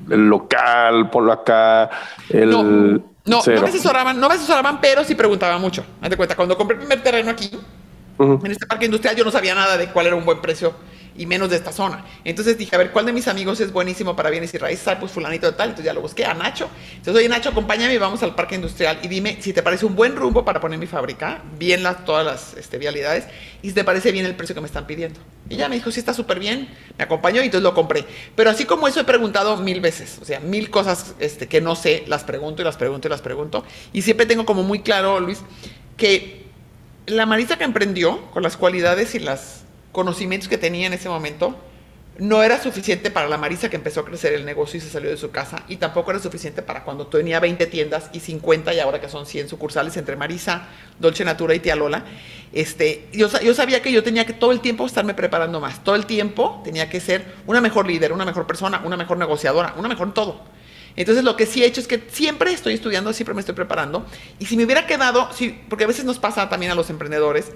el 0.09 0.29
local, 0.29 1.09
ponlo 1.09 1.33
acá, 1.33 1.89
el... 2.29 2.49
No, 2.51 2.63
no, 3.25 3.41
no 3.43 3.61
me 3.61 3.67
asesoraban, 3.67 4.19
no 4.19 4.29
me 4.29 4.35
asesoraban, 4.35 4.79
pero 4.79 5.03
sí 5.03 5.15
preguntaban 5.15 5.59
mucho. 5.59 5.83
Haz 5.99 6.15
cuenta, 6.15 6.35
cuando 6.35 6.55
compré 6.55 6.75
el 6.75 6.81
primer 6.81 7.01
terreno 7.01 7.31
aquí, 7.31 7.49
en 8.19 8.51
este 8.51 8.67
parque 8.67 8.85
industrial, 8.85 9.15
yo 9.15 9.25
no 9.25 9.31
sabía 9.31 9.55
nada 9.55 9.77
de 9.77 9.87
cuál 9.87 10.05
era 10.07 10.15
un 10.15 10.23
buen 10.23 10.39
precio 10.41 10.73
y 11.17 11.25
menos 11.25 11.49
de 11.49 11.55
esta 11.57 11.71
zona. 11.71 12.05
Entonces 12.23 12.57
dije, 12.57 12.75
a 12.75 12.79
ver, 12.79 12.91
¿cuál 12.91 13.05
de 13.05 13.13
mis 13.13 13.27
amigos 13.27 13.59
es 13.59 13.71
buenísimo 13.71 14.15
para 14.15 14.29
bienes 14.29 14.53
y 14.53 14.57
raíces? 14.57 14.87
Ah, 14.87 14.99
pues 14.99 15.11
fulanito 15.11 15.45
de 15.45 15.53
tal. 15.53 15.69
Entonces 15.69 15.85
ya 15.85 15.93
lo 15.93 16.01
busqué 16.01 16.25
a 16.25 16.33
Nacho. 16.33 16.69
Entonces, 16.95 17.15
oye, 17.15 17.29
Nacho, 17.29 17.49
acompáñame 17.49 17.93
y 17.93 17.97
vamos 17.97 18.23
al 18.23 18.35
parque 18.35 18.55
industrial 18.55 18.99
y 19.03 19.07
dime 19.07 19.37
si 19.41 19.53
te 19.53 19.61
parece 19.61 19.85
un 19.85 19.95
buen 19.95 20.15
rumbo 20.15 20.43
para 20.45 20.59
poner 20.59 20.79
mi 20.79 20.87
fábrica, 20.87 21.41
bien 21.57 21.83
las, 21.83 22.05
todas 22.05 22.25
las 22.25 22.53
este, 22.55 22.77
vialidades, 22.77 23.25
y 23.61 23.69
si 23.69 23.73
te 23.73 23.83
parece 23.83 24.11
bien 24.11 24.25
el 24.25 24.35
precio 24.35 24.55
que 24.55 24.61
me 24.61 24.67
están 24.67 24.87
pidiendo. 24.87 25.19
Y 25.49 25.57
ya 25.57 25.69
me 25.69 25.75
dijo, 25.75 25.91
sí, 25.91 25.99
está 25.99 26.13
súper 26.13 26.39
bien, 26.39 26.69
me 26.97 27.03
acompañó 27.03 27.41
y 27.41 27.45
entonces 27.45 27.63
lo 27.63 27.73
compré. 27.73 28.05
Pero 28.35 28.49
así 28.49 28.65
como 28.65 28.87
eso 28.87 28.99
he 28.99 29.03
preguntado 29.03 29.57
mil 29.57 29.81
veces, 29.81 30.17
o 30.21 30.25
sea, 30.25 30.39
mil 30.39 30.69
cosas 30.69 31.15
este, 31.19 31.47
que 31.47 31.61
no 31.61 31.75
sé, 31.75 32.03
las 32.07 32.23
pregunto 32.23 32.61
y 32.61 32.65
las 32.65 32.77
pregunto 32.77 33.07
y 33.07 33.11
las 33.11 33.21
pregunto. 33.21 33.63
Y 33.91 34.01
siempre 34.01 34.25
tengo 34.25 34.45
como 34.45 34.63
muy 34.63 34.81
claro, 34.81 35.19
Luis, 35.19 35.39
que 35.97 36.43
la 37.05 37.25
Marisa 37.25 37.57
que 37.57 37.65
emprendió, 37.65 38.21
con 38.31 38.43
las 38.43 38.57
cualidades 38.57 39.15
y 39.15 39.19
las 39.19 39.62
conocimientos 39.93 40.49
que 40.49 40.57
tenía 40.57 40.87
en 40.87 40.93
ese 40.93 41.07
momento, 41.07 41.55
no 42.17 42.43
era 42.43 42.61
suficiente 42.61 43.09
para 43.09 43.27
la 43.27 43.37
Marisa 43.37 43.69
que 43.69 43.75
empezó 43.75 44.01
a 44.01 44.05
crecer 44.05 44.33
el 44.33 44.45
negocio 44.45 44.77
y 44.77 44.81
se 44.81 44.89
salió 44.89 45.09
de 45.09 45.17
su 45.17 45.31
casa, 45.31 45.63
y 45.67 45.77
tampoco 45.77 46.11
era 46.11 46.19
suficiente 46.19 46.61
para 46.61 46.83
cuando 46.83 47.07
tenía 47.07 47.39
20 47.39 47.65
tiendas 47.67 48.09
y 48.13 48.19
50 48.19 48.73
y 48.73 48.79
ahora 48.79 49.01
que 49.01 49.09
son 49.09 49.25
100 49.25 49.49
sucursales 49.49 49.97
entre 49.97 50.15
Marisa, 50.15 50.67
Dolce 50.99 51.25
Natura 51.25 51.55
y 51.55 51.59
Tía 51.59 51.75
Lola. 51.75 52.03
Este, 52.51 53.07
yo, 53.13 53.29
yo 53.39 53.53
sabía 53.55 53.81
que 53.81 53.91
yo 53.91 54.03
tenía 54.03 54.25
que 54.25 54.33
todo 54.33 54.51
el 54.51 54.59
tiempo 54.59 54.85
estarme 54.85 55.13
preparando 55.13 55.59
más, 55.59 55.83
todo 55.83 55.95
el 55.95 56.05
tiempo 56.05 56.61
tenía 56.63 56.89
que 56.89 56.99
ser 56.99 57.25
una 57.47 57.61
mejor 57.61 57.87
líder, 57.87 58.13
una 58.13 58.25
mejor 58.25 58.45
persona, 58.45 58.81
una 58.85 58.97
mejor 58.97 59.17
negociadora, 59.17 59.73
una 59.77 59.87
mejor 59.87 60.13
todo. 60.13 60.41
Entonces 60.95 61.23
lo 61.23 61.35
que 61.35 61.47
sí 61.47 61.63
he 61.63 61.65
hecho 61.65 61.81
es 61.81 61.87
que 61.87 62.03
siempre 62.11 62.51
estoy 62.51 62.75
estudiando, 62.75 63.11
siempre 63.13 63.33
me 63.33 63.39
estoy 63.39 63.55
preparando. 63.55 64.05
Y 64.37 64.45
si 64.45 64.55
me 64.55 64.65
hubiera 64.65 64.85
quedado, 64.85 65.29
sí, 65.33 65.59
porque 65.67 65.85
a 65.85 65.87
veces 65.87 66.05
nos 66.05 66.19
pasa 66.19 66.49
también 66.49 66.71
a 66.71 66.75
los 66.75 66.91
emprendedores 66.91 67.51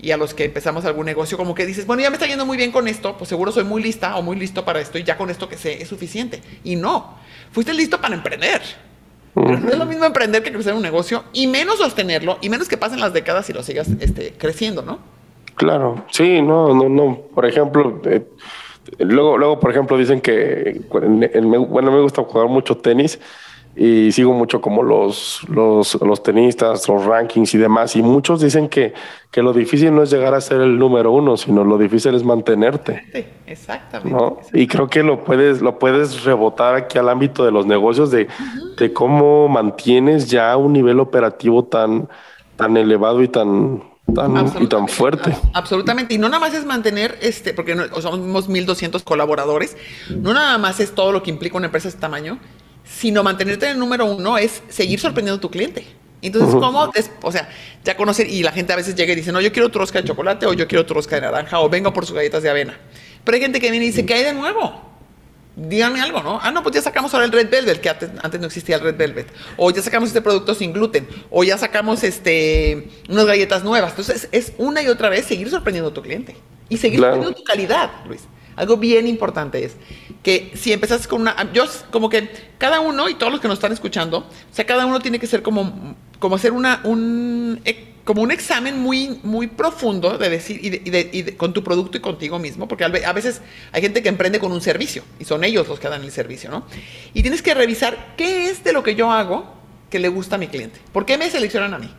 y 0.00 0.10
a 0.12 0.16
los 0.16 0.34
que 0.34 0.44
empezamos 0.44 0.84
algún 0.84 1.06
negocio, 1.06 1.36
como 1.36 1.54
que 1.54 1.66
dices, 1.66 1.86
bueno, 1.86 2.02
ya 2.02 2.10
me 2.10 2.16
está 2.16 2.26
yendo 2.26 2.46
muy 2.46 2.56
bien 2.56 2.70
con 2.70 2.88
esto, 2.88 3.16
pues 3.16 3.28
seguro 3.28 3.50
soy 3.52 3.64
muy 3.64 3.82
lista 3.82 4.16
o 4.16 4.22
muy 4.22 4.36
listo 4.36 4.64
para 4.64 4.80
esto 4.80 4.98
y 4.98 5.04
ya 5.04 5.16
con 5.16 5.30
esto 5.30 5.48
que 5.48 5.56
sé 5.56 5.82
es 5.82 5.88
suficiente. 5.88 6.40
Y 6.64 6.76
no, 6.76 7.14
fuiste 7.50 7.74
listo 7.74 8.00
para 8.00 8.14
emprender. 8.14 8.62
Pero 9.34 9.58
no 9.58 9.68
es 9.68 9.78
lo 9.78 9.86
mismo 9.86 10.04
emprender 10.04 10.42
que 10.42 10.52
crecer 10.52 10.74
un 10.74 10.82
negocio 10.82 11.24
y 11.32 11.46
menos 11.46 11.78
sostenerlo 11.78 12.38
y 12.40 12.48
menos 12.48 12.68
que 12.68 12.76
pasen 12.76 13.00
las 13.00 13.12
décadas 13.12 13.48
y 13.50 13.52
lo 13.52 13.62
sigas 13.62 13.88
este, 14.00 14.32
creciendo, 14.32 14.82
¿no? 14.82 14.98
Claro, 15.54 16.04
sí, 16.10 16.40
no, 16.42 16.74
no, 16.74 16.88
no. 16.88 17.20
Por 17.34 17.46
ejemplo, 17.46 18.00
eh, 18.04 18.26
luego, 18.98 19.38
luego, 19.38 19.60
por 19.60 19.70
ejemplo, 19.70 19.96
dicen 19.96 20.20
que, 20.20 20.80
bueno, 20.90 21.92
me 21.92 22.00
gusta 22.00 22.22
jugar 22.22 22.48
mucho 22.48 22.76
tenis 22.76 23.18
y 23.80 24.10
sigo 24.10 24.32
mucho 24.32 24.60
como 24.60 24.82
los, 24.82 25.40
los, 25.48 25.94
los, 26.02 26.20
tenistas, 26.24 26.88
los 26.88 27.04
rankings 27.04 27.54
y 27.54 27.58
demás. 27.58 27.94
Y 27.94 28.02
muchos 28.02 28.40
dicen 28.40 28.68
que, 28.68 28.92
que 29.30 29.40
lo 29.40 29.52
difícil 29.52 29.94
no 29.94 30.02
es 30.02 30.10
llegar 30.10 30.34
a 30.34 30.40
ser 30.40 30.60
el 30.60 30.76
número 30.76 31.12
uno, 31.12 31.36
sino 31.36 31.62
lo 31.62 31.78
difícil 31.78 32.12
es 32.16 32.24
mantenerte. 32.24 33.04
Sí, 33.12 33.24
exactamente, 33.46 34.18
Y 34.52 34.66
creo 34.66 34.88
que 34.88 35.04
lo 35.04 35.22
puedes, 35.22 35.62
lo 35.62 35.78
puedes 35.78 36.24
rebotar 36.24 36.74
aquí 36.74 36.98
al 36.98 37.08
ámbito 37.08 37.44
de 37.44 37.52
los 37.52 37.66
negocios, 37.66 38.10
de, 38.10 38.26
de 38.76 38.92
cómo 38.92 39.46
mantienes 39.46 40.28
ya 40.28 40.56
un 40.56 40.72
nivel 40.72 40.98
operativo 40.98 41.64
tan, 41.64 42.08
tan 42.56 42.76
elevado 42.76 43.22
y 43.22 43.28
tan, 43.28 43.84
tan, 44.12 44.60
y 44.60 44.66
tan 44.66 44.88
fuerte. 44.88 45.36
Absolutamente. 45.52 46.14
Y 46.14 46.18
no 46.18 46.28
nada 46.28 46.40
más 46.40 46.52
es 46.52 46.64
mantener, 46.64 47.16
este, 47.22 47.54
porque 47.54 47.76
somos 48.00 48.48
1.200 48.48 49.04
colaboradores, 49.04 49.76
no 50.10 50.34
nada 50.34 50.58
más 50.58 50.80
es 50.80 50.96
todo 50.96 51.12
lo 51.12 51.22
que 51.22 51.30
implica 51.30 51.56
una 51.56 51.66
empresa 51.66 51.84
de 51.84 51.90
este 51.90 52.00
tamaño, 52.00 52.40
sino 52.88 53.22
mantenerte 53.22 53.66
en 53.66 53.72
el 53.72 53.78
número 53.78 54.06
uno 54.06 54.38
es 54.38 54.62
seguir 54.68 54.98
sorprendiendo 55.00 55.38
a 55.38 55.40
tu 55.40 55.50
cliente. 55.50 55.86
Entonces, 56.20 56.54
¿cómo? 56.54 56.90
o 57.22 57.32
sea, 57.32 57.48
ya 57.84 57.96
conocer, 57.96 58.28
y 58.28 58.42
la 58.42 58.50
gente 58.50 58.72
a 58.72 58.76
veces 58.76 58.94
llega 58.96 59.12
y 59.12 59.16
dice, 59.16 59.30
no, 59.30 59.40
yo 59.40 59.52
quiero 59.52 59.68
tu 59.68 59.78
rosca 59.78 60.02
de 60.02 60.08
chocolate, 60.08 60.46
o 60.46 60.52
yo 60.52 60.66
quiero 60.66 60.84
tu 60.84 60.94
rosca 60.94 61.16
de 61.16 61.22
naranja, 61.22 61.60
o 61.60 61.68
vengo 61.68 61.92
por 61.92 62.06
sus 62.06 62.16
galletas 62.16 62.42
de 62.42 62.50
avena. 62.50 62.78
Pero 63.22 63.36
hay 63.36 63.42
gente 63.42 63.60
que 63.60 63.70
viene 63.70 63.86
y 63.86 63.90
dice, 63.90 64.04
¿qué 64.04 64.14
hay 64.14 64.24
de 64.24 64.32
nuevo? 64.32 64.88
Díganme 65.54 66.00
algo, 66.00 66.22
¿no? 66.22 66.38
Ah, 66.42 66.50
no, 66.50 66.62
pues 66.62 66.74
ya 66.74 66.82
sacamos 66.82 67.12
ahora 67.14 67.26
el 67.26 67.32
Red 67.32 67.50
Velvet, 67.50 67.80
que 67.80 67.88
antes, 67.88 68.40
no 68.40 68.46
existía 68.46 68.76
el 68.76 68.82
Red 68.82 68.96
Velvet. 68.96 69.28
O 69.56 69.70
ya 69.70 69.82
sacamos 69.82 70.08
este 70.08 70.22
producto 70.22 70.54
sin 70.54 70.72
gluten. 70.72 71.08
O 71.30 71.42
ya 71.42 71.58
sacamos 71.58 72.04
este, 72.04 72.88
unas 73.08 73.26
galletas 73.26 73.64
nuevas. 73.64 73.90
Entonces, 73.90 74.28
es 74.30 74.52
una 74.58 74.82
y 74.82 74.88
otra 74.88 75.08
vez 75.08 75.26
seguir 75.26 75.50
sorprendiendo 75.50 75.90
a 75.90 75.94
tu 75.94 76.02
cliente. 76.02 76.36
Y 76.68 76.76
seguir 76.76 77.00
sorprendiendo 77.00 77.36
tu 77.36 77.44
calidad, 77.44 77.90
Luis. 78.06 78.22
Algo 78.58 78.76
bien 78.76 79.06
importante 79.06 79.64
es 79.64 79.76
que 80.22 80.50
si 80.54 80.72
empezas 80.72 81.06
con 81.06 81.22
una, 81.22 81.52
yo 81.52 81.64
como 81.90 82.08
que 82.08 82.28
cada 82.58 82.80
uno 82.80 83.08
y 83.08 83.14
todos 83.14 83.32
los 83.32 83.40
que 83.40 83.48
nos 83.48 83.58
están 83.58 83.72
escuchando, 83.72 84.18
o 84.18 84.54
sea, 84.54 84.66
cada 84.66 84.84
uno 84.84 85.00
tiene 85.00 85.18
que 85.18 85.26
ser 85.26 85.42
como, 85.42 85.96
como 86.18 86.34
hacer 86.36 86.52
una, 86.52 86.80
un, 86.82 87.60
e, 87.64 87.94
como 88.04 88.22
un 88.22 88.32
examen 88.32 88.78
muy, 88.78 89.20
muy 89.22 89.46
profundo 89.46 90.18
de 90.18 90.28
decir, 90.28 90.58
y, 90.60 90.70
de, 90.70 91.36
con 91.36 91.52
tu 91.52 91.62
producto 91.62 91.98
y 91.98 92.00
contigo 92.00 92.38
mismo, 92.38 92.66
porque 92.66 92.84
a 92.84 93.12
veces 93.12 93.42
hay 93.70 93.80
gente 93.80 94.02
que 94.02 94.08
emprende 94.08 94.40
con 94.40 94.50
un 94.50 94.60
servicio 94.60 95.04
y 95.20 95.24
son 95.24 95.44
ellos 95.44 95.68
los 95.68 95.78
que 95.78 95.88
dan 95.88 96.02
el 96.02 96.10
servicio, 96.10 96.50
¿no? 96.50 96.66
Y 97.14 97.22
tienes 97.22 97.42
que 97.42 97.54
revisar 97.54 98.14
qué 98.16 98.50
es 98.50 98.64
de 98.64 98.72
lo 98.72 98.82
que 98.82 98.94
yo 98.96 99.12
hago 99.12 99.54
que 99.88 99.98
le 99.98 100.08
gusta 100.08 100.34
a 100.34 100.38
mi 100.38 100.48
cliente. 100.48 100.80
¿Por 100.92 101.06
qué 101.06 101.16
me 101.16 101.30
seleccionan 101.30 101.74
a 101.74 101.78
mí? 101.78 101.90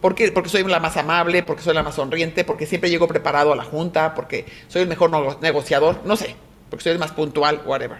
Porque, 0.00 0.30
porque 0.30 0.48
soy 0.48 0.62
la 0.64 0.78
más 0.80 0.96
amable, 0.96 1.42
porque 1.42 1.62
soy 1.62 1.74
la 1.74 1.82
más 1.82 1.96
sonriente, 1.96 2.44
porque 2.44 2.66
siempre 2.66 2.88
llego 2.88 3.08
preparado 3.08 3.52
a 3.52 3.56
la 3.56 3.64
junta, 3.64 4.14
porque 4.14 4.46
soy 4.68 4.82
el 4.82 4.88
mejor 4.88 5.40
negociador, 5.40 6.00
no 6.04 6.16
sé, 6.16 6.36
porque 6.70 6.84
soy 6.84 6.92
el 6.92 6.98
más 6.98 7.12
puntual, 7.12 7.62
whatever. 7.66 7.98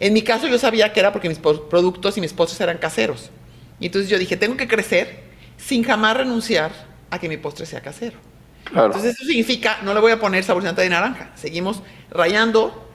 En 0.00 0.12
mi 0.12 0.22
caso 0.22 0.48
yo 0.48 0.58
sabía 0.58 0.92
que 0.92 1.00
era 1.00 1.12
porque 1.12 1.28
mis 1.28 1.38
productos 1.38 2.16
y 2.16 2.20
mis 2.20 2.32
postres 2.32 2.60
eran 2.60 2.78
caseros. 2.78 3.30
Y 3.78 3.86
entonces 3.86 4.10
yo 4.10 4.18
dije, 4.18 4.36
tengo 4.36 4.56
que 4.56 4.66
crecer 4.66 5.24
sin 5.56 5.84
jamás 5.84 6.16
renunciar 6.16 6.72
a 7.10 7.18
que 7.18 7.28
mi 7.28 7.36
postre 7.36 7.66
sea 7.66 7.80
casero. 7.80 8.18
Entonces 8.68 9.14
eso 9.14 9.24
significa, 9.24 9.78
no 9.82 9.94
le 9.94 10.00
voy 10.00 10.12
a 10.12 10.18
poner 10.18 10.42
saborizante 10.42 10.82
de 10.82 10.88
naranja. 10.88 11.30
Seguimos 11.34 11.82
rayando 12.10 12.88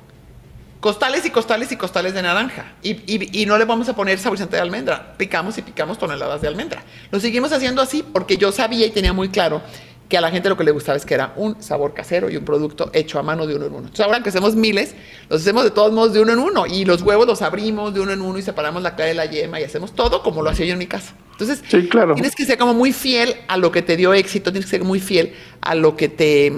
costales 0.79 1.25
y 1.25 1.29
costales 1.29 1.71
y 1.71 1.75
costales 1.75 2.13
de 2.13 2.21
naranja. 2.21 2.73
Y, 2.81 3.45
no 3.45 3.57
le 3.57 3.65
vamos 3.65 3.89
a 3.89 3.95
poner 3.95 4.19
saborizante 4.19 4.55
de 4.55 4.61
almendra. 4.61 5.13
Picamos 5.17 5.57
y 5.57 5.61
picamos 5.61 5.97
toneladas 5.97 6.41
de 6.41 6.47
almendra. 6.47 6.83
Lo 7.11 7.19
seguimos 7.19 7.51
haciendo 7.51 7.81
así 7.81 8.03
porque 8.03 8.37
yo 8.37 8.51
sabía 8.51 8.85
y 8.85 8.91
tenía 8.91 9.13
muy 9.13 9.29
claro 9.29 9.61
que 10.07 10.17
a 10.17 10.21
la 10.21 10.31
gente 10.31 10.49
lo 10.49 10.57
que 10.57 10.63
le 10.63 10.71
gustaba 10.71 10.97
es 10.97 11.05
que 11.05 11.13
era 11.13 11.33
un 11.35 11.61
sabor 11.61 11.93
casero 11.93 12.31
y 12.31 12.37
un 12.37 12.43
producto 12.43 12.89
hecho 12.93 13.19
a 13.19 13.23
mano 13.23 13.45
de 13.45 13.55
uno 13.55 13.65
en 13.67 13.73
uno. 13.73 13.79
Entonces 13.81 14.05
ahora 14.05 14.23
que 14.23 14.29
hacemos 14.29 14.55
miles, 14.55 14.95
los 15.29 15.41
hacemos 15.41 15.63
de 15.63 15.69
todos 15.69 15.93
modos 15.93 16.13
de 16.13 16.21
uno 16.21 16.33
en 16.33 16.39
uno. 16.39 16.65
Y 16.65 16.83
los 16.85 17.03
huevos 17.03 17.27
los 17.27 17.41
abrimos 17.43 17.93
de 17.93 17.99
uno 17.99 18.13
en 18.13 18.21
uno 18.21 18.39
y 18.39 18.41
separamos 18.41 18.81
la 18.81 18.95
clara 18.95 19.09
de 19.09 19.15
la 19.15 19.25
yema 19.25 19.59
y 19.59 19.65
hacemos 19.65 19.93
todo 19.93 20.23
como 20.23 20.41
lo 20.41 20.49
hacía 20.49 20.65
yo 20.65 20.73
en 20.73 20.79
mi 20.79 20.87
casa. 20.87 21.13
Entonces, 21.33 21.61
tienes 21.61 22.35
que 22.35 22.45
ser 22.45 22.57
como 22.57 22.73
muy 22.73 22.91
fiel 22.91 23.35
a 23.47 23.55
lo 23.55 23.71
que 23.71 23.81
te 23.81 23.95
dio 23.95 24.13
éxito, 24.13 24.51
tienes 24.51 24.65
que 24.69 24.77
ser 24.77 24.83
muy 24.83 24.99
fiel 24.99 25.33
a 25.61 25.75
lo 25.75 25.95
que 25.95 26.09
te, 26.09 26.51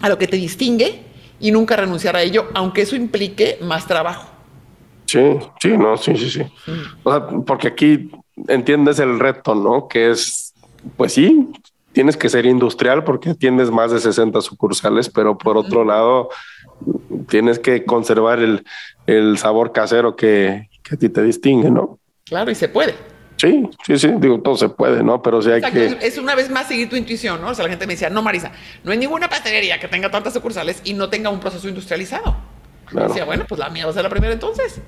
a 0.00 0.08
lo 0.08 0.18
que 0.18 0.26
te 0.26 0.36
distingue 0.36 1.11
y 1.42 1.50
nunca 1.50 1.76
renunciar 1.76 2.16
a 2.16 2.22
ello, 2.22 2.48
aunque 2.54 2.82
eso 2.82 2.96
implique 2.96 3.58
más 3.60 3.86
trabajo. 3.86 4.28
Sí, 5.06 5.20
sí, 5.60 5.76
no, 5.76 5.98
sí, 5.98 6.16
sí, 6.16 6.30
sí. 6.30 6.42
O 7.02 7.10
sea, 7.10 7.26
porque 7.44 7.68
aquí 7.68 8.10
entiendes 8.48 8.98
el 9.00 9.18
reto, 9.18 9.54
¿no? 9.54 9.88
Que 9.88 10.10
es, 10.10 10.54
pues 10.96 11.12
sí, 11.12 11.48
tienes 11.92 12.16
que 12.16 12.28
ser 12.28 12.46
industrial 12.46 13.04
porque 13.04 13.30
atiendes 13.30 13.70
más 13.70 13.90
de 13.90 13.98
60 13.98 14.40
sucursales, 14.40 15.10
pero 15.10 15.36
por 15.36 15.58
otro 15.58 15.84
lado, 15.84 16.30
tienes 17.28 17.58
que 17.58 17.84
conservar 17.84 18.38
el, 18.38 18.64
el 19.06 19.36
sabor 19.36 19.72
casero 19.72 20.14
que, 20.14 20.68
que, 20.82 20.94
a 20.94 20.98
ti 20.98 21.08
te 21.08 21.22
distingue, 21.22 21.70
¿no? 21.70 21.98
Claro, 22.24 22.52
y 22.52 22.54
se 22.54 22.68
puede. 22.68 22.94
Sí, 23.42 23.68
sí, 23.84 23.98
sí, 23.98 24.08
digo, 24.18 24.40
todo 24.40 24.56
se 24.56 24.68
puede, 24.68 25.02
¿no? 25.02 25.20
Pero 25.20 25.42
sí 25.42 25.50
hay 25.50 25.60
que... 25.60 25.98
Es 26.00 26.16
una 26.16 26.36
vez 26.36 26.48
más 26.48 26.68
seguir 26.68 26.88
tu 26.88 26.94
intuición, 26.94 27.40
¿no? 27.40 27.48
O 27.48 27.54
sea, 27.54 27.64
la 27.64 27.70
gente 27.70 27.88
me 27.88 27.94
decía, 27.94 28.08
no, 28.08 28.22
Marisa, 28.22 28.52
no 28.84 28.92
hay 28.92 28.98
ninguna 28.98 29.28
pastelería 29.28 29.80
que 29.80 29.88
tenga 29.88 30.12
tantas 30.12 30.32
sucursales 30.32 30.80
y 30.84 30.94
no 30.94 31.10
tenga 31.10 31.28
un 31.28 31.40
proceso 31.40 31.68
industrializado. 31.68 32.36
Claro. 32.86 33.08
decía, 33.08 33.24
bueno, 33.24 33.44
pues 33.48 33.58
la 33.58 33.68
mía 33.68 33.84
va 33.84 33.90
a 33.90 33.94
ser 33.94 34.04
la 34.04 34.10
primera 34.10 34.32
entonces. 34.32 34.80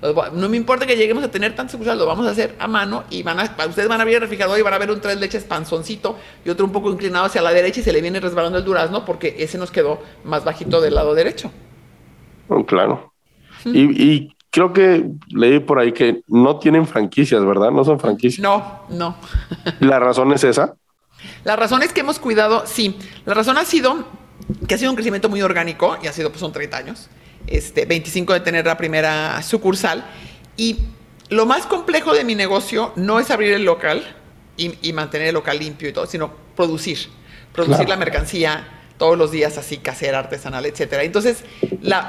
No 0.00 0.48
me 0.48 0.56
importa 0.56 0.86
que 0.86 0.94
lleguemos 0.94 1.24
a 1.24 1.30
tener 1.32 1.56
tantas 1.56 1.72
sucursales, 1.72 1.98
lo 1.98 2.06
vamos 2.06 2.24
a 2.28 2.30
hacer 2.30 2.54
a 2.60 2.68
mano 2.68 3.02
y 3.10 3.24
van 3.24 3.40
a, 3.40 3.42
ustedes 3.68 3.88
van 3.88 4.00
a 4.00 4.04
ver 4.04 4.14
el 4.14 4.20
refrigerador 4.20 4.60
y 4.60 4.62
van 4.62 4.74
a 4.74 4.78
ver 4.78 4.92
un 4.92 5.00
tres 5.00 5.18
leches 5.18 5.42
panzoncito 5.42 6.16
y 6.44 6.50
otro 6.50 6.66
un 6.66 6.70
poco 6.70 6.92
inclinado 6.92 7.24
hacia 7.24 7.42
la 7.42 7.50
derecha 7.50 7.80
y 7.80 7.82
se 7.82 7.92
le 7.92 8.00
viene 8.00 8.20
resbalando 8.20 8.58
el 8.58 8.64
durazno 8.64 9.04
porque 9.04 9.34
ese 9.40 9.58
nos 9.58 9.72
quedó 9.72 10.00
más 10.22 10.44
bajito 10.44 10.80
del 10.80 10.94
lado 10.94 11.14
derecho. 11.16 11.50
Oh, 12.46 12.64
claro. 12.64 13.12
y, 13.64 13.80
y 14.00 14.37
creo 14.58 14.72
que 14.72 15.04
leí 15.28 15.60
por 15.60 15.78
ahí 15.78 15.92
que 15.92 16.22
no 16.26 16.58
tienen 16.58 16.84
franquicias, 16.86 17.44
¿verdad? 17.44 17.70
No 17.70 17.84
son 17.84 18.00
franquicias. 18.00 18.42
No, 18.42 18.80
no. 18.88 19.16
¿La 19.78 20.00
razón 20.00 20.32
es 20.32 20.42
esa? 20.42 20.74
La 21.44 21.54
razón 21.54 21.82
es 21.82 21.92
que 21.92 22.00
hemos 22.00 22.18
cuidado, 22.18 22.64
sí, 22.66 22.98
la 23.24 23.34
razón 23.34 23.56
ha 23.56 23.64
sido 23.64 24.04
que 24.66 24.74
ha 24.74 24.78
sido 24.78 24.90
un 24.90 24.96
crecimiento 24.96 25.28
muy 25.28 25.42
orgánico 25.42 25.96
y 26.02 26.06
ha 26.06 26.12
sido, 26.12 26.30
pues 26.30 26.40
son 26.40 26.52
30 26.52 26.76
años, 26.76 27.08
este, 27.46 27.86
25 27.86 28.32
de 28.32 28.40
tener 28.40 28.66
la 28.66 28.76
primera 28.76 29.42
sucursal 29.42 30.04
y 30.56 30.78
lo 31.28 31.44
más 31.44 31.66
complejo 31.66 32.14
de 32.14 32.24
mi 32.24 32.34
negocio 32.34 32.92
no 32.96 33.20
es 33.20 33.30
abrir 33.30 33.52
el 33.52 33.64
local 33.64 34.02
y, 34.56 34.92
mantener 34.92 35.28
el 35.28 35.34
local 35.34 35.58
limpio 35.58 35.88
y 35.88 35.92
todo, 35.92 36.06
sino 36.06 36.32
producir, 36.56 36.98
producir 37.52 37.88
la 37.88 37.96
mercancía, 37.96 38.77
todos 38.98 39.16
los 39.16 39.30
días 39.30 39.56
así 39.56 39.78
casera, 39.78 40.18
artesanal, 40.18 40.66
etcétera. 40.66 41.04
Entonces, 41.04 41.44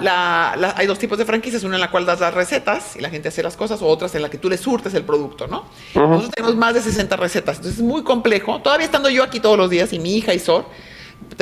hay 0.06 0.88
dos 0.88 1.00
tipos 1.00 1.18
de 1.18 1.26
franquicias, 1.26 1.64
una 1.64 1.76
en 1.76 1.82
la 1.82 1.92
cual 1.92 2.06
das 2.06 2.20
las 2.20 2.34
recetas 2.34 2.96
y 2.98 3.02
la 3.02 3.10
gente 3.10 3.30
hace 3.30 3.44
las 3.44 3.56
cosas, 3.56 3.82
o 3.82 3.86
otras 3.86 4.14
en 4.16 4.24
la 4.24 4.30
que 4.30 4.38
tú 4.38 4.50
le 4.50 4.58
surtes 4.58 4.94
el 4.96 5.04
producto, 5.04 5.48
¿no? 5.48 5.66
Nosotros 5.94 6.32
tenemos 6.32 6.56
más 6.56 6.74
de 6.74 6.82
60 6.82 7.16
recetas, 7.16 7.58
entonces 7.58 7.80
es 7.80 7.86
muy 7.86 8.04
complejo. 8.04 8.60
Todavía 8.62 8.86
estando 8.86 9.10
yo 9.10 9.24
aquí 9.24 9.40
todos 9.40 9.58
los 9.58 9.70
días 9.70 9.94
y 9.94 10.00
mi 10.00 10.18
hija 10.18 10.34
y 10.34 10.40
Sor, 10.40 10.66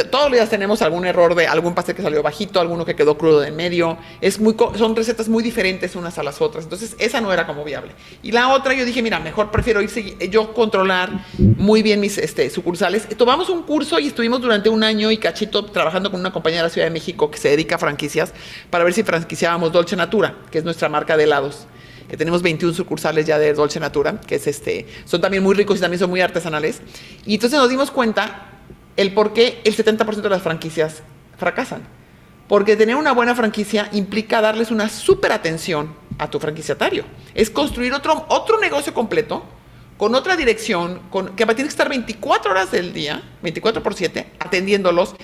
todos 0.04 0.26
los 0.26 0.34
días 0.34 0.50
tenemos 0.50 0.82
algún 0.82 1.06
error 1.06 1.34
de 1.34 1.48
algún 1.48 1.74
pastel 1.74 1.96
que 1.96 2.02
salió 2.02 2.22
bajito, 2.22 2.60
alguno 2.60 2.86
que 2.86 2.96
quedó 2.96 3.18
crudo 3.18 3.40
de 3.40 3.48
en 3.48 3.56
medio. 3.56 3.98
Es 4.22 4.40
muy, 4.40 4.56
son 4.78 4.96
recetas 4.96 5.28
muy 5.28 5.44
diferentes 5.44 5.96
unas 5.96 6.18
a 6.18 6.24
las 6.24 6.42
otras. 6.42 6.66
Entonces, 6.66 6.96
esa 7.00 7.22
no 7.22 7.34
era 7.34 7.48
como 7.48 7.64
viable. 7.64 7.94
Y 8.22 8.32
la 8.32 8.50
otra, 8.50 8.74
yo 8.74 8.86
dije, 8.86 9.02
mira, 9.02 9.20
mejor 9.20 9.50
prefiero 9.52 9.82
irse, 9.82 10.16
yo 10.30 10.54
controlar 10.54 11.26
muy 11.38 11.82
bien 11.82 12.00
mis 12.00 12.18
este, 12.18 12.50
sucursales. 12.50 13.08
Tomamos 13.18 13.50
un 13.50 13.64
curso 13.64 14.00
y 14.00 14.08
estuvimos 14.08 14.42
durante 14.42 14.70
un 14.70 14.84
año 14.84 15.10
y 15.12 15.18
cachito 15.18 15.66
trabajando 15.66 16.12
con 16.12 16.20
una 16.20 16.32
compañía 16.32 16.60
de 16.60 16.64
la 16.64 16.70
Ciudad 16.70 16.88
de 16.88 16.92
México 16.92 17.32
que 17.32 17.38
se 17.38 17.50
dedica 17.50 17.76
a 17.76 17.80
franquicias 17.80 18.34
para 18.70 18.84
ver 18.84 18.94
si 18.94 19.04
franquiciábamos 19.04 19.72
Dolce 19.72 19.96
Natura, 19.96 20.36
que 20.52 20.60
es 20.60 20.64
nuestra 20.64 20.90
marca 20.90 21.18
de 21.18 21.24
helados 21.24 21.68
que 22.08 22.16
tenemos 22.16 22.42
21 22.42 22.74
sucursales 22.74 23.26
ya 23.26 23.38
de 23.38 23.54
Dolce 23.54 23.82
Natura, 23.82 24.22
que 24.22 24.36
es 24.36 24.48
este, 24.48 24.88
son 25.04 25.20
también 25.20 25.44
muy 25.44 25.54
ricos 25.56 25.78
y 25.78 25.82
también 25.82 26.00
son 26.00 26.10
muy 26.10 26.22
artesanales. 26.22 26.80
Y 27.26 27.34
entonces 27.34 27.60
nos 27.60 27.70
dimos 27.70 27.92
cuenta 27.92 28.57
el 28.98 29.14
por 29.14 29.34
qué 29.34 29.62
el 29.64 29.76
70% 29.76 30.22
de 30.22 30.30
las 30.30 30.42
franquicias 30.42 31.04
fracasan. 31.38 31.84
Porque 32.48 32.76
tener 32.76 32.96
una 32.96 33.12
buena 33.12 33.36
franquicia 33.36 33.90
implica 33.92 34.42
darles 34.42 34.72
una 34.72 34.90
súper 34.90 35.32
atención 35.32 35.94
a 36.18 36.30
tu 36.30 36.40
franquiciatario. 36.40 37.06
Es 37.34 37.50
construir 37.50 37.94
otro, 37.94 38.26
otro 38.30 38.60
negocio 38.60 38.94
completo 38.94 39.44
con 39.98 40.14
otra 40.14 40.36
dirección, 40.36 41.02
con, 41.10 41.36
que 41.36 41.46
tiene 41.46 41.64
que 41.64 41.70
estar 41.70 41.90
24 41.90 42.52
horas 42.52 42.72
del 42.72 42.94
día, 42.94 43.24
24 43.42 43.82
por 43.82 43.96
7, 43.96 44.34
atendiéndolos, 44.40 45.16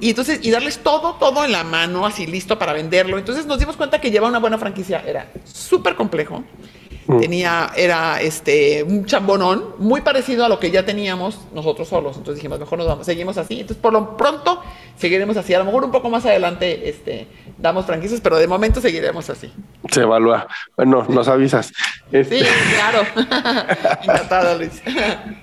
y 0.00 0.10
entonces, 0.10 0.40
y 0.42 0.50
darles 0.50 0.78
todo, 0.78 1.14
todo 1.14 1.44
en 1.44 1.52
la 1.52 1.64
mano, 1.64 2.06
así 2.06 2.26
listo 2.26 2.58
para 2.58 2.72
venderlo. 2.72 3.18
Entonces 3.18 3.46
nos 3.46 3.58
dimos 3.58 3.76
cuenta 3.76 4.00
que 4.00 4.10
llevar 4.10 4.30
una 4.30 4.38
buena 4.38 4.58
franquicia 4.58 5.04
era 5.06 5.30
súper 5.44 5.94
complejo. 5.94 6.42
Mm. 7.06 7.20
Tenía, 7.20 7.70
era 7.76 8.20
este, 8.20 8.82
un 8.82 9.04
chambonón 9.06 9.74
muy 9.78 10.02
parecido 10.02 10.44
a 10.44 10.48
lo 10.48 10.60
que 10.60 10.70
ya 10.70 10.84
teníamos 10.84 11.40
nosotros 11.52 11.88
solos. 11.88 12.16
Entonces 12.16 12.36
dijimos, 12.36 12.60
mejor 12.60 12.78
nos 12.78 12.86
vamos, 12.86 13.06
seguimos 13.06 13.38
así. 13.38 13.60
Entonces, 13.60 13.78
por 13.78 13.92
lo 13.92 14.16
pronto, 14.16 14.62
seguiremos 14.96 15.36
así. 15.36 15.52
A 15.54 15.58
lo 15.58 15.64
mejor 15.64 15.84
un 15.84 15.90
poco 15.90 16.10
más 16.10 16.24
adelante 16.26 16.88
este, 16.88 17.26
damos 17.58 17.86
franquicias, 17.86 18.20
pero 18.20 18.36
de 18.36 18.46
momento 18.46 18.80
seguiremos 18.80 19.28
así. 19.30 19.52
Se 19.90 20.02
evalúa. 20.02 20.46
Bueno, 20.76 21.04
nos 21.08 21.26
avisas. 21.28 21.66
Sí, 21.66 22.16
este 22.18 22.40
claro. 22.74 23.06
Encantada, 24.02 24.56
Luis. 24.56 24.80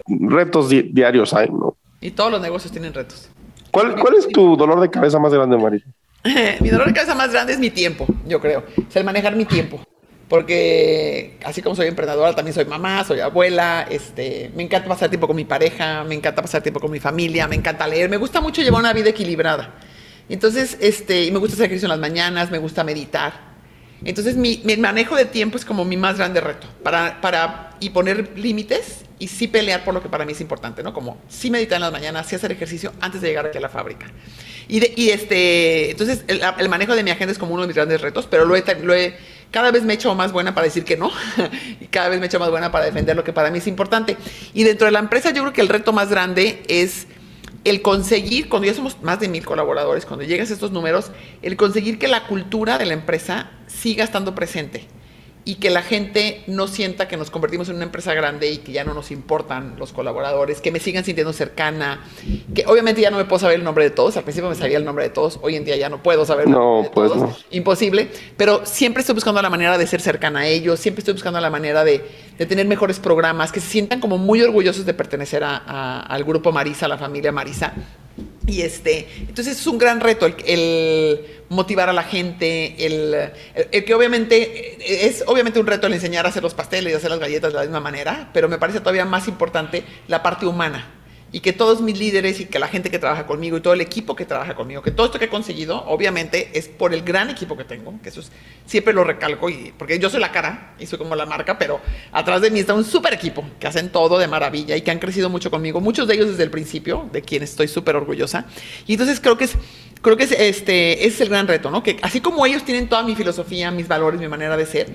retos 0.07 0.69
diarios 0.69 1.33
hay, 1.33 1.49
¿no? 1.49 1.75
Y 2.01 2.11
todos 2.11 2.31
los 2.31 2.41
negocios 2.41 2.71
tienen 2.71 2.93
retos. 2.93 3.29
¿Cuál, 3.71 3.95
¿Cuál 3.99 4.15
es 4.15 4.27
tu 4.29 4.55
dolor 4.55 4.79
de 4.79 4.89
cabeza 4.89 5.19
más 5.19 5.33
grande, 5.33 5.57
María? 5.57 5.81
mi 6.61 6.69
dolor 6.69 6.87
de 6.87 6.93
cabeza 6.93 7.15
más 7.15 7.31
grande 7.31 7.53
es 7.53 7.59
mi 7.59 7.69
tiempo, 7.69 8.05
yo 8.25 8.39
creo. 8.39 8.63
Sea, 8.87 9.01
el 9.01 9.05
manejar 9.05 9.35
mi 9.35 9.45
tiempo 9.45 9.81
porque 10.29 11.37
así 11.43 11.63
como 11.63 11.75
soy 11.75 11.87
emprendedora, 11.87 12.35
también 12.35 12.53
soy 12.53 12.65
mamá, 12.65 13.03
soy 13.03 13.19
abuela, 13.19 13.87
este, 13.89 14.51
me 14.55 14.61
encanta 14.61 14.87
pasar 14.87 15.09
tiempo 15.09 15.25
con 15.25 15.35
mi 15.35 15.43
pareja, 15.43 16.03
me 16.03 16.13
encanta 16.13 16.43
pasar 16.43 16.61
tiempo 16.61 16.79
con 16.79 16.91
mi 16.91 16.99
familia, 16.99 17.47
me 17.47 17.55
encanta 17.55 17.87
leer, 17.87 18.09
me 18.09 18.17
gusta 18.17 18.39
mucho 18.39 18.61
llevar 18.61 18.79
una 18.79 18.93
vida 18.93 19.09
equilibrada. 19.09 19.73
Entonces, 20.29 20.77
este, 20.79 21.31
me 21.31 21.39
gusta 21.39 21.55
hacer 21.55 21.65
ejercicio 21.65 21.87
en 21.87 21.99
las 21.99 21.99
mañanas, 21.99 22.51
me 22.51 22.59
gusta 22.59 22.83
meditar. 22.83 23.49
Entonces, 24.05 24.35
mi, 24.37 24.61
manejo 24.77 25.15
de 25.15 25.25
tiempo 25.25 25.57
es 25.57 25.65
como 25.65 25.83
mi 25.83 25.97
más 25.97 26.17
grande 26.17 26.39
reto, 26.39 26.67
para, 26.83 27.19
para, 27.21 27.71
y 27.79 27.89
poner 27.89 28.37
límites 28.37 29.05
y 29.17 29.27
sí 29.27 29.47
pelear 29.47 29.83
por 29.83 29.95
lo 29.95 30.01
que 30.01 30.09
para 30.09 30.25
mí 30.25 30.31
es 30.33 30.41
importante, 30.41 30.83
¿no? 30.83 30.93
Como 30.93 31.17
sí 31.27 31.49
meditar 31.49 31.77
en 31.77 31.81
las 31.81 31.91
mañanas, 31.91 32.27
sí 32.27 32.35
hacer 32.35 32.51
ejercicio 32.51 32.93
antes 33.01 33.19
de 33.21 33.29
llegar 33.29 33.47
aquí 33.47 33.57
a 33.57 33.61
la 33.61 33.69
fábrica. 33.69 34.05
Y, 34.67 35.01
y 35.01 35.09
este, 35.09 35.89
entonces, 35.89 36.23
el, 36.27 36.39
el, 36.59 36.69
manejo 36.69 36.95
de 36.95 37.03
mi 37.03 37.09
agenda 37.09 37.31
es 37.31 37.39
como 37.39 37.53
uno 37.53 37.63
de 37.63 37.67
mis 37.67 37.75
grandes 37.75 37.99
retos, 37.99 38.27
pero 38.29 38.45
lo 38.45 38.55
he, 38.55 38.63
lo 38.83 38.93
he 38.93 39.17
cada 39.51 39.71
vez 39.71 39.83
me 39.83 39.95
he 39.95 40.15
más 40.15 40.31
buena 40.31 40.53
para 40.53 40.65
decir 40.65 40.83
que 40.85 40.97
no 40.97 41.11
y 41.81 41.85
cada 41.87 42.09
vez 42.09 42.19
me 42.19 42.27
he 42.27 42.39
más 42.39 42.49
buena 42.49 42.71
para 42.71 42.85
defender 42.85 43.15
lo 43.15 43.23
que 43.23 43.33
para 43.33 43.51
mí 43.51 43.57
es 43.57 43.67
importante. 43.67 44.17
Y 44.53 44.63
dentro 44.63 44.85
de 44.85 44.91
la 44.91 44.99
empresa 44.99 45.31
yo 45.31 45.41
creo 45.43 45.53
que 45.53 45.61
el 45.61 45.69
reto 45.69 45.93
más 45.93 46.09
grande 46.09 46.63
es 46.67 47.07
el 47.63 47.81
conseguir, 47.81 48.47
cuando 48.47 48.67
ya 48.67 48.73
somos 48.73 49.01
más 49.01 49.19
de 49.19 49.27
mil 49.27 49.45
colaboradores, 49.45 50.05
cuando 50.05 50.25
llegas 50.25 50.49
a 50.51 50.53
estos 50.53 50.71
números, 50.71 51.11
el 51.41 51.57
conseguir 51.57 51.99
que 51.99 52.07
la 52.07 52.25
cultura 52.27 52.77
de 52.77 52.85
la 52.85 52.93
empresa 52.93 53.51
siga 53.67 54.03
estando 54.03 54.33
presente 54.35 54.87
y 55.49 55.55
que 55.55 55.71
la 55.71 55.81
gente 55.81 56.43
no 56.45 56.67
sienta 56.67 57.07
que 57.07 57.17
nos 57.17 57.31
convertimos 57.31 57.69
en 57.69 57.77
una 57.77 57.85
empresa 57.85 58.13
grande 58.13 58.51
y 58.51 58.59
que 58.59 58.71
ya 58.71 58.83
no 58.83 58.93
nos 58.93 59.09
importan 59.09 59.77
los 59.79 59.93
colaboradores, 59.93 60.61
que 60.61 60.71
me 60.71 60.79
sigan 60.79 61.03
sintiendo 61.03 61.33
cercana, 61.33 62.03
que 62.53 62.65
obviamente 62.67 63.01
ya 63.01 63.09
no 63.09 63.17
me 63.17 63.25
puedo 63.25 63.39
saber 63.39 63.57
el 63.57 63.63
nombre 63.63 63.83
de 63.83 63.89
todos, 63.89 64.15
al 64.15 64.21
principio 64.21 64.47
me 64.47 64.55
sabía 64.55 64.77
el 64.77 64.85
nombre 64.85 65.05
de 65.05 65.09
todos, 65.09 65.39
hoy 65.41 65.55
en 65.55 65.65
día 65.65 65.75
ya 65.75 65.89
no 65.89 66.03
puedo 66.03 66.23
saber 66.23 66.45
el 66.45 66.51
nombre 66.51 66.89
de 66.89 66.93
pues 66.93 67.11
todos, 67.11 67.45
imposible, 67.49 68.11
pero 68.37 68.63
siempre 68.63 69.01
estoy 69.01 69.15
buscando 69.15 69.41
la 69.41 69.49
manera 69.49 69.75
de 69.79 69.87
ser 69.87 70.01
cercana 70.01 70.41
a 70.41 70.47
ellos, 70.47 70.79
siempre 70.79 70.99
estoy 70.99 71.15
buscando 71.15 71.41
la 71.41 71.49
manera 71.49 71.83
de, 71.83 72.05
tener 72.37 72.67
mejores 72.67 72.99
programas, 72.99 73.51
que 73.51 73.59
se 73.59 73.69
sientan 73.69 73.99
como 73.99 74.19
muy 74.19 74.43
orgullosos 74.43 74.85
de 74.85 74.93
pertenecer 74.93 75.43
al 75.43 76.23
grupo 76.25 76.51
Marisa, 76.51 76.85
a 76.85 76.89
la 76.89 76.99
familia 76.99 77.31
Marisa, 77.31 77.73
y 78.49 78.61
este, 78.61 79.07
entonces 79.19 79.59
es 79.59 79.67
un 79.67 79.77
gran 79.77 79.99
reto 79.99 80.25
el, 80.25 81.25
motivar 81.49 81.89
a 81.89 81.93
la 81.93 82.03
gente, 82.03 82.75
el, 82.85 83.31
que 83.83 83.93
obviamente 83.93 85.05
es 85.07 85.23
obviamente 85.27 85.59
un 85.59 85.67
reto 85.67 85.87
el 85.87 85.93
enseñar 85.93 86.25
a 86.25 86.29
hacer 86.29 86.43
los 86.43 86.53
pasteles 86.53 86.93
y 86.93 86.95
hacer 86.95 87.09
las 87.09 87.19
galletas 87.19 87.51
de 87.51 87.59
la 87.59 87.63
misma 87.63 87.79
manera, 87.79 88.29
pero 88.33 88.49
me 88.49 88.57
parece 88.57 88.79
todavía 88.79 89.05
más 89.05 89.27
importante 89.27 89.83
la 90.07 90.21
parte 90.21 90.45
humana 90.45 90.98
y 91.31 91.41
que 91.41 91.53
todos 91.53 91.81
mis 91.81 91.97
líderes 91.97 92.39
y 92.39 92.45
que 92.45 92.59
la 92.59 92.67
gente 92.67 92.89
que 92.89 92.99
trabaja 92.99 93.25
conmigo 93.27 93.57
y 93.57 93.61
todo 93.61 93.73
el 93.73 93.81
equipo 93.81 94.15
que 94.15 94.25
trabaja 94.25 94.55
conmigo, 94.55 94.81
que 94.81 94.91
todo 94.91 95.05
esto 95.05 95.19
que 95.19 95.25
he 95.25 95.29
conseguido, 95.29 95.83
obviamente 95.85 96.49
es 96.53 96.67
por 96.67 96.93
el 96.93 97.03
gran 97.03 97.29
equipo 97.29 97.55
que 97.55 97.63
tengo, 97.63 97.93
que 98.01 98.09
eso 98.09 98.21
es, 98.21 98.31
siempre 98.65 98.93
lo 98.93 99.03
recalco, 99.03 99.49
y, 99.49 99.73
porque 99.77 99.99
yo 99.99 100.09
soy 100.09 100.19
la 100.19 100.31
cara 100.31 100.75
y 100.79 100.85
soy 100.85 100.97
como 100.97 101.15
la 101.15 101.25
marca, 101.25 101.57
pero 101.57 101.79
atrás 102.11 102.41
de 102.41 102.49
mí 102.51 102.59
está 102.59 102.73
un 102.73 102.83
súper 102.83 103.13
equipo 103.13 103.43
que 103.59 103.67
hacen 103.67 103.89
todo 103.89 104.17
de 104.17 104.27
maravilla 104.27 104.75
y 104.75 104.81
que 104.81 104.91
han 104.91 104.99
crecido 104.99 105.29
mucho 105.29 105.51
conmigo, 105.51 105.81
muchos 105.81 106.07
de 106.07 106.15
ellos 106.15 106.29
desde 106.29 106.43
el 106.43 106.51
principio, 106.51 107.09
de 107.11 107.21
quienes 107.21 107.51
estoy 107.51 107.67
súper 107.67 107.95
orgullosa. 107.95 108.45
Y 108.87 108.93
entonces 108.93 109.19
creo 109.19 109.37
que 109.37 109.45
es, 109.45 109.55
creo 110.01 110.17
que 110.17 110.23
es, 110.23 110.31
este, 110.31 111.05
es 111.05 111.21
el 111.21 111.29
gran 111.29 111.47
reto, 111.47 111.69
¿no? 111.69 111.83
Que 111.83 111.97
así 112.01 112.21
como 112.21 112.45
ellos 112.45 112.63
tienen 112.63 112.89
toda 112.89 113.03
mi 113.03 113.15
filosofía, 113.15 113.71
mis 113.71 113.87
valores, 113.87 114.19
mi 114.19 114.27
manera 114.27 114.57
de 114.57 114.65
ser, 114.65 114.87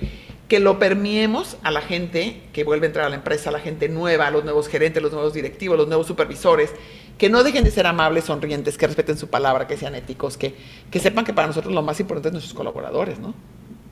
que 0.47 0.59
lo 0.59 0.77
permiemos 0.77 1.57
a 1.63 1.71
la 1.71 1.81
gente 1.81 2.43
que 2.53 2.63
vuelve 2.63 2.85
a 2.85 2.89
entrar 2.89 3.05
a 3.05 3.09
la 3.09 3.15
empresa, 3.15 3.49
a 3.49 3.53
la 3.53 3.59
gente 3.59 3.89
nueva, 3.89 4.27
a 4.27 4.31
los 4.31 4.43
nuevos 4.43 4.67
gerentes, 4.67 5.01
los 5.01 5.11
nuevos 5.11 5.33
directivos, 5.33 5.77
los 5.77 5.87
nuevos 5.87 6.05
supervisores, 6.05 6.71
que 7.17 7.29
no 7.29 7.43
dejen 7.43 7.63
de 7.63 7.71
ser 7.71 7.87
amables, 7.87 8.25
sonrientes, 8.25 8.77
que 8.77 8.85
respeten 8.85 9.17
su 9.17 9.29
palabra, 9.29 9.67
que 9.67 9.77
sean 9.77 9.95
éticos, 9.95 10.37
que, 10.37 10.55
que 10.91 10.99
sepan 10.99 11.25
que 11.25 11.33
para 11.33 11.47
nosotros 11.47 11.73
lo 11.73 11.81
más 11.81 11.99
importante 11.99 12.29
es 12.29 12.33
nuestros 12.33 12.53
colaboradores, 12.53 13.19
¿no? 13.19 13.33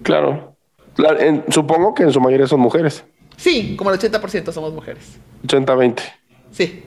Claro. 0.04 0.56
supongo 1.50 1.96
que 1.96 2.04
en 2.04 2.12
su 2.12 2.22
mayoría 2.22 2.46
son 2.46 2.60
mujeres. 2.60 3.04
Sí, 3.38 3.76
como 3.76 3.92
el 3.92 4.00
80% 4.00 4.52
somos 4.52 4.74
mujeres. 4.74 5.18
80-20. 5.48 6.02
Sí. 6.52 6.84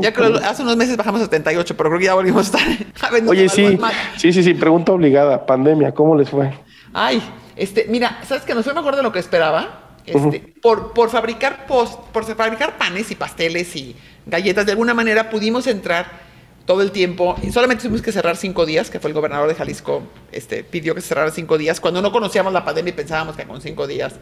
Ya 0.00 0.12
creo, 0.12 0.36
hace 0.36 0.62
unos 0.62 0.76
meses 0.76 0.96
bajamos 0.96 1.22
a 1.22 1.24
78, 1.24 1.76
pero 1.76 1.88
creo 1.90 1.98
que 1.98 2.04
ya 2.04 2.14
volvimos 2.14 2.54
a 2.54 2.58
estar. 2.58 3.22
Oye, 3.28 3.48
sí, 3.48 3.78
sí, 4.16 4.32
sí, 4.32 4.42
sí, 4.42 4.54
pregunta 4.54 4.92
obligada. 4.92 5.44
Pandemia, 5.44 5.92
¿cómo 5.92 6.14
les 6.14 6.28
fue? 6.28 6.52
Ay, 6.92 7.20
este, 7.56 7.86
mira, 7.88 8.20
¿sabes 8.26 8.44
que 8.44 8.54
No 8.54 8.62
fue 8.62 8.74
mejor 8.74 8.96
de 8.96 9.02
lo 9.02 9.12
que 9.12 9.18
esperaba. 9.18 9.96
Este, 10.04 10.40
por, 10.60 10.92
por, 10.94 11.10
fabricar 11.10 11.66
post, 11.66 12.00
por 12.12 12.24
fabricar 12.24 12.76
panes 12.76 13.12
y 13.12 13.14
pasteles 13.14 13.76
y 13.76 13.94
galletas, 14.26 14.66
de 14.66 14.72
alguna 14.72 14.94
manera 14.94 15.30
pudimos 15.30 15.68
entrar 15.68 16.06
todo 16.66 16.82
el 16.82 16.90
tiempo. 16.90 17.36
Y 17.42 17.52
solamente 17.52 17.82
tuvimos 17.82 18.02
que 18.02 18.12
cerrar 18.12 18.36
cinco 18.36 18.66
días, 18.66 18.90
que 18.90 19.00
fue 19.00 19.10
el 19.10 19.14
gobernador 19.14 19.48
de 19.48 19.54
Jalisco, 19.54 20.02
este, 20.32 20.64
pidió 20.64 20.94
que 20.94 21.00
se 21.00 21.08
cerrara 21.08 21.30
cinco 21.30 21.58
días. 21.58 21.80
Cuando 21.80 22.02
no 22.02 22.12
conocíamos 22.12 22.52
la 22.52 22.64
pandemia 22.64 22.90
y 22.90 22.94
pensábamos 22.94 23.36
que 23.36 23.44
con 23.44 23.60
cinco 23.60 23.86
días 23.86 24.14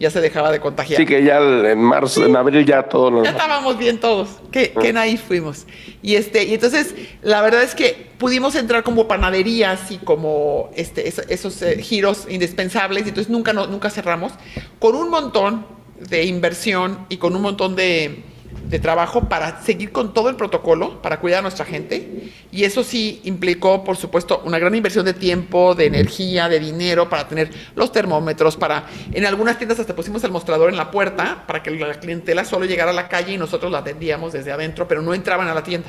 ya 0.00 0.10
se 0.10 0.22
dejaba 0.22 0.50
de 0.50 0.60
contagiar. 0.60 0.98
Sí, 0.98 1.06
que 1.06 1.22
ya 1.22 1.38
en 1.38 1.82
marzo, 1.82 2.24
en 2.24 2.34
abril 2.34 2.64
ya 2.64 2.82
todos 2.84 3.12
los... 3.12 3.22
Ya 3.22 3.30
estábamos 3.30 3.76
bien 3.76 4.00
todos. 4.00 4.30
Qué, 4.50 4.72
qué 4.80 4.96
ahí 4.96 5.18
fuimos. 5.18 5.66
Y 6.00 6.14
este, 6.14 6.44
y 6.44 6.54
entonces, 6.54 6.94
la 7.20 7.42
verdad 7.42 7.62
es 7.62 7.74
que 7.74 8.10
pudimos 8.16 8.54
entrar 8.54 8.82
como 8.82 9.06
panaderías 9.06 9.90
y 9.90 9.98
como 9.98 10.70
este, 10.74 11.06
esos, 11.06 11.60
eh, 11.60 11.82
giros 11.82 12.26
indispensables, 12.30 13.04
y 13.04 13.10
entonces 13.10 13.30
nunca, 13.30 13.52
nunca 13.52 13.90
cerramos, 13.90 14.32
con 14.78 14.96
un 14.96 15.10
montón 15.10 15.66
de 16.08 16.24
inversión 16.24 17.04
y 17.10 17.18
con 17.18 17.36
un 17.36 17.42
montón 17.42 17.76
de, 17.76 18.24
de 18.70 18.78
trabajo 18.78 19.28
para 19.28 19.62
seguir 19.62 19.92
con 19.92 20.14
todo 20.14 20.28
el 20.28 20.36
protocolo, 20.36 21.02
para 21.02 21.20
cuidar 21.20 21.40
a 21.40 21.42
nuestra 21.42 21.64
gente. 21.64 22.30
Y 22.52 22.64
eso 22.64 22.84
sí 22.84 23.20
implicó, 23.24 23.84
por 23.84 23.96
supuesto, 23.96 24.42
una 24.44 24.58
gran 24.58 24.74
inversión 24.74 25.04
de 25.04 25.14
tiempo, 25.14 25.74
de 25.74 25.86
energía, 25.86 26.48
de 26.48 26.60
dinero, 26.60 27.08
para 27.08 27.28
tener 27.28 27.50
los 27.74 27.92
termómetros, 27.92 28.56
para... 28.56 28.86
En 29.12 29.26
algunas 29.26 29.58
tiendas 29.58 29.78
hasta 29.80 29.94
pusimos 29.94 30.22
el 30.24 30.30
mostrador 30.30 30.70
en 30.70 30.76
la 30.76 30.90
puerta 30.90 31.44
para 31.46 31.62
que 31.62 31.70
la 31.70 31.98
clientela 31.98 32.44
solo 32.44 32.64
llegara 32.66 32.90
a 32.90 32.94
la 32.94 33.08
calle 33.08 33.34
y 33.34 33.38
nosotros 33.38 33.70
la 33.72 33.78
atendíamos 33.78 34.32
desde 34.32 34.52
adentro, 34.52 34.86
pero 34.86 35.02
no 35.02 35.14
entraban 35.14 35.48
a 35.48 35.54
la 35.54 35.62
tienda. 35.62 35.88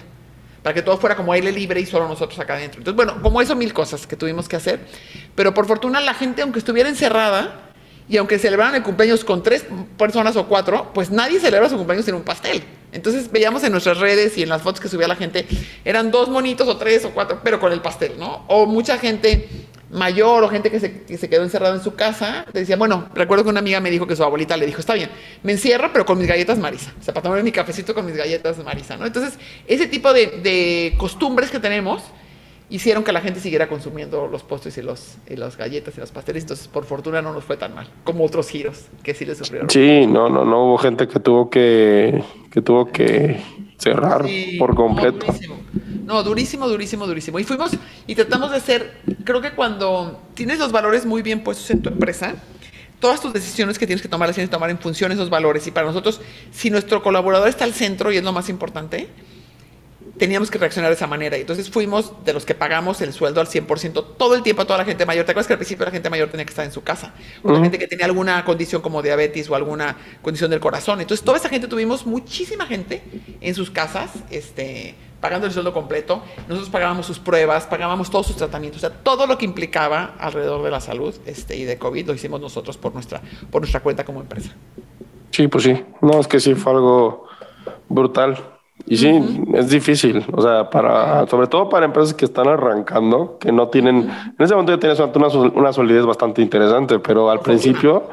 Para 0.63 0.75
que 0.75 0.83
todo 0.83 0.97
fuera 0.97 1.15
como 1.15 1.33
aire 1.33 1.51
libre 1.51 1.79
y 1.81 1.85
solo 1.87 2.07
nosotros 2.07 2.39
acá 2.39 2.53
adentro. 2.53 2.79
Entonces, 2.79 2.95
bueno, 2.95 3.21
como 3.21 3.41
eso, 3.41 3.55
mil 3.55 3.73
cosas 3.73 4.05
que 4.05 4.15
tuvimos 4.15 4.47
que 4.47 4.55
hacer. 4.55 4.79
Pero 5.33 5.53
por 5.53 5.65
fortuna 5.65 5.99
la 5.99 6.13
gente, 6.13 6.43
aunque 6.43 6.59
estuviera 6.59 6.87
encerrada, 6.87 7.70
y 8.09 8.17
aunque 8.17 8.39
celebraran 8.39 8.75
el 8.75 8.83
cumpleaños 8.83 9.23
con 9.23 9.43
tres 9.43 9.65
personas 9.97 10.35
o 10.35 10.47
cuatro, 10.47 10.91
pues 10.93 11.11
nadie 11.11 11.39
celebra 11.39 11.69
su 11.69 11.77
cumpleaños 11.77 12.05
sin 12.05 12.15
un 12.15 12.23
pastel. 12.23 12.63
Entonces 12.91 13.31
veíamos 13.31 13.63
en 13.63 13.71
nuestras 13.71 13.99
redes 13.99 14.37
y 14.37 14.43
en 14.43 14.49
las 14.49 14.61
fotos 14.61 14.81
que 14.81 14.89
subía 14.89 15.07
la 15.07 15.15
gente, 15.15 15.47
eran 15.85 16.11
dos 16.11 16.29
monitos 16.29 16.67
o 16.67 16.77
tres 16.77 17.05
o 17.05 17.11
cuatro, 17.11 17.39
pero 17.43 17.59
con 17.59 17.71
el 17.71 17.81
pastel, 17.81 18.13
¿no? 18.17 18.43
O 18.47 18.65
mucha 18.65 18.97
gente 18.97 19.47
mayor 19.91 20.43
o 20.43 20.49
gente 20.49 20.71
que 20.71 20.79
se, 20.79 21.29
quedó 21.29 21.43
encerrada 21.43 21.75
en 21.75 21.83
su 21.83 21.95
casa, 21.95 22.45
decía, 22.53 22.77
bueno, 22.77 23.09
recuerdo 23.13 23.43
que 23.43 23.49
una 23.49 23.59
amiga 23.59 23.79
me 23.79 23.91
dijo 23.91 24.07
que 24.07 24.15
su 24.15 24.23
abuelita 24.23 24.55
le 24.57 24.65
dijo, 24.65 24.79
está 24.79 24.93
bien, 24.93 25.09
me 25.43 25.51
encierro, 25.51 25.91
pero 25.91 26.05
con 26.05 26.17
mis 26.17 26.27
galletas 26.27 26.57
Marisa, 26.57 26.93
o 26.99 27.03
sea, 27.03 27.13
para 27.13 27.23
tomar 27.23 27.43
mi 27.43 27.51
cafecito 27.51 27.93
con 27.93 28.05
mis 28.05 28.15
galletas 28.15 28.57
Marisa, 28.63 28.97
¿no? 28.97 29.05
Entonces, 29.05 29.37
ese 29.67 29.87
tipo 29.87 30.13
de, 30.13 30.27
de 30.27 30.95
costumbres 30.97 31.51
que 31.51 31.59
tenemos, 31.59 32.03
hicieron 32.71 33.03
que 33.03 33.11
la 33.11 33.21
gente 33.21 33.39
siguiera 33.39 33.67
consumiendo 33.67 34.27
los 34.27 34.43
postres 34.43 34.77
y 34.77 34.81
los 34.81 35.17
y 35.29 35.35
las 35.35 35.57
galletas 35.57 35.95
y 35.97 35.99
los 35.99 36.11
pasteles. 36.11 36.43
Entonces, 36.43 36.67
por 36.67 36.85
fortuna 36.85 37.21
no 37.21 37.33
nos 37.33 37.43
fue 37.43 37.57
tan 37.57 37.75
mal 37.75 37.87
como 38.03 38.25
otros 38.25 38.49
giros 38.49 38.85
que 39.03 39.13
sí 39.13 39.25
les 39.25 39.37
sufrieron. 39.37 39.69
Sí, 39.69 40.07
no, 40.07 40.29
no, 40.29 40.45
no 40.45 40.65
hubo 40.65 40.77
gente 40.77 41.07
que 41.07 41.19
tuvo 41.19 41.49
que 41.49 42.23
que 42.49 42.61
tuvo 42.61 42.91
que 42.91 43.39
cerrar 43.77 44.25
por 44.57 44.75
completo. 44.75 45.25
No 45.25 45.33
durísimo. 45.33 45.57
no, 46.05 46.23
durísimo, 46.23 46.67
durísimo, 46.67 47.07
durísimo. 47.07 47.39
Y 47.39 47.43
fuimos 47.43 47.71
y 48.07 48.15
tratamos 48.15 48.51
de 48.51 48.59
ser, 48.61 49.01
creo 49.23 49.41
que 49.41 49.51
cuando 49.51 50.21
tienes 50.33 50.59
los 50.59 50.71
valores 50.71 51.05
muy 51.05 51.21
bien 51.21 51.43
puestos 51.43 51.69
en 51.71 51.81
tu 51.81 51.89
empresa, 51.89 52.35
todas 52.99 53.19
tus 53.19 53.33
decisiones 53.33 53.77
que 53.77 53.85
tienes 53.85 54.01
que 54.01 54.07
tomar 54.07 54.29
las 54.29 54.35
tienes 54.35 54.49
que 54.49 54.55
tomar 54.55 54.69
en 54.69 54.79
función 54.79 55.09
de 55.09 55.15
esos 55.15 55.29
valores. 55.29 55.67
Y 55.67 55.71
para 55.71 55.87
nosotros, 55.87 56.21
si 56.51 56.69
nuestro 56.69 57.03
colaborador 57.03 57.49
está 57.49 57.65
al 57.65 57.73
centro 57.73 58.11
y 58.11 58.17
es 58.17 58.23
lo 58.23 58.31
más 58.31 58.47
importante, 58.47 59.09
teníamos 60.17 60.51
que 60.51 60.57
reaccionar 60.57 60.89
de 60.89 60.95
esa 60.95 61.07
manera. 61.07 61.37
Y 61.37 61.41
entonces 61.41 61.69
fuimos 61.69 62.13
de 62.23 62.33
los 62.33 62.45
que 62.45 62.55
pagamos 62.55 63.01
el 63.01 63.13
sueldo 63.13 63.41
al 63.41 63.47
100% 63.47 64.05
todo 64.17 64.35
el 64.35 64.43
tiempo 64.43 64.61
a 64.61 64.65
toda 64.65 64.79
la 64.79 64.85
gente 64.85 65.05
mayor. 65.05 65.25
¿Te 65.25 65.31
acuerdas 65.31 65.47
que 65.47 65.53
al 65.53 65.59
principio 65.59 65.85
la 65.85 65.91
gente 65.91 66.09
mayor 66.09 66.29
tenía 66.29 66.45
que 66.45 66.51
estar 66.51 66.65
en 66.65 66.71
su 66.71 66.83
casa? 66.83 67.13
O 67.43 67.51
la 67.51 67.59
gente 67.59 67.79
que 67.79 67.87
tenía 67.87 68.05
alguna 68.05 68.43
condición 68.45 68.81
como 68.81 69.01
diabetes 69.01 69.49
o 69.49 69.55
alguna 69.55 69.97
condición 70.21 70.51
del 70.51 70.59
corazón. 70.59 71.01
Entonces 71.01 71.23
toda 71.23 71.37
esa 71.37 71.49
gente, 71.49 71.67
tuvimos 71.67 72.05
muchísima 72.05 72.65
gente 72.65 73.01
en 73.39 73.55
sus 73.55 73.71
casas, 73.71 74.11
este, 74.29 74.95
pagando 75.19 75.47
el 75.47 75.53
sueldo 75.53 75.73
completo. 75.73 76.21
Nosotros 76.47 76.69
pagábamos 76.69 77.05
sus 77.05 77.19
pruebas, 77.19 77.65
pagábamos 77.65 78.09
todos 78.09 78.27
sus 78.27 78.35
tratamientos. 78.35 78.83
O 78.83 78.87
sea, 78.87 78.97
todo 78.97 79.27
lo 79.27 79.37
que 79.37 79.45
implicaba 79.45 80.15
alrededor 80.19 80.63
de 80.63 80.71
la 80.71 80.81
salud 80.81 81.15
este, 81.25 81.55
y 81.55 81.63
de 81.63 81.77
COVID 81.77 82.07
lo 82.07 82.13
hicimos 82.13 82.41
nosotros 82.41 82.77
por 82.77 82.93
nuestra, 82.93 83.21
por 83.49 83.61
nuestra 83.61 83.79
cuenta 83.79 84.03
como 84.03 84.21
empresa. 84.21 84.51
Sí, 85.31 85.47
pues 85.47 85.63
sí. 85.63 85.83
No, 86.01 86.19
es 86.19 86.27
que 86.27 86.39
sí 86.39 86.55
fue 86.55 86.73
algo 86.73 87.25
brutal. 87.87 88.60
Y 88.85 88.97
sí, 88.97 89.43
es 89.53 89.69
difícil, 89.69 90.25
o 90.31 90.41
sea, 90.41 90.69
para, 90.69 91.27
sobre 91.27 91.47
todo 91.47 91.69
para 91.69 91.85
empresas 91.85 92.13
que 92.13 92.25
están 92.25 92.47
arrancando, 92.47 93.37
que 93.39 93.51
no 93.51 93.67
tienen, 93.67 93.97
en 93.97 94.35
ese 94.37 94.53
momento 94.53 94.73
ya 94.73 94.79
tienes 94.79 94.99
una, 94.99 95.27
una 95.27 95.73
solidez 95.73 96.05
bastante 96.05 96.41
interesante, 96.41 96.99
pero 96.99 97.29
al 97.29 97.39
principio, 97.39 98.09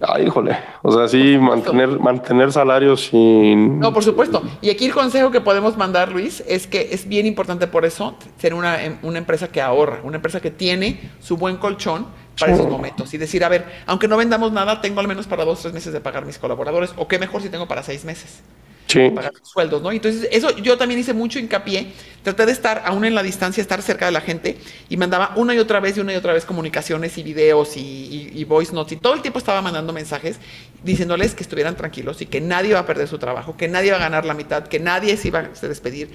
ay, 0.00 0.26
híjole, 0.26 0.58
o 0.82 0.92
sea, 0.92 1.08
sí, 1.08 1.38
mantener, 1.38 2.00
mantener 2.00 2.52
salarios 2.52 3.06
sin... 3.06 3.78
No, 3.78 3.92
por 3.92 4.02
supuesto. 4.04 4.42
Y 4.60 4.70
aquí 4.70 4.86
el 4.86 4.92
consejo 4.92 5.30
que 5.30 5.40
podemos 5.40 5.76
mandar, 5.76 6.10
Luis, 6.12 6.42
es 6.46 6.66
que 6.66 6.88
es 6.92 7.08
bien 7.08 7.26
importante 7.26 7.66
por 7.66 7.84
eso 7.84 8.16
ser 8.38 8.54
una, 8.54 8.82
em, 8.82 8.98
una 9.02 9.18
empresa 9.18 9.48
que 9.48 9.60
ahorra, 9.60 10.00
una 10.02 10.16
empresa 10.16 10.40
que 10.40 10.50
tiene 10.50 11.00
su 11.20 11.36
buen 11.36 11.56
colchón 11.56 12.06
para 12.38 12.52
esos 12.52 12.68
momentos 12.68 13.14
y 13.14 13.18
decir, 13.18 13.44
a 13.44 13.48
ver, 13.48 13.64
aunque 13.86 14.08
no 14.08 14.16
vendamos 14.16 14.52
nada, 14.52 14.80
tengo 14.80 15.00
al 15.00 15.08
menos 15.08 15.26
para 15.26 15.44
dos, 15.44 15.60
tres 15.60 15.72
meses 15.72 15.92
de 15.92 16.00
pagar 16.00 16.26
mis 16.26 16.38
colaboradores, 16.38 16.92
o 16.96 17.08
qué 17.08 17.18
mejor 17.18 17.40
si 17.40 17.48
tengo 17.48 17.66
para 17.66 17.82
seis 17.82 18.04
meses 18.04 18.42
sí. 18.86 19.10
pagar 19.10 19.32
sueldos, 19.42 19.82
¿no? 19.82 19.92
Entonces, 19.92 20.28
eso 20.32 20.56
yo 20.56 20.76
también 20.76 21.00
hice 21.00 21.14
mucho 21.14 21.38
hincapié, 21.38 21.92
traté 22.22 22.46
de 22.46 22.52
estar 22.52 22.82
aún 22.84 23.04
en 23.04 23.14
la 23.14 23.22
distancia, 23.22 23.60
estar 23.60 23.82
cerca 23.82 24.06
de 24.06 24.12
la 24.12 24.20
gente 24.20 24.58
y 24.88 24.96
mandaba 24.96 25.32
una 25.36 25.54
y 25.54 25.58
otra 25.58 25.80
vez 25.80 25.96
y 25.96 26.00
una 26.00 26.12
y 26.12 26.16
otra 26.16 26.32
vez 26.32 26.44
comunicaciones 26.44 27.18
y 27.18 27.22
videos 27.22 27.76
y, 27.76 28.44
voice 28.48 28.72
notes 28.72 28.92
y 28.92 28.96
todo 28.96 29.14
el 29.14 29.22
tiempo 29.22 29.38
estaba 29.38 29.60
mandando 29.60 29.92
mensajes 29.92 30.38
diciéndoles 30.84 31.34
que 31.34 31.42
estuvieran 31.42 31.76
tranquilos 31.76 32.22
y 32.22 32.26
que 32.26 32.40
nadie 32.40 32.70
iba 32.70 32.78
a 32.78 32.86
perder 32.86 33.08
su 33.08 33.18
trabajo, 33.18 33.56
que 33.56 33.66
nadie 33.66 33.88
iba 33.88 33.96
a 33.96 34.00
ganar 34.00 34.24
la 34.24 34.34
mitad, 34.34 34.68
que 34.68 34.78
nadie 34.78 35.16
se 35.16 35.28
iba 35.28 35.40
a 35.40 35.66
despedir 35.66 36.10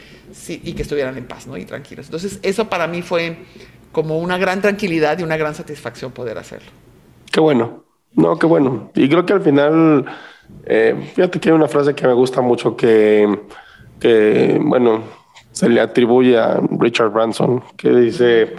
y 0.48 0.74
que 0.74 0.82
estuvieran 0.82 1.18
en 1.18 1.26
paz, 1.26 1.48
¿no? 1.48 1.58
Y 1.58 1.66
tranquilos. 1.66 2.06
Entonces, 2.06 2.40
eso 2.42 2.70
para 2.70 2.88
mí 2.88 3.02
fue 3.02 3.38
como 3.92 4.20
una 4.20 4.38
gran 4.38 4.62
tranquilidad 4.62 5.20
y 5.20 5.24
una 5.24 5.36
gran 5.36 5.56
satisfacción 5.56 6.12
poder 6.12 6.38
hacerlo. 6.38 6.72
Qué 7.32 7.40
bueno. 7.40 7.84
No, 8.14 8.38
qué 8.38 8.46
bueno. 8.46 8.92
Y 8.96 9.08
creo 9.08 9.26
que 9.26 9.34
al 9.34 9.42
final 9.42 10.06
eh, 10.66 10.96
fíjate 11.14 11.40
que 11.40 11.50
hay 11.50 11.56
una 11.56 11.68
frase 11.68 11.94
que 11.94 12.08
me 12.08 12.14
gusta 12.14 12.42
mucho 12.42 12.76
que, 12.76 13.40
que, 14.00 14.60
bueno, 14.62 15.04
se 15.52 15.70
le 15.70 15.82
atribuye 15.82 16.38
a 16.38 16.62
Richard 16.80 17.10
Branson, 17.10 17.64
que 17.78 17.90
dice, 17.92 18.56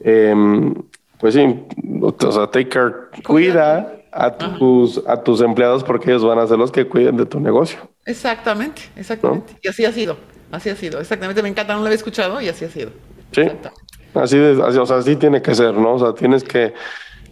em, 0.00 0.74
pues 1.18 1.34
sí, 1.34 1.64
o 2.00 2.32
sea, 2.32 2.46
take 2.48 2.68
care, 2.68 2.92
cuida 3.24 3.94
a 4.12 4.30
tus, 4.30 5.02
a 5.06 5.22
tus 5.22 5.40
empleados 5.40 5.82
porque 5.82 6.10
ellos 6.10 6.24
van 6.24 6.38
a 6.38 6.46
ser 6.46 6.58
los 6.58 6.70
que 6.70 6.86
cuiden 6.86 7.16
de 7.16 7.26
tu 7.26 7.40
negocio. 7.40 7.78
Exactamente, 8.06 8.82
exactamente. 8.96 9.56
Y 9.62 9.68
así 9.68 9.84
ha 9.84 9.92
sido, 9.92 10.16
así 10.52 10.70
ha 10.70 10.76
sido, 10.76 11.00
exactamente. 11.00 11.42
Me 11.42 11.48
encanta, 11.48 11.74
no 11.74 11.80
lo 11.80 11.86
había 11.86 11.96
escuchado 11.96 12.40
y 12.40 12.48
así 12.48 12.64
ha 12.64 12.70
sido. 12.70 12.90
Sí, 13.32 13.42
así, 14.14 14.38
de, 14.38 14.62
así, 14.62 14.78
o 14.78 14.86
sea, 14.86 14.98
así 14.98 15.16
tiene 15.16 15.42
que 15.42 15.54
ser, 15.54 15.74
¿no? 15.74 15.94
O 15.94 15.98
sea, 15.98 16.14
tienes 16.14 16.44
que 16.44 16.74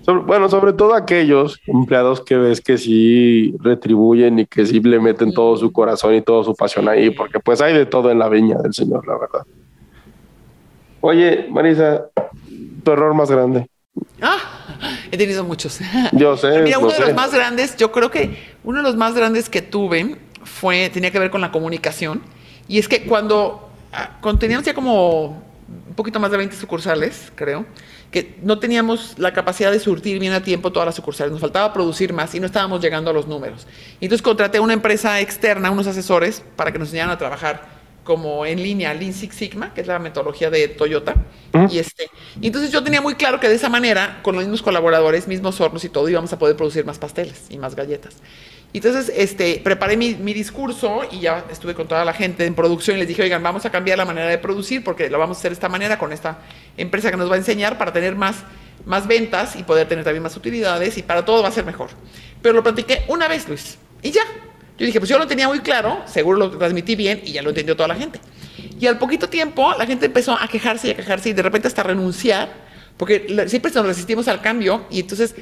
bueno, 0.06 0.48
sobre 0.48 0.72
todo 0.72 0.94
aquellos 0.94 1.60
empleados 1.66 2.20
que 2.20 2.36
ves 2.36 2.60
que 2.60 2.76
sí 2.78 3.54
retribuyen 3.60 4.40
y 4.40 4.46
que 4.46 4.66
sí 4.66 4.80
le 4.80 4.98
meten 4.98 5.32
todo 5.32 5.56
su 5.56 5.72
corazón 5.72 6.14
y 6.14 6.22
toda 6.22 6.44
su 6.44 6.54
pasión 6.54 6.88
ahí, 6.88 7.10
porque 7.10 7.38
pues 7.38 7.60
hay 7.60 7.74
de 7.74 7.86
todo 7.86 8.10
en 8.10 8.18
la 8.18 8.28
viña 8.28 8.56
del 8.58 8.74
Señor, 8.74 9.06
la 9.06 9.18
verdad. 9.18 9.46
Oye, 11.00 11.46
Marisa, 11.50 12.06
tu 12.84 12.90
error 12.92 13.14
más 13.14 13.30
grande. 13.30 13.66
Ah, 14.20 14.38
he 15.10 15.16
tenido 15.16 15.44
muchos. 15.44 15.80
Yo 16.12 16.36
sé. 16.36 16.58
Mira, 16.62 16.78
uno 16.78 16.92
de 16.92 17.00
los 17.00 17.14
más 17.14 17.32
grandes, 17.32 17.76
yo 17.76 17.92
creo 17.92 18.10
que 18.10 18.38
uno 18.64 18.78
de 18.78 18.84
los 18.84 18.96
más 18.96 19.14
grandes 19.14 19.48
que 19.48 19.62
tuve 19.62 20.16
fue, 20.44 20.90
tenía 20.90 21.10
que 21.10 21.18
ver 21.18 21.30
con 21.30 21.40
la 21.40 21.50
comunicación. 21.50 22.22
Y 22.68 22.78
es 22.78 22.88
que 22.88 23.04
cuando, 23.04 23.68
ah, 23.92 24.18
cuando 24.20 24.38
teníamos 24.38 24.64
ya 24.64 24.74
como 24.74 25.42
un 25.88 25.94
poquito 25.94 26.20
más 26.20 26.30
de 26.30 26.36
20 26.38 26.56
sucursales, 26.56 27.32
creo, 27.34 27.66
que 28.12 28.36
no 28.42 28.58
teníamos 28.58 29.18
la 29.18 29.32
capacidad 29.32 29.72
de 29.72 29.80
surtir 29.80 30.20
bien 30.20 30.34
a 30.34 30.42
tiempo 30.44 30.70
todas 30.70 30.86
las 30.86 30.94
sucursales, 30.94 31.32
nos 31.32 31.40
faltaba 31.40 31.72
producir 31.72 32.12
más 32.12 32.34
y 32.34 32.40
no 32.40 32.46
estábamos 32.46 32.82
llegando 32.82 33.10
a 33.10 33.14
los 33.14 33.26
números. 33.26 33.66
Entonces 34.00 34.22
contraté 34.22 34.58
a 34.58 34.60
una 34.60 34.74
empresa 34.74 35.18
externa, 35.20 35.70
unos 35.70 35.86
asesores, 35.86 36.44
para 36.54 36.70
que 36.70 36.78
nos 36.78 36.88
enseñaran 36.88 37.14
a 37.14 37.18
trabajar 37.18 37.82
como 38.04 38.44
en 38.44 38.62
línea 38.62 38.92
Lean 38.92 39.14
Six 39.14 39.34
Sigma, 39.34 39.72
que 39.72 39.80
es 39.80 39.86
la 39.86 39.98
metodología 39.98 40.50
de 40.50 40.68
Toyota. 40.68 41.14
Y 41.70 41.78
este, 41.78 42.10
y 42.40 42.48
entonces 42.48 42.70
yo 42.70 42.82
tenía 42.82 43.00
muy 43.00 43.14
claro 43.14 43.40
que 43.40 43.48
de 43.48 43.54
esa 43.54 43.68
manera, 43.68 44.20
con 44.22 44.34
los 44.34 44.44
mismos 44.44 44.62
colaboradores, 44.62 45.26
mismos 45.26 45.60
hornos 45.60 45.84
y 45.84 45.88
todo, 45.88 46.08
íbamos 46.08 46.32
a 46.32 46.38
poder 46.38 46.56
producir 46.56 46.84
más 46.84 46.98
pasteles 46.98 47.46
y 47.48 47.58
más 47.58 47.74
galletas. 47.74 48.16
Entonces, 48.74 49.12
este, 49.14 49.60
preparé 49.62 49.96
mi, 49.96 50.14
discurso 50.14 51.02
y 51.10 51.20
ya 51.20 51.44
estuve 51.50 51.74
con 51.74 51.86
toda 51.86 52.04
la 52.04 52.14
gente 52.14 52.46
en 52.46 52.54
producción 52.54 52.96
y 52.96 53.00
les 53.00 53.08
dije, 53.08 53.22
oigan, 53.22 53.42
vamos 53.42 53.66
a 53.66 53.70
cambiar 53.70 53.98
la 53.98 54.06
manera 54.06 54.28
de 54.28 54.38
producir 54.38 54.82
porque 54.82 55.10
lo 55.10 55.18
vamos 55.18 55.36
a 55.36 55.40
hacer 55.40 55.50
de 55.50 55.54
esta 55.54 55.68
manera 55.68 55.98
con 55.98 56.12
esta 56.12 56.38
empresa 56.76 57.10
que 57.10 57.18
nos 57.18 57.30
va 57.30 57.34
a 57.34 57.38
enseñar 57.38 57.76
para 57.76 57.92
tener 57.92 58.16
más, 58.16 58.36
más 58.86 59.06
ventas 59.06 59.56
y 59.56 59.62
poder 59.62 59.88
tener 59.88 60.04
también 60.04 60.22
más 60.22 60.36
utilidades 60.36 60.96
y 60.96 61.02
para 61.02 61.24
todo 61.24 61.42
va 61.42 61.48
a 61.48 61.52
ser 61.52 61.66
mejor. 61.66 61.90
Pero 62.40 62.54
lo 62.54 62.62
platiqué 62.62 63.04
una 63.08 63.28
vez, 63.28 63.46
Luis, 63.48 63.78
y 64.02 64.10
ya. 64.10 64.22
Yo 64.78 64.86
dije, 64.86 64.98
pues 64.98 65.10
yo 65.10 65.18
lo 65.18 65.26
tenía 65.26 65.46
muy 65.48 65.60
claro, 65.60 66.02
seguro 66.06 66.38
lo 66.38 66.50
transmití 66.50 66.96
bien 66.96 67.20
y 67.24 67.32
ya 67.32 67.42
lo 67.42 67.50
entendió 67.50 67.76
toda 67.76 67.88
la 67.88 67.94
gente. 67.94 68.20
Y 68.80 68.86
al 68.86 68.98
poquito 68.98 69.28
tiempo 69.28 69.74
la 69.78 69.86
gente 69.86 70.06
empezó 70.06 70.32
a 70.32 70.48
quejarse 70.48 70.88
y 70.88 70.90
a 70.92 70.96
quejarse 70.96 71.28
y 71.28 71.32
de 71.34 71.42
repente 71.42 71.68
hasta 71.68 71.82
renunciar, 71.82 72.50
porque 72.96 73.26
siempre 73.48 73.70
nos 73.70 73.86
resistimos 73.86 74.28
al 74.28 74.40
cambio 74.40 74.86
y 74.90 75.00
entonces 75.00 75.34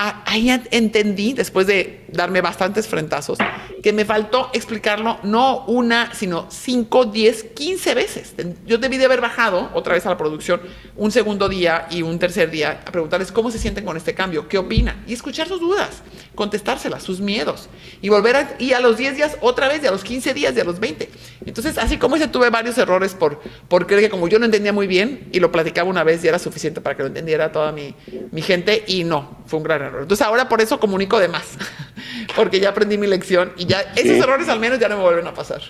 ahí 0.00 0.48
entendí, 0.70 1.34
después 1.34 1.66
de 1.66 2.04
darme 2.08 2.40
bastantes 2.40 2.88
frentazos, 2.88 3.38
que 3.82 3.92
me 3.92 4.06
faltó 4.06 4.48
explicarlo 4.54 5.18
no 5.22 5.64
una, 5.66 6.14
sino 6.14 6.46
cinco, 6.50 7.04
diez, 7.04 7.44
quince 7.54 7.94
veces. 7.94 8.34
Yo 8.66 8.78
debí 8.78 8.96
de 8.96 9.04
haber 9.04 9.20
bajado 9.20 9.70
otra 9.74 9.94
vez 9.94 10.06
a 10.06 10.10
la 10.10 10.16
producción 10.16 10.62
un 10.96 11.10
segundo 11.10 11.48
día 11.50 11.86
y 11.90 12.00
un 12.00 12.18
tercer 12.18 12.50
día 12.50 12.80
a 12.86 12.90
preguntarles 12.92 13.30
cómo 13.30 13.50
se 13.50 13.58
sienten 13.58 13.84
con 13.84 13.96
este 13.96 14.14
cambio, 14.14 14.48
qué 14.48 14.56
opinan 14.56 15.04
y 15.06 15.12
escuchar 15.12 15.48
sus 15.48 15.60
dudas, 15.60 16.02
contestárselas, 16.34 17.02
sus 17.02 17.20
miedos 17.20 17.68
y 18.00 18.08
volver 18.08 18.36
a, 18.36 18.56
y 18.58 18.72
a 18.72 18.80
los 18.80 18.96
10 18.96 19.16
días 19.16 19.36
otra 19.42 19.68
vez, 19.68 19.82
y 19.82 19.86
a 19.86 19.90
los 19.90 20.02
15 20.02 20.32
días, 20.32 20.56
y 20.56 20.60
a 20.60 20.64
los 20.64 20.80
20. 20.80 21.10
Entonces, 21.44 21.76
así 21.76 21.98
como 21.98 22.16
ese 22.16 22.28
tuve 22.28 22.48
varios 22.48 22.78
errores 22.78 23.14
por, 23.14 23.40
por 23.68 23.86
creer 23.86 24.04
que 24.04 24.10
como 24.10 24.28
yo 24.28 24.38
no 24.38 24.46
entendía 24.46 24.72
muy 24.72 24.86
bien 24.86 25.28
y 25.32 25.40
lo 25.40 25.52
platicaba 25.52 25.88
una 25.88 26.04
vez 26.04 26.24
y 26.24 26.28
era 26.28 26.38
suficiente 26.38 26.80
para 26.80 26.96
que 26.96 27.02
lo 27.02 27.08
entendiera 27.08 27.52
toda 27.52 27.72
mi, 27.72 27.94
mi 28.30 28.40
gente 28.40 28.84
y 28.86 29.04
no, 29.04 29.38
fue 29.46 29.58
un 29.58 29.64
gran 29.64 29.82
error. 29.82 29.89
Entonces 29.98 30.26
ahora 30.26 30.48
por 30.48 30.60
eso 30.60 30.78
comunico 30.78 31.18
de 31.18 31.28
más, 31.28 31.58
porque 32.36 32.60
ya 32.60 32.70
aprendí 32.70 32.98
mi 32.98 33.06
lección 33.06 33.52
y 33.56 33.66
ya 33.66 33.80
esos 33.96 34.16
errores 34.22 34.48
al 34.48 34.60
menos 34.60 34.78
ya 34.78 34.88
no 34.88 34.96
me 34.96 35.02
vuelven 35.02 35.26
a 35.26 35.34
pasar. 35.34 35.60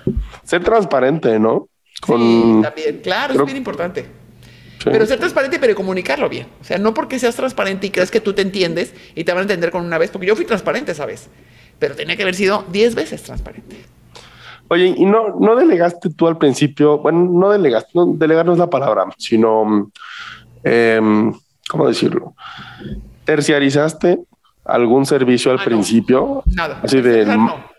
Ser 0.45 0.63
transparente, 0.63 1.39
¿no? 1.39 1.69
Sí, 2.07 2.61
también, 2.63 3.01
claro, 3.03 3.35
es 3.35 3.45
bien 3.45 3.57
importante. 3.57 4.21
Pero 4.85 5.05
ser 5.05 5.19
transparente, 5.19 5.59
pero 5.59 5.75
comunicarlo 5.75 6.29
bien. 6.29 6.47
O 6.61 6.65
sea, 6.65 6.79
no 6.79 6.95
porque 6.95 7.19
seas 7.19 7.37
transparente 7.37 7.87
y 7.87 7.91
creas 7.91 8.11
que 8.11 8.21
tú 8.21 8.33
te 8.33 8.43
entiendes 8.43 8.95
y 9.15 9.25
te 9.25 9.33
van 9.33 9.41
a 9.41 9.43
entender 9.43 9.71
con 9.71 9.85
una 9.85 9.99
vez, 9.99 10.11
porque 10.11 10.27
yo 10.27 10.37
fui 10.37 10.47
transparente 10.47 10.93
esa 10.93 11.05
vez, 11.05 11.29
pero 11.79 11.95
tenía 11.95 12.17
que 12.17 12.23
haber 12.23 12.35
sido 12.35 12.65
diez 12.71 12.95
veces 12.95 13.23
transparente. 13.23 13.77
Oye, 14.69 14.95
¿y 14.97 15.05
no, 15.05 15.37
no 15.39 15.57
delegaste 15.57 16.11
tú 16.11 16.29
al 16.29 16.39
principio? 16.39 16.99
Bueno, 16.99 17.29
no 17.31 17.51
delegaste, 17.51 17.91
no, 17.95 18.07
delegar 18.07 18.47
no 18.47 18.53
es 18.53 18.59
la 18.59 18.71
palabra, 18.71 19.07
sino, 19.19 19.91
eh, 20.63 21.01
¿cómo 21.69 21.89
decirlo? 21.89 22.35
Terciarizaste 23.25 24.21
algún 24.65 25.07
servicio 25.07 25.51
al 25.51 25.61
ah, 25.61 25.65
principio? 25.65 26.43
Nada. 26.47 26.81
Así 26.83 27.01
de 27.01 27.25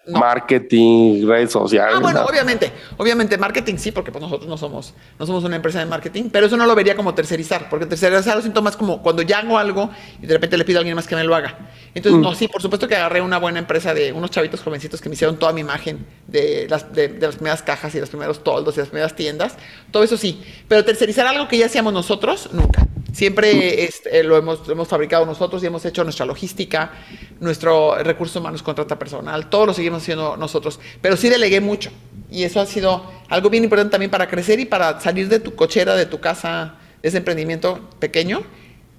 marketing, 0.07 1.27
redes 1.27 1.51
sociales. 1.51 1.95
Ah, 1.95 1.99
bueno, 1.99 2.25
obviamente, 2.25 2.71
obviamente 2.97 3.37
marketing 3.37 3.75
sí, 3.77 3.91
porque 3.91 4.11
pues 4.11 4.21
nosotros 4.21 4.49
no 4.49 4.57
somos, 4.57 4.93
no 5.19 5.25
somos 5.25 5.43
una 5.43 5.55
empresa 5.55 5.79
de 5.79 5.85
marketing, 5.85 6.29
pero 6.31 6.47
eso 6.47 6.57
no 6.57 6.65
lo 6.65 6.75
vería 6.75 6.95
como 6.95 7.13
tercerizar, 7.13 7.69
porque 7.69 7.85
tercerizar 7.85 8.35
lo 8.35 8.41
siento 8.41 8.61
más 8.61 8.75
como 8.75 9.01
cuando 9.01 9.21
ya 9.21 9.39
hago 9.39 9.57
algo 9.57 9.91
y 10.21 10.25
de 10.25 10.33
repente 10.33 10.57
le 10.57 10.65
pido 10.65 10.79
a 10.79 10.81
alguien 10.81 10.95
más 10.95 11.07
que 11.07 11.15
me 11.15 11.23
lo 11.23 11.35
haga. 11.35 11.57
Entonces, 11.93 12.19
mm. 12.19 12.23
no, 12.23 12.33
sí, 12.35 12.47
por 12.47 12.61
supuesto 12.61 12.87
que 12.87 12.95
agarré 12.95 13.21
una 13.21 13.37
buena 13.37 13.59
empresa 13.59 13.93
de 13.93 14.11
unos 14.11 14.31
chavitos 14.31 14.61
jovencitos 14.61 15.01
que 15.01 15.09
me 15.09 15.13
hicieron 15.13 15.37
toda 15.37 15.53
mi 15.53 15.61
imagen 15.61 16.05
de 16.27 16.67
las, 16.69 16.91
de, 16.93 17.09
las 17.19 17.35
primeras 17.35 17.61
cajas 17.61 17.93
y 17.93 17.99
los 17.99 18.09
primeros 18.09 18.43
toldos 18.43 18.75
y 18.77 18.79
las 18.79 18.89
primeras 18.89 19.15
tiendas, 19.15 19.55
todo 19.91 20.03
eso 20.03 20.17
sí, 20.17 20.41
pero 20.67 20.83
tercerizar 20.83 21.27
algo 21.27 21.47
que 21.47 21.57
ya 21.57 21.67
hacíamos 21.67 21.93
nosotros, 21.93 22.49
nunca. 22.53 22.87
Siempre 23.11 23.83
este, 23.83 24.23
lo, 24.23 24.37
hemos, 24.37 24.67
hemos 24.69 24.87
fabricado 24.87 25.25
nosotros 25.25 25.61
y 25.63 25.67
hemos 25.67 25.83
hecho 25.85 26.03
nuestra 26.03 26.25
logística, 26.25 26.91
nuestro 27.39 27.95
recurso 28.03 28.39
humanos 28.39 28.63
contrata 28.63 28.97
personal, 28.97 29.49
todo 29.49 29.67
lo 29.67 29.73
seguimos 29.73 30.01
haciendo 30.01 30.37
nosotros. 30.37 30.79
Pero 31.01 31.17
sí 31.17 31.29
delegué 31.29 31.59
mucho. 31.61 31.91
Y 32.29 32.43
eso 32.43 32.61
ha 32.61 32.65
sido 32.65 33.03
algo 33.29 33.49
bien 33.49 33.63
importante 33.63 33.91
también 33.91 34.11
para 34.11 34.29
crecer 34.29 34.59
y 34.59 34.65
para 34.65 34.99
salir 35.01 35.27
de 35.27 35.39
tu 35.39 35.55
cochera, 35.55 35.95
de 35.95 36.05
tu 36.05 36.19
casa, 36.19 36.75
de 37.01 37.09
ese 37.09 37.17
emprendimiento 37.17 37.89
pequeño 37.99 38.43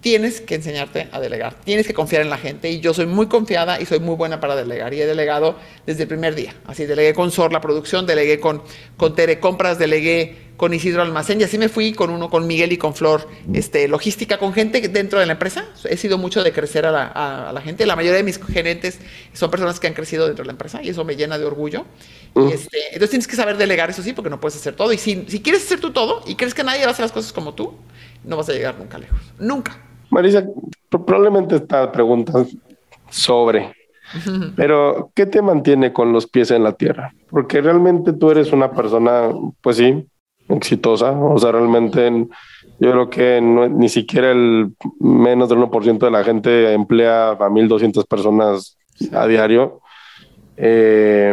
tienes 0.03 0.41
que 0.41 0.57
enseñarte 0.57 1.09
a 1.13 1.21
delegar, 1.21 1.55
tienes 1.65 1.87
que 1.87 1.95
confiar 1.95 2.23
en 2.23 2.29
la 2.29 2.37
gente 2.37 2.69
y 2.69 2.81
yo 2.81 2.93
soy 2.93 3.07
muy 3.07 3.29
confiada 3.29 3.81
y 3.81 3.87
soy 3.87 4.01
muy 4.01 4.17
buena 4.17 4.41
para 4.41 4.57
delegar 4.57 4.93
y 4.93 5.01
he 5.01 5.07
delegado 5.07 5.57
desde 5.87 6.03
el 6.03 6.09
primer 6.09 6.35
día. 6.35 6.55
Así 6.67 6.85
delegué 6.87 7.15
con 7.15 7.31
SOR 7.31 7.53
la 7.53 7.61
producción, 7.61 8.05
delegué 8.05 8.41
con, 8.41 8.63
con 8.97 9.15
Tere 9.15 9.39
Compras, 9.39 9.79
delegué 9.79 10.52
con 10.63 10.73
Isidro 10.73 11.03
Almacén 11.03 11.41
y 11.41 11.43
así 11.43 11.59
me 11.59 11.69
fui 11.69 11.93
con 11.93 12.09
uno, 12.11 12.31
con 12.31 12.47
Miguel 12.47 12.71
y 12.71 12.79
con 12.79 12.95
Flor, 12.95 13.27
este, 13.53 13.89
logística 13.89 14.39
con 14.39 14.53
gente 14.53 14.81
dentro 14.87 15.19
de 15.19 15.27
la 15.27 15.33
empresa. 15.33 15.65
He 15.91 15.97
sido 15.97 16.19
mucho 16.19 16.45
de 16.45 16.53
crecer 16.53 16.87
a 16.87 16.93
la, 16.93 17.07
a, 17.09 17.53
la 17.53 17.61
gente. 17.63 17.85
La 17.85 17.97
mayoría 17.97 18.19
de 18.19 18.23
mis 18.23 18.41
gerentes 18.41 19.01
son 19.33 19.51
personas 19.51 19.81
que 19.81 19.89
han 19.89 19.95
crecido 19.95 20.25
dentro 20.27 20.45
de 20.45 20.47
la 20.47 20.53
empresa 20.53 20.81
y 20.81 20.91
eso 20.91 21.05
me 21.05 21.17
llena 21.17 21.37
de 21.37 21.47
orgullo. 21.47 21.85
Y 22.37 22.53
este, 22.53 22.79
entonces 22.93 23.11
tienes 23.11 23.27
que 23.27 23.35
saber 23.35 23.57
delegar, 23.57 23.91
eso 23.91 24.05
sí, 24.05 24.13
porque 24.13 24.31
no 24.31 24.39
puedes 24.39 24.55
hacer 24.55 24.77
todo. 24.77 24.93
Y 24.93 24.99
si, 24.99 25.25
si 25.27 25.43
quieres 25.43 25.65
hacer 25.65 25.81
tú 25.81 25.91
todo 25.91 26.23
y 26.29 26.37
crees 26.37 26.55
que 26.55 26.63
nadie 26.63 26.83
va 26.83 26.91
a 26.91 26.91
hacer 26.93 27.03
las 27.03 27.13
cosas 27.13 27.33
como 27.33 27.55
tú, 27.55 27.75
no 28.23 28.37
vas 28.37 28.49
a 28.49 28.53
llegar 28.53 28.79
nunca 28.79 28.99
lejos. 28.99 29.19
Nunca. 29.41 29.77
Marisa, 30.11 30.47
probablemente 30.89 31.57
esta 31.57 31.91
pregunta 31.91 32.47
sobre, 33.11 33.75
pero 34.55 35.11
¿qué 35.13 35.27
te 35.27 35.43
mantiene 35.43 35.93
con 35.93 36.13
los 36.13 36.29
pies 36.29 36.53
en 36.53 36.63
la 36.63 36.75
tierra? 36.75 37.13
Porque 37.31 37.61
realmente 37.61 38.13
tú 38.13 38.31
eres 38.31 38.53
una 38.53 38.71
persona, 38.71 39.29
pues 39.61 39.79
sí, 39.79 40.07
exitosa, 40.57 41.13
o 41.13 41.39
sea, 41.39 41.53
realmente 41.53 42.11
yo 42.79 42.91
creo 42.91 43.11
que 43.11 43.41
ni 43.41 43.89
siquiera 43.89 44.33
el 44.33 44.73
menos 44.99 45.49
del 45.49 45.59
1% 45.59 45.99
de 45.99 46.11
la 46.11 46.25
gente 46.25 46.73
emplea 46.73 47.31
a 47.31 47.49
1.200 47.49 48.07
personas 48.07 48.77
a 49.13 49.27
diario. 49.27 49.81
Eh, 50.57 51.33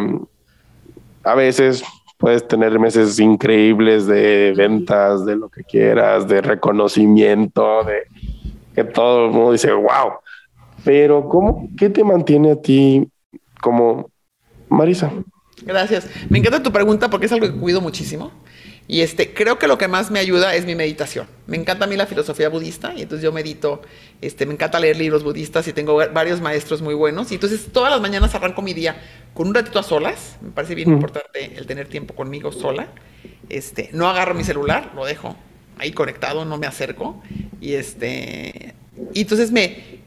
a 1.23 1.35
veces 1.35 1.83
puedes 2.17 2.47
tener 2.47 2.77
meses 2.79 3.19
increíbles 3.19 4.05
de 4.05 4.53
ventas, 4.55 5.25
de 5.25 5.35
lo 5.37 5.49
que 5.49 5.63
quieras, 5.63 6.27
de 6.27 6.41
reconocimiento, 6.41 7.83
de 7.83 8.03
que 8.75 8.83
todo 8.83 9.25
el 9.25 9.31
mundo 9.31 9.51
dice, 9.53 9.71
wow. 9.73 10.13
Pero, 10.83 11.27
¿cómo, 11.27 11.69
¿qué 11.77 11.89
te 11.89 12.03
mantiene 12.03 12.51
a 12.51 12.61
ti 12.61 13.07
como 13.61 14.09
Marisa? 14.69 15.11
Gracias. 15.65 16.09
Me 16.29 16.39
encanta 16.39 16.63
tu 16.63 16.71
pregunta 16.71 17.09
porque 17.09 17.25
es 17.25 17.31
algo 17.31 17.47
que 17.47 17.59
cuido 17.59 17.81
muchísimo. 17.81 18.31
Y 18.91 19.01
este, 19.01 19.35
creo 19.35 19.59
que 19.59 19.67
lo 19.67 19.77
que 19.77 19.87
más 19.87 20.09
me 20.09 20.17
ayuda 20.17 20.55
es 20.55 20.65
mi 20.65 20.73
meditación. 20.73 21.27
Me 21.45 21.57
encanta 21.57 21.85
a 21.85 21.87
mí 21.87 21.95
la 21.95 22.07
filosofía 22.07 22.49
budista 22.49 22.91
y 22.97 23.03
entonces 23.03 23.23
yo 23.23 23.31
medito, 23.31 23.83
este, 24.19 24.47
me 24.47 24.53
encanta 24.53 24.79
leer 24.79 24.97
libros 24.97 25.23
budistas 25.23 25.67
y 25.67 25.73
tengo 25.73 25.95
varios 26.11 26.41
maestros 26.41 26.81
muy 26.81 26.95
buenos. 26.95 27.31
Y 27.31 27.35
entonces 27.35 27.67
todas 27.71 27.91
las 27.91 28.01
mañanas 28.01 28.33
arranco 28.33 28.63
mi 28.63 28.73
día 28.73 28.99
con 29.35 29.47
un 29.47 29.53
ratito 29.53 29.77
a 29.77 29.83
solas. 29.83 30.37
Me 30.41 30.49
parece 30.49 30.73
bien 30.73 30.89
importante 30.89 31.53
el 31.55 31.67
tener 31.67 31.87
tiempo 31.87 32.15
conmigo 32.15 32.51
sola. 32.51 32.87
Este, 33.47 33.91
no 33.93 34.09
agarro 34.09 34.33
mi 34.33 34.43
celular, 34.43 34.91
lo 34.95 35.05
dejo 35.05 35.35
ahí 35.77 35.91
conectado, 35.91 36.43
no 36.43 36.57
me 36.57 36.65
acerco. 36.65 37.21
Y 37.61 37.73
este, 37.73 38.73
y 39.13 39.21
entonces 39.21 39.51
me, 39.51 39.99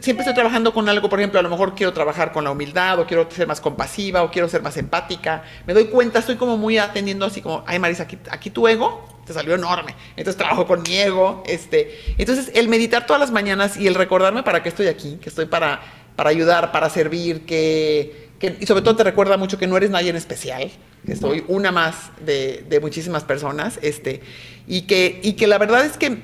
siempre 0.00 0.20
estoy 0.20 0.34
trabajando 0.34 0.72
con 0.72 0.88
algo, 0.88 1.08
por 1.08 1.18
ejemplo, 1.18 1.38
a 1.38 1.42
lo 1.42 1.50
mejor 1.50 1.74
quiero 1.74 1.92
trabajar 1.92 2.32
con 2.32 2.44
la 2.44 2.50
humildad, 2.50 2.98
o 2.98 3.06
quiero 3.06 3.30
ser 3.30 3.46
más 3.46 3.60
compasiva, 3.60 4.22
o 4.22 4.30
quiero 4.30 4.48
ser 4.48 4.62
más 4.62 4.76
empática. 4.76 5.42
Me 5.66 5.74
doy 5.74 5.86
cuenta, 5.86 6.18
estoy 6.18 6.36
como 6.36 6.56
muy 6.56 6.78
atendiendo 6.78 7.26
así 7.26 7.42
como, 7.42 7.64
ay 7.66 7.78
Marisa, 7.78 8.04
aquí, 8.04 8.18
aquí 8.30 8.50
tu 8.50 8.66
ego 8.66 9.06
te 9.26 9.34
salió 9.34 9.54
enorme. 9.54 9.94
Entonces 10.16 10.36
trabajo 10.36 10.66
con 10.66 10.82
mi 10.82 10.96
ego. 10.96 11.42
Este. 11.46 11.98
Entonces 12.18 12.50
el 12.54 12.68
meditar 12.68 13.06
todas 13.06 13.20
las 13.20 13.30
mañanas 13.30 13.76
y 13.76 13.86
el 13.86 13.94
recordarme 13.94 14.42
para 14.42 14.62
qué 14.62 14.68
estoy 14.68 14.86
aquí, 14.86 15.18
que 15.22 15.28
estoy 15.28 15.46
para, 15.46 15.80
para 16.16 16.30
ayudar, 16.30 16.72
para 16.72 16.88
servir, 16.90 17.44
que, 17.44 18.30
que, 18.38 18.56
y 18.60 18.66
sobre 18.66 18.82
todo 18.82 18.96
te 18.96 19.04
recuerda 19.04 19.36
mucho 19.36 19.58
que 19.58 19.66
no 19.66 19.76
eres 19.76 19.90
nadie 19.90 20.10
en 20.10 20.16
especial, 20.16 20.70
que 21.06 21.16
soy 21.16 21.44
una 21.48 21.70
más 21.70 22.10
de, 22.24 22.64
de 22.68 22.80
muchísimas 22.80 23.24
personas, 23.24 23.78
este, 23.82 24.20
y, 24.66 24.82
que, 24.82 25.20
y 25.22 25.34
que 25.34 25.46
la 25.46 25.58
verdad 25.58 25.84
es 25.84 25.96
que 25.96 26.18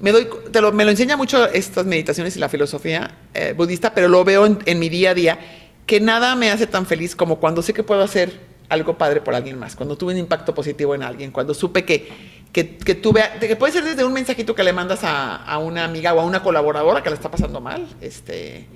me, 0.00 0.12
doy, 0.12 0.28
te 0.50 0.60
lo, 0.60 0.72
me 0.72 0.84
lo 0.84 0.90
enseña 0.90 1.16
mucho 1.16 1.46
estas 1.46 1.86
meditaciones 1.86 2.36
y 2.36 2.38
la 2.38 2.48
filosofía 2.48 3.16
eh, 3.34 3.54
budista, 3.56 3.94
pero 3.94 4.08
lo 4.08 4.24
veo 4.24 4.46
en, 4.64 4.78
mi 4.78 4.88
día 4.88 5.10
a 5.10 5.14
día, 5.14 5.38
que 5.86 6.00
nada 6.00 6.34
me 6.34 6.50
hace 6.50 6.66
tan 6.66 6.86
feliz 6.86 7.14
como 7.14 7.38
cuando 7.38 7.62
sé 7.62 7.72
que 7.72 7.82
puedo 7.82 8.02
hacer 8.02 8.54
algo 8.68 8.96
padre 8.96 9.20
por 9.20 9.34
alguien 9.34 9.58
más, 9.58 9.76
cuando 9.76 9.96
tuve 9.96 10.12
un 10.12 10.18
impacto 10.18 10.54
positivo 10.54 10.94
en 10.94 11.02
alguien, 11.02 11.30
cuando 11.30 11.54
supe 11.54 11.84
que, 11.84 12.08
que, 12.52 12.64
tuve, 12.94 13.22
que 13.40 13.56
puede 13.56 13.72
ser 13.72 13.84
desde 13.84 14.04
un 14.04 14.12
mensajito 14.12 14.54
que 14.54 14.64
le 14.64 14.72
mandas 14.72 15.04
a, 15.04 15.36
a, 15.36 15.58
una 15.58 15.84
amiga 15.84 16.14
o 16.14 16.20
a 16.20 16.24
una 16.24 16.42
colaboradora 16.42 17.02
que 17.02 17.10
la 17.10 17.16
está 17.16 17.30
pasando 17.30 17.60
mal, 17.60 17.86
este, 18.00 18.66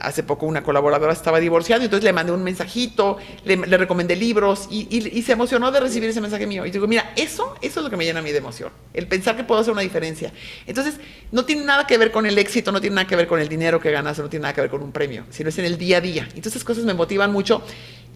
hace 0.00 0.22
poco 0.22 0.46
una 0.46 0.62
colaboradora 0.62 1.12
estaba 1.12 1.40
divorciando, 1.40 1.84
entonces 1.84 2.04
le 2.04 2.12
mandé 2.12 2.32
un 2.32 2.42
mensajito, 2.42 3.16
le, 3.44 3.56
recomendé 3.56 4.16
libros 4.16 4.68
y, 4.70 5.22
se 5.22 5.32
emocionó 5.32 5.70
de 5.72 5.80
recibir 5.80 6.10
ese 6.10 6.20
mensaje 6.20 6.46
mío. 6.46 6.66
Y 6.66 6.70
digo, 6.70 6.86
mira, 6.86 7.12
eso, 7.16 7.56
eso 7.60 7.80
es 7.80 7.84
lo 7.84 7.90
que 7.90 7.96
me 7.96 8.04
llena 8.04 8.20
a 8.20 8.22
mí 8.22 8.30
de 8.30 8.38
emoción, 8.38 8.70
el 8.94 9.06
pensar 9.06 9.36
que 9.36 9.44
puedo 9.44 9.60
hacer 9.60 9.72
una 9.72 9.82
diferencia. 9.82 10.32
Entonces, 10.66 10.96
no 11.32 11.44
tiene 11.44 11.64
nada 11.64 11.86
que 11.86 11.98
ver 11.98 12.10
con 12.10 12.26
el 12.26 12.38
éxito, 12.38 12.72
no 12.72 12.80
tiene 12.80 12.96
nada 12.96 13.06
que 13.06 13.16
ver 13.16 13.26
con 13.26 13.40
el 13.40 13.48
dinero 13.48 13.80
que 13.80 13.90
ganas, 13.90 14.18
no 14.18 14.28
tiene 14.28 14.42
nada 14.42 14.54
que 14.54 14.60
ver 14.60 14.70
con 14.70 14.82
un 14.82 14.92
premio, 14.92 15.24
sino 15.30 15.48
es 15.48 15.58
en 15.58 15.64
el 15.64 15.78
día 15.78 15.98
a 15.98 16.00
día. 16.00 16.28
Entonces, 16.34 16.62
cosas 16.64 16.84
me 16.84 16.94
motivan 16.94 17.32
mucho 17.32 17.62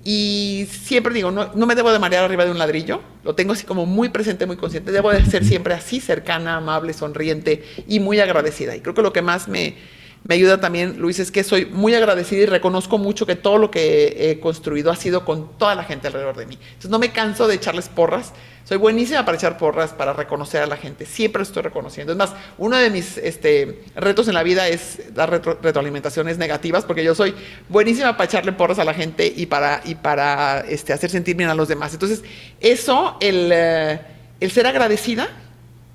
y 0.05 0.67
siempre 0.71 1.13
digo, 1.13 1.31
no, 1.31 1.53
no 1.55 1.67
me 1.67 1.75
debo 1.75 1.93
de 1.93 1.99
marear 1.99 2.25
arriba 2.25 2.45
de 2.45 2.51
un 2.51 2.59
ladrillo, 2.59 3.03
lo 3.23 3.35
tengo 3.35 3.53
así 3.53 3.67
como 3.67 3.85
muy 3.85 4.09
presente, 4.09 4.47
muy 4.47 4.57
consciente, 4.57 4.93
debo 4.93 5.11
de 5.11 5.25
ser 5.27 5.45
siempre 5.45 5.75
así 5.75 6.01
cercana, 6.01 6.57
amable, 6.57 6.95
sonriente 6.95 7.65
y 7.87 8.01
muy 8.01 8.19
agradecida. 8.19 8.75
Y 8.75 8.81
creo 8.81 8.95
que 8.95 9.03
lo 9.03 9.13
que 9.13 9.21
más 9.21 9.49
me 9.49 9.77
me 10.25 10.35
ayuda 10.35 10.61
también, 10.61 10.99
Luis, 10.99 11.19
es 11.19 11.31
que 11.31 11.43
soy 11.43 11.65
muy 11.65 11.95
agradecida 11.95 12.43
y 12.43 12.47
reconozco 12.47 12.99
mucho 12.99 13.27
que 13.27 13.37
todo 13.37 13.57
lo 13.59 13.71
que 13.71 14.31
he 14.31 14.39
construido 14.39 14.91
ha 14.91 14.97
sido 14.97 15.25
con 15.25 15.57
toda 15.57 15.75
la 15.75 15.83
gente 15.83 16.09
alrededor 16.09 16.37
de 16.37 16.47
mí. 16.47 16.59
Entonces 16.63 16.91
no 16.91 16.99
me 16.99 17.11
canso 17.11 17.49
de 17.49 17.55
echarles 17.55 17.89
porras. 17.89 18.33
Soy 18.65 18.77
buenísima 18.77 19.25
para 19.25 19.39
echar 19.39 19.57
porras, 19.57 19.93
para 19.93 20.13
reconocer 20.13 20.63
a 20.63 20.67
la 20.67 20.77
gente. 20.77 21.07
Siempre 21.07 21.43
estoy 21.43 21.63
reconociendo. 21.63 22.13
Es 22.13 22.19
más, 22.19 22.35
uno 22.59 22.77
de 22.77 22.91
mis 22.91 23.17
este, 23.17 23.83
retos 23.97 24.29
en 24.29 24.35
la 24.35 24.43
vida 24.43 24.69
es 24.69 25.13
dar 25.15 25.31
retroalimentaciones 25.31 26.37
negativas, 26.37 26.85
porque 26.85 27.03
yo 27.03 27.15
soy 27.15 27.35
buenísima 27.69 28.13
para 28.17 28.27
echarle 28.27 28.53
porras 28.53 28.79
a 28.79 28.85
la 28.85 28.95
gente 28.95 29.33
y 29.35 29.47
para, 29.47 29.81
este, 30.69 30.93
hacer 30.93 31.11
sentir 31.11 31.35
bien 31.35 31.49
a 31.49 31.55
los 31.55 31.67
demás. 31.67 31.95
Entonces, 31.95 32.23
eso, 32.61 33.17
el, 33.21 33.51
eh, 33.53 34.01
el 34.39 34.51
ser 34.51 34.67
agradecida, 34.67 35.29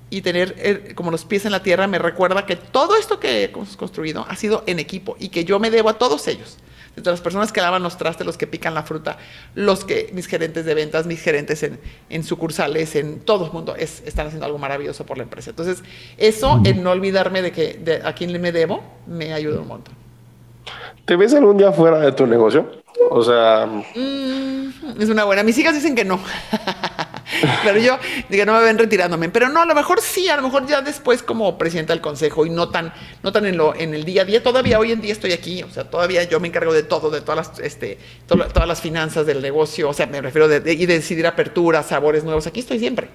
y 0.08 0.22
tener 0.22 0.54
eh, 0.58 0.92
como 0.94 1.10
los 1.10 1.24
pies 1.24 1.44
en 1.44 1.52
la 1.52 1.62
tierra 1.62 1.86
me 1.86 1.98
recuerda 1.98 2.46
que 2.46 2.56
todo 2.56 2.96
esto 2.96 3.18
que 3.18 3.44
hemos 3.44 3.76
construido 3.76 4.24
ha 4.28 4.36
sido 4.36 4.62
en 4.66 4.78
equipo 4.78 5.16
y 5.18 5.30
que 5.30 5.44
yo 5.44 5.58
me 5.58 5.70
debo 5.70 5.88
a 5.90 5.94
todos 5.94 6.28
ellos. 6.28 6.58
Desde 6.94 7.10
las 7.10 7.20
personas 7.20 7.52
que 7.52 7.60
lavan 7.60 7.82
los 7.82 7.98
trastes, 7.98 8.26
los 8.26 8.38
que 8.38 8.46
pican 8.46 8.72
la 8.72 8.82
fruta, 8.82 9.18
los 9.54 9.84
que, 9.84 10.08
mis 10.14 10.26
gerentes 10.26 10.64
de 10.64 10.74
ventas, 10.74 11.04
mis 11.04 11.20
gerentes 11.20 11.62
en, 11.62 11.78
en 12.08 12.24
sucursales, 12.24 12.96
en 12.96 13.20
todo 13.20 13.44
el 13.44 13.52
mundo, 13.52 13.76
es, 13.76 14.02
están 14.06 14.28
haciendo 14.28 14.46
algo 14.46 14.56
maravilloso 14.56 15.04
por 15.04 15.18
la 15.18 15.24
empresa. 15.24 15.50
Entonces, 15.50 15.82
eso, 16.16 16.62
en 16.64 16.82
no 16.82 16.92
olvidarme 16.92 17.42
de 17.42 17.52
que 17.52 17.74
de 17.74 17.96
a 18.02 18.14
quién 18.14 18.40
me 18.40 18.50
debo, 18.50 18.82
me 19.06 19.34
ayuda 19.34 19.60
un 19.60 19.68
montón. 19.68 19.94
¿Te 21.04 21.16
ves 21.16 21.34
algún 21.34 21.58
día 21.58 21.70
fuera 21.70 21.98
de 22.00 22.12
tu 22.12 22.26
negocio? 22.26 22.82
O 23.10 23.22
sea... 23.22 23.66
Mm, 23.66 25.00
es 25.00 25.08
una 25.10 25.24
buena. 25.24 25.42
Mis 25.42 25.58
hijas 25.58 25.74
dicen 25.74 25.94
que 25.94 26.04
no. 26.04 26.18
Pero 27.64 27.78
yo 27.78 27.98
digo, 28.28 28.44
no 28.44 28.54
me 28.54 28.64
ven 28.64 28.78
retirándome. 28.78 29.28
Pero 29.28 29.48
no, 29.48 29.62
a 29.62 29.66
lo 29.66 29.74
mejor 29.74 30.00
sí, 30.00 30.28
a 30.28 30.36
lo 30.36 30.42
mejor 30.42 30.66
ya 30.66 30.80
después 30.80 31.22
como 31.22 31.58
presidenta 31.58 31.92
del 31.92 32.00
consejo 32.00 32.46
y 32.46 32.50
no 32.50 32.68
tan, 32.68 32.92
no 33.22 33.32
tan 33.32 33.46
en, 33.46 33.56
lo, 33.56 33.74
en 33.74 33.94
el 33.94 34.04
día 34.04 34.22
a 34.22 34.24
día. 34.24 34.42
Todavía 34.42 34.78
hoy 34.78 34.92
en 34.92 35.00
día 35.00 35.12
estoy 35.12 35.32
aquí, 35.32 35.62
o 35.62 35.70
sea, 35.70 35.84
todavía 35.84 36.24
yo 36.24 36.40
me 36.40 36.48
encargo 36.48 36.72
de 36.72 36.82
todo, 36.82 37.10
de 37.10 37.20
todas 37.20 37.48
las, 37.48 37.58
este, 37.60 37.98
todas 38.26 38.68
las 38.68 38.80
finanzas 38.80 39.26
del 39.26 39.42
negocio, 39.42 39.88
o 39.88 39.92
sea, 39.92 40.06
me 40.06 40.20
refiero 40.20 40.48
de, 40.48 40.72
y 40.72 40.86
decidir 40.86 41.26
aperturas, 41.26 41.86
sabores 41.86 42.24
nuevos. 42.24 42.46
Aquí 42.46 42.60
estoy 42.60 42.78
siempre 42.78 43.08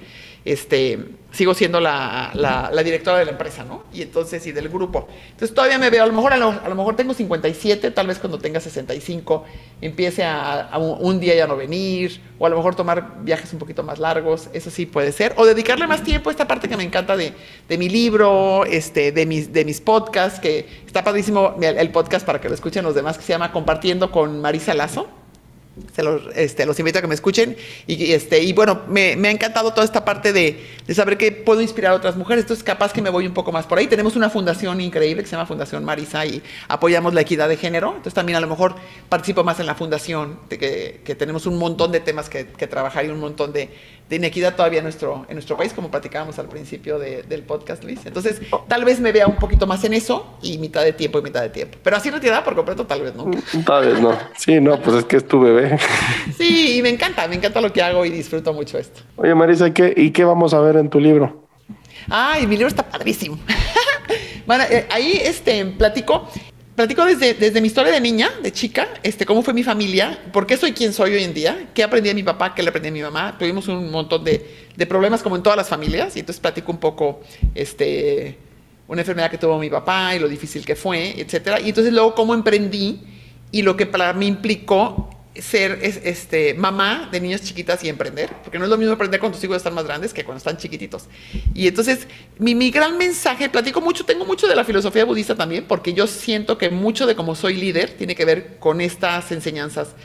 este, 0.44 1.00
sigo 1.32 1.54
siendo 1.54 1.80
la, 1.80 2.32
la, 2.34 2.84
directora 2.84 3.20
de 3.20 3.26
la 3.26 3.32
empresa, 3.32 3.64
¿no? 3.64 3.84
Y 3.94 4.02
entonces, 4.02 4.46
y 4.48 4.52
del 4.52 4.70
grupo. 4.70 5.08
Entonces 5.32 5.54
todavía 5.54 5.78
me 5.78 5.90
veo, 5.90 6.04
a 6.04 6.08
lo 6.08 6.14
mejor, 6.14 6.34
a 6.34 6.38
lo, 6.38 6.76
mejor 6.76 6.96
tengo 6.96 7.14
57, 7.14 7.92
tal 7.92 8.08
vez 8.08 8.20
cuando 8.20 8.40
tenga 8.40 8.60
65 8.60 9.46
empiece 9.82 10.24
a, 10.24 10.78
un, 10.78 11.20
día 11.20 11.36
ya 11.36 11.48
no 11.48 11.56
venir, 11.56 12.22
o 12.40 12.46
a 12.46 12.50
lo 12.50 12.58
mejor 12.58 12.76
tomar 12.76 13.24
viajes 13.24 13.54
un 13.54 13.60
poquito 13.60 13.84
más 13.84 14.00
largos, 14.00 14.50
eso 14.54 14.70
sí 14.70 14.86
puede 14.86 15.12
ser, 15.12 15.34
o 15.38 15.46
dedicarle 15.46 15.88
más 15.88 16.04
tiempo 16.04 16.30
a 16.30 16.32
esta 16.32 16.48
parte 16.48 16.68
que 16.68 16.78
me 16.78 16.84
encanta 16.84 17.16
de, 17.16 17.34
de 17.70 17.78
mi 17.78 17.88
libro, 17.88 18.66
este, 18.66 19.12
de, 19.12 19.26
mis, 19.26 19.54
de 19.54 19.64
mis 19.64 19.80
podcasts, 19.80 20.40
que 20.40 20.68
está 20.86 21.04
padrísimo 21.04 21.56
el 21.62 21.92
podcast 21.92 22.26
para 22.26 22.42
que 22.42 22.50
lo 22.50 22.56
escuchen 22.56 22.84
los 22.84 22.96
demás, 22.96 23.18
que 23.18 23.24
se 23.24 23.34
llama 23.34 23.52
Compartiendo 23.52 24.12
con 24.12 24.42
Marisa 24.42 24.74
Lazo 24.74 25.21
se 25.96 26.04
los, 26.04 26.22
este, 26.36 26.66
los 26.66 26.78
invito 26.80 27.00
a 27.00 27.02
que 27.02 27.08
me 27.08 27.16
escuchen. 27.16 27.56
Y, 27.88 28.12
este, 28.12 28.42
y 28.42 28.54
bueno, 28.54 28.82
me, 28.88 29.16
me 29.16 29.30
ha 29.30 29.32
encantado 29.32 29.72
toda 29.74 29.86
esta 29.86 30.04
parte 30.04 30.34
de, 30.34 30.82
saber 30.94 31.18
que 31.18 31.32
puedo 31.32 31.62
inspirar 31.62 31.94
a 31.94 31.96
otras 31.96 32.16
mujeres. 32.18 32.44
Entonces, 32.44 32.64
capaz 32.64 32.92
que 32.92 33.02
me 33.02 33.10
voy 33.10 33.26
un 33.26 33.34
poco 33.34 33.52
más 33.52 33.66
por 33.66 33.78
ahí. 33.78 33.88
Tenemos 33.88 34.16
una 34.16 34.30
fundación 34.30 34.82
increíble 34.82 35.24
que 35.24 35.30
se 35.30 35.36
llama 35.36 35.46
Fundación 35.46 35.84
Marisa 35.86 36.26
y 36.26 36.42
apoyamos 36.68 37.14
la 37.14 37.22
equidad 37.22 37.48
de 37.48 37.58
género. 37.58 37.90
Entonces, 37.90 38.14
también 38.14 38.38
a 38.38 38.42
lo 38.42 38.48
mejor 38.48 38.76
participo 39.08 39.44
más 39.44 39.60
en 39.60 39.66
la 39.66 39.76
fundación, 39.76 40.40
que 40.50 41.16
tenemos 41.18 41.46
un 41.46 41.58
montón 41.58 41.92
de 41.92 42.00
temas 42.00 42.30
que, 42.30 42.48
que 42.48 42.68
trabajar 42.68 43.06
y 43.06 43.10
un 43.10 43.20
montón 43.20 43.54
de, 43.54 43.70
de 44.12 44.18
inequidad 44.18 44.58
todavía 44.58 44.80
en 44.80 44.84
nuestro, 44.84 45.26
en 45.30 45.36
nuestro 45.36 45.56
país, 45.56 45.72
como 45.72 45.90
platicábamos 45.90 46.38
al 46.38 46.50
principio 46.50 47.00
del 47.00 47.44
podcast, 47.44 47.82
Luis. 47.82 48.02
Entonces, 48.06 48.42
tal 48.68 48.84
vez 48.84 49.00
me 49.00 49.14
vea 49.14 49.26
un 49.26 49.38
poquito 49.38 49.66
más 49.66 49.86
en 49.86 49.94
eso 49.94 50.38
y 50.42 50.58
mitad 50.58 50.84
de 50.84 50.92
tiempo 50.92 51.20
y 51.20 51.22
mitad 51.22 51.42
de 51.42 51.48
tiempo. 51.48 51.78
Pero 51.82 51.96
así 51.96 52.10
retirada 52.10 52.44
por 52.44 52.54
completo, 52.54 52.86
tal 52.86 53.04
vez 53.04 53.16
no. 53.16 53.28
Mm, 53.28 53.64
tal 53.66 53.86
vez 53.86 54.02
no. 54.02 54.14
Sí, 54.38 54.60
no, 54.60 54.78
pues 54.82 54.98
es 54.98 55.06
que 55.06 55.16
es 55.16 55.26
tu 55.26 55.40
bebé. 55.40 55.80
Sí, 56.38 56.78
y 56.78 56.82
me 56.82 56.90
encanta, 56.90 57.26
me 57.28 57.36
encanta 57.36 57.62
lo 57.62 57.72
que 57.72 57.82
hago 57.82 58.04
y 58.04 58.10
disfruto 58.10 58.52
mucho 58.52 58.78
esto. 58.78 59.00
Oye, 59.16 59.34
Marisa, 59.34 59.68
¿y 59.68 59.72
qué, 59.72 59.94
¿y 59.96 60.12
qué 60.12 60.26
vamos 60.26 60.54
a 60.54 60.60
ver 60.60 60.76
en 60.76 60.90
tu 60.90 61.00
libro? 61.00 61.48
Ay, 62.10 62.48
mi 62.48 62.56
libro 62.56 62.68
está 62.68 62.84
padrísimo. 62.84 63.40
Bueno, 64.46 64.66
eh, 64.70 64.88
ahí 64.90 65.22
este, 65.24 65.64
platico, 65.66 66.28
platico 66.82 67.06
desde, 67.06 67.36
desde 67.36 67.62
mi 67.62 67.68
historia 67.68 67.92
de 67.92 68.02
niña, 68.02 68.32
de 68.42 68.52
chica, 68.52 68.88
este, 69.04 69.24
cómo 69.24 69.44
fue 69.44 69.54
mi 69.54 69.64
familia, 69.64 70.18
por 70.34 70.48
qué 70.48 70.58
soy 70.58 70.72
quien 70.72 70.94
soy 70.94 71.14
hoy 71.14 71.24
en 71.24 71.34
día, 71.34 71.70
qué 71.76 71.84
aprendí 71.84 72.10
de 72.10 72.16
mi 72.16 72.24
papá, 72.24 72.56
qué 72.56 72.64
le 72.64 72.70
aprendí 72.70 72.90
a 72.90 72.92
mi 72.92 73.02
mamá. 73.04 73.38
Tuvimos 73.38 73.68
un 73.68 73.92
montón 73.92 74.24
de, 74.24 74.44
de 74.76 74.86
problemas 74.88 75.22
como 75.22 75.36
en 75.36 75.44
todas 75.44 75.58
las 75.58 75.70
familias, 75.70 76.16
y 76.16 76.22
entonces 76.22 76.42
platico 76.42 76.72
un 76.72 76.80
poco 76.80 77.22
este, 77.54 78.36
una 78.88 79.02
enfermedad 79.02 79.30
que 79.30 79.38
tuvo 79.38 79.60
mi 79.60 79.70
papá 79.70 80.16
y 80.16 80.20
lo 80.20 80.28
difícil 80.28 80.66
que 80.66 80.76
fue, 80.76 81.22
etcétera. 81.22 81.60
Y 81.62 81.70
entonces 81.70 81.94
luego 81.94 82.16
cómo 82.16 82.34
emprendí 82.34 83.00
y 83.52 83.62
lo 83.62 83.78
que 83.78 83.86
para 83.86 84.12
mí 84.14 84.26
implicó 84.26 85.10
ser 85.36 85.80
este, 85.82 86.54
mamá 86.54 87.08
de 87.12 87.22
niños 87.22 87.42
chiquitas 87.42 87.84
y 87.84 87.90
emprender, 87.90 88.30
porque 88.44 88.60
no 88.60 88.66
es 88.66 88.70
lo 88.70 88.78
mismo 88.78 88.94
aprender 88.94 89.20
cuando 89.20 89.38
tus 89.38 89.46
hijos 89.46 89.58
están 89.58 89.74
más 89.74 89.86
grandes 89.86 90.14
que 90.14 90.26
cuando 90.26 90.40
están 90.40 90.58
chiquititos. 90.58 91.06
Y 91.54 91.68
entonces, 91.68 92.08
mi, 92.38 92.54
mi, 92.54 92.70
gran 92.70 92.98
mensaje, 92.98 93.50
platico 93.50 93.80
mucho, 93.80 94.04
tengo 94.04 94.26
mucho 94.26 94.48
de 94.48 94.56
la 94.56 94.66
filosofía 94.66 95.06
budista 95.06 95.36
también, 95.36 95.66
porque 95.68 95.94
yo 95.94 96.06
siento 96.08 96.58
que 96.58 96.70
mucho 96.70 97.06
de 97.06 97.16
cómo 97.16 97.36
soy 97.36 97.56
líder 97.56 97.92
tiene 97.92 98.16
que 98.16 98.26
ver 98.26 98.58
con 98.60 98.82
estas 98.82 99.32
enseñanzas 99.32 99.96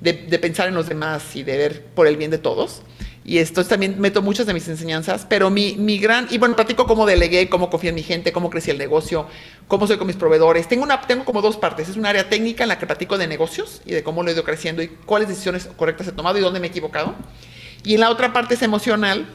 de, 0.00 0.12
de 0.12 0.38
pensar 0.38 0.68
en 0.68 0.74
los 0.74 0.88
demás 0.88 1.34
y 1.34 1.42
de 1.42 1.56
ver 1.56 1.84
por 1.94 2.06
el 2.06 2.18
bien 2.18 2.30
de 2.30 2.38
todos. 2.38 2.82
Y 3.26 3.38
esto 3.38 3.64
también 3.64 3.98
meto 3.98 4.20
muchas 4.20 4.46
de 4.46 4.52
mis 4.52 4.68
enseñanzas, 4.68 5.26
pero 5.26 5.48
mi, 5.48 5.76
mi, 5.76 5.98
gran, 5.98 6.28
y 6.30 6.36
bueno, 6.36 6.54
platico 6.56 6.86
cómo 6.86 7.06
delegué, 7.06 7.48
cómo 7.48 7.70
confío 7.70 7.88
en 7.88 7.94
mi 7.94 8.02
gente, 8.02 8.32
cómo 8.32 8.50
crecí 8.50 8.70
el 8.70 8.76
negocio, 8.76 9.26
cómo 9.66 9.86
soy 9.86 9.96
con 9.96 10.06
mis 10.06 10.16
proveedores. 10.16 10.68
Tengo, 10.68 10.82
una, 10.82 11.00
tengo 11.00 11.24
como 11.24 11.40
dos 11.40 11.56
partes. 11.56 11.88
Es 11.88 11.96
un 11.96 12.04
área 12.04 12.28
técnica 12.28 12.64
en 12.64 12.68
la 12.68 12.78
que 12.78 12.86
platico 12.86 13.16
de 13.16 13.26
negocios 13.26 13.80
y 13.86 13.92
de 13.92 14.02
cómo 14.02 14.22
lo 14.22 14.28
he 14.28 14.34
ido 14.34 14.44
creciendo 14.44 14.82
y 14.82 14.88
cuáles 14.88 15.28
decisiones 15.28 15.70
correctas 15.76 16.06
he 16.06 16.12
tomado 16.12 16.38
y 16.38 16.42
dónde 16.42 16.60
me 16.60 16.66
he 16.66 16.70
equivocado. 16.70 17.14
Y 17.82 17.94
en 17.94 18.00
la 18.00 18.10
otra 18.10 18.34
parte 18.34 18.54
es 18.54 18.62
emocional, 18.62 19.26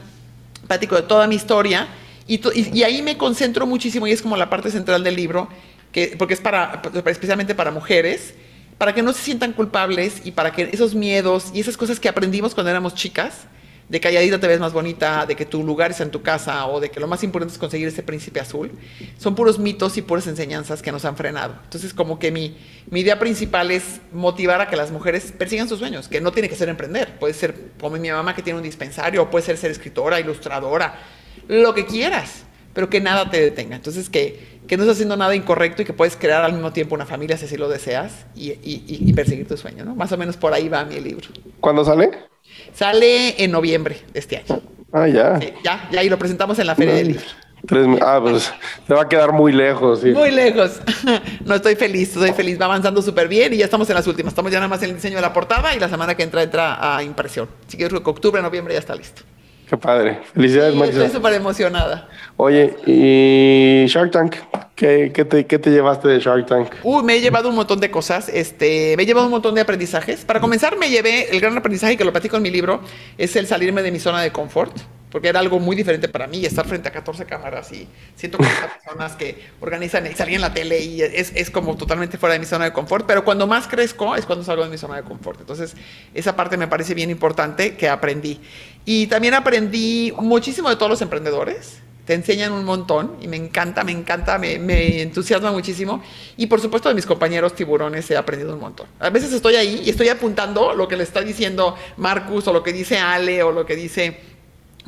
platico 0.68 0.94
de 0.94 1.02
toda 1.02 1.26
mi 1.26 1.34
historia 1.34 1.88
y, 2.28 2.36
y, 2.54 2.78
y 2.78 2.82
ahí 2.84 3.02
me 3.02 3.16
concentro 3.16 3.66
muchísimo 3.66 4.06
y 4.06 4.12
es 4.12 4.22
como 4.22 4.36
la 4.36 4.48
parte 4.48 4.70
central 4.70 5.02
del 5.02 5.16
libro, 5.16 5.48
que, 5.90 6.14
porque 6.16 6.34
es 6.34 6.40
para, 6.40 6.80
especialmente 7.06 7.56
para 7.56 7.72
mujeres, 7.72 8.34
para 8.78 8.94
que 8.94 9.02
no 9.02 9.12
se 9.12 9.20
sientan 9.20 9.52
culpables 9.52 10.22
y 10.24 10.30
para 10.30 10.52
que 10.52 10.70
esos 10.72 10.94
miedos 10.94 11.50
y 11.52 11.58
esas 11.60 11.76
cosas 11.76 11.98
que 11.98 12.08
aprendimos 12.08 12.54
cuando 12.54 12.70
éramos 12.70 12.94
chicas, 12.94 13.48
de 13.90 13.98
que 13.98 14.08
calladita 14.08 14.38
te 14.38 14.46
ves 14.46 14.60
más 14.60 14.72
bonita, 14.72 15.26
de 15.26 15.34
que 15.34 15.44
tu 15.44 15.64
lugar 15.64 15.90
es 15.90 16.00
en 16.00 16.12
tu 16.12 16.22
casa 16.22 16.64
o 16.66 16.78
de 16.78 16.92
que 16.92 17.00
lo 17.00 17.08
más 17.08 17.24
importante 17.24 17.52
es 17.52 17.58
conseguir 17.58 17.88
ese 17.88 18.04
príncipe 18.04 18.38
azul, 18.38 18.70
son 19.18 19.34
puros 19.34 19.58
mitos 19.58 19.96
y 19.96 20.02
puras 20.02 20.28
enseñanzas 20.28 20.80
que 20.80 20.92
nos 20.92 21.04
han 21.04 21.16
frenado. 21.16 21.56
Entonces, 21.64 21.92
como 21.92 22.20
que 22.20 22.30
mi, 22.30 22.56
mi 22.88 23.00
idea 23.00 23.18
principal 23.18 23.72
es 23.72 24.00
motivar 24.12 24.60
a 24.60 24.68
que 24.68 24.76
las 24.76 24.92
mujeres 24.92 25.32
persigan 25.36 25.68
sus 25.68 25.80
sueños, 25.80 26.06
que 26.06 26.20
no 26.20 26.30
tiene 26.30 26.48
que 26.48 26.54
ser 26.54 26.68
emprender, 26.68 27.18
puede 27.18 27.34
ser 27.34 27.52
como 27.80 27.96
mi 27.96 28.10
mamá 28.10 28.36
que 28.36 28.42
tiene 28.42 28.58
un 28.58 28.62
dispensario, 28.62 29.28
puede 29.28 29.44
ser 29.44 29.56
ser 29.56 29.72
escritora, 29.72 30.20
ilustradora, 30.20 31.00
lo 31.48 31.74
que 31.74 31.84
quieras, 31.84 32.44
pero 32.72 32.88
que 32.88 33.00
nada 33.00 33.28
te 33.28 33.40
detenga. 33.40 33.74
Entonces, 33.74 34.08
que, 34.08 34.60
que 34.68 34.76
no 34.76 34.84
estás 34.84 34.98
haciendo 34.98 35.16
nada 35.16 35.34
incorrecto 35.34 35.82
y 35.82 35.84
que 35.84 35.94
puedes 35.94 36.16
crear 36.16 36.44
al 36.44 36.52
mismo 36.52 36.72
tiempo 36.72 36.94
una 36.94 37.06
familia 37.06 37.36
si 37.36 37.46
así 37.46 37.56
lo 37.56 37.68
deseas 37.68 38.26
y, 38.36 38.50
y, 38.50 38.84
y 38.86 39.12
perseguir 39.14 39.48
tu 39.48 39.56
sueño, 39.56 39.84
¿no? 39.84 39.96
Más 39.96 40.12
o 40.12 40.16
menos 40.16 40.36
por 40.36 40.52
ahí 40.52 40.68
va 40.68 40.84
mi 40.84 41.00
libro. 41.00 41.26
¿Cuándo 41.60 41.84
sale? 41.84 42.29
Sale 42.74 43.42
en 43.42 43.50
noviembre 43.50 44.02
de 44.12 44.20
este 44.20 44.36
año. 44.38 44.60
Ah, 44.92 45.06
ya. 45.06 45.38
Sí, 45.40 45.52
ya, 45.64 45.88
ya, 45.90 46.02
y 46.02 46.08
lo 46.08 46.18
presentamos 46.18 46.58
en 46.58 46.66
la 46.66 46.74
Feria 46.74 46.94
del 46.94 47.08
Libro. 47.08 47.24
Tres, 47.66 47.86
ah, 48.00 48.18
pues 48.22 48.52
te 48.86 48.94
va 48.94 49.02
a 49.02 49.08
quedar 49.08 49.32
muy 49.32 49.52
lejos. 49.52 50.00
Sí. 50.00 50.10
Muy 50.10 50.30
lejos. 50.30 50.80
No 51.44 51.54
estoy 51.54 51.74
feliz, 51.74 52.08
estoy 52.10 52.32
feliz. 52.32 52.60
Va 52.60 52.66
avanzando 52.66 53.02
súper 53.02 53.28
bien 53.28 53.52
y 53.52 53.58
ya 53.58 53.64
estamos 53.64 53.88
en 53.90 53.96
las 53.96 54.06
últimas. 54.06 54.32
Estamos 54.32 54.50
ya 54.52 54.58
nada 54.58 54.68
más 54.68 54.82
en 54.82 54.90
el 54.90 54.96
diseño 54.96 55.16
de 55.16 55.22
la 55.22 55.32
portada 55.32 55.74
y 55.74 55.80
la 55.80 55.88
semana 55.88 56.16
que 56.16 56.22
entra 56.22 56.42
entra 56.42 56.96
a 56.96 57.02
impresión. 57.02 57.48
Así 57.66 57.76
que 57.76 57.88
creo 57.88 58.02
que 58.02 58.10
octubre, 58.10 58.40
noviembre 58.40 58.74
ya 58.74 58.80
está 58.80 58.94
listo. 58.94 59.22
Qué 59.70 59.76
padre. 59.76 60.18
Felicidades, 60.34 60.72
Sí, 60.72 60.78
Marisa. 60.80 61.04
estoy 61.04 61.16
súper 61.16 61.32
emocionada. 61.34 62.08
Oye, 62.36 62.74
y 62.86 63.86
Shark 63.86 64.10
Tank, 64.10 64.34
¿qué, 64.74 65.12
qué, 65.14 65.24
te, 65.24 65.46
¿qué 65.46 65.60
te 65.60 65.70
llevaste 65.70 66.08
de 66.08 66.18
Shark 66.18 66.44
Tank? 66.46 66.72
Uy, 66.82 67.04
me 67.04 67.14
he 67.14 67.20
llevado 67.20 67.48
un 67.50 67.54
montón 67.54 67.78
de 67.78 67.88
cosas. 67.88 68.28
Este, 68.28 68.94
me 68.96 69.04
he 69.04 69.06
llevado 69.06 69.26
un 69.26 69.30
montón 69.30 69.54
de 69.54 69.60
aprendizajes. 69.60 70.24
Para 70.24 70.40
comenzar, 70.40 70.76
me 70.76 70.90
llevé 70.90 71.30
el 71.30 71.40
gran 71.40 71.56
aprendizaje 71.56 71.96
que 71.96 72.04
lo 72.04 72.10
platico 72.10 72.36
en 72.36 72.42
mi 72.42 72.50
libro, 72.50 72.80
es 73.16 73.36
el 73.36 73.46
salirme 73.46 73.82
de 73.82 73.92
mi 73.92 74.00
zona 74.00 74.20
de 74.22 74.32
confort. 74.32 74.76
Porque 75.10 75.28
era 75.28 75.40
algo 75.40 75.58
muy 75.58 75.76
diferente 75.76 76.08
para 76.08 76.26
mí 76.26 76.44
estar 76.44 76.66
frente 76.66 76.88
a 76.88 76.92
14 76.92 77.24
cámaras 77.24 77.72
y 77.72 77.88
140 78.16 78.74
personas 78.74 79.16
que 79.16 79.42
organizan 79.60 80.06
y 80.06 80.14
salían 80.14 80.36
en 80.36 80.40
la 80.42 80.54
tele 80.54 80.80
y 80.80 81.02
es, 81.02 81.32
es 81.34 81.50
como 81.50 81.76
totalmente 81.76 82.16
fuera 82.16 82.34
de 82.34 82.38
mi 82.38 82.46
zona 82.46 82.66
de 82.66 82.72
confort. 82.72 83.06
Pero 83.06 83.24
cuando 83.24 83.46
más 83.46 83.66
crezco 83.66 84.14
es 84.16 84.26
cuando 84.26 84.44
salgo 84.44 84.64
de 84.64 84.70
mi 84.70 84.78
zona 84.78 84.96
de 84.96 85.02
confort. 85.02 85.40
Entonces, 85.40 85.74
esa 86.14 86.36
parte 86.36 86.56
me 86.56 86.68
parece 86.68 86.94
bien 86.94 87.10
importante 87.10 87.76
que 87.76 87.88
aprendí. 87.88 88.40
Y 88.84 89.06
también 89.08 89.34
aprendí 89.34 90.12
muchísimo 90.18 90.68
de 90.68 90.76
todos 90.76 90.90
los 90.90 91.02
emprendedores 91.02 91.80
te 92.10 92.14
enseñan 92.14 92.52
un 92.52 92.64
montón 92.64 93.18
y 93.20 93.28
me 93.28 93.36
encanta, 93.36 93.84
me 93.84 93.92
encanta, 93.92 94.36
me, 94.36 94.58
me, 94.58 95.00
entusiasma 95.00 95.52
muchísimo. 95.52 96.02
Y 96.36 96.48
por 96.48 96.60
supuesto 96.60 96.88
de 96.88 96.96
mis 96.96 97.06
compañeros 97.06 97.54
tiburones 97.54 98.10
he 98.10 98.16
aprendido 98.16 98.52
un 98.52 98.58
montón. 98.58 98.88
A 98.98 99.10
veces 99.10 99.32
estoy 99.32 99.54
ahí 99.54 99.82
y 99.84 99.90
estoy 99.90 100.08
apuntando 100.08 100.74
lo 100.74 100.88
que 100.88 100.96
le 100.96 101.04
está 101.04 101.20
diciendo 101.20 101.76
Marcus 101.98 102.48
o 102.48 102.52
lo 102.52 102.64
que 102.64 102.72
dice 102.72 102.98
Ale 102.98 103.44
o 103.44 103.52
lo 103.52 103.64
que 103.64 103.76
dice 103.76 104.18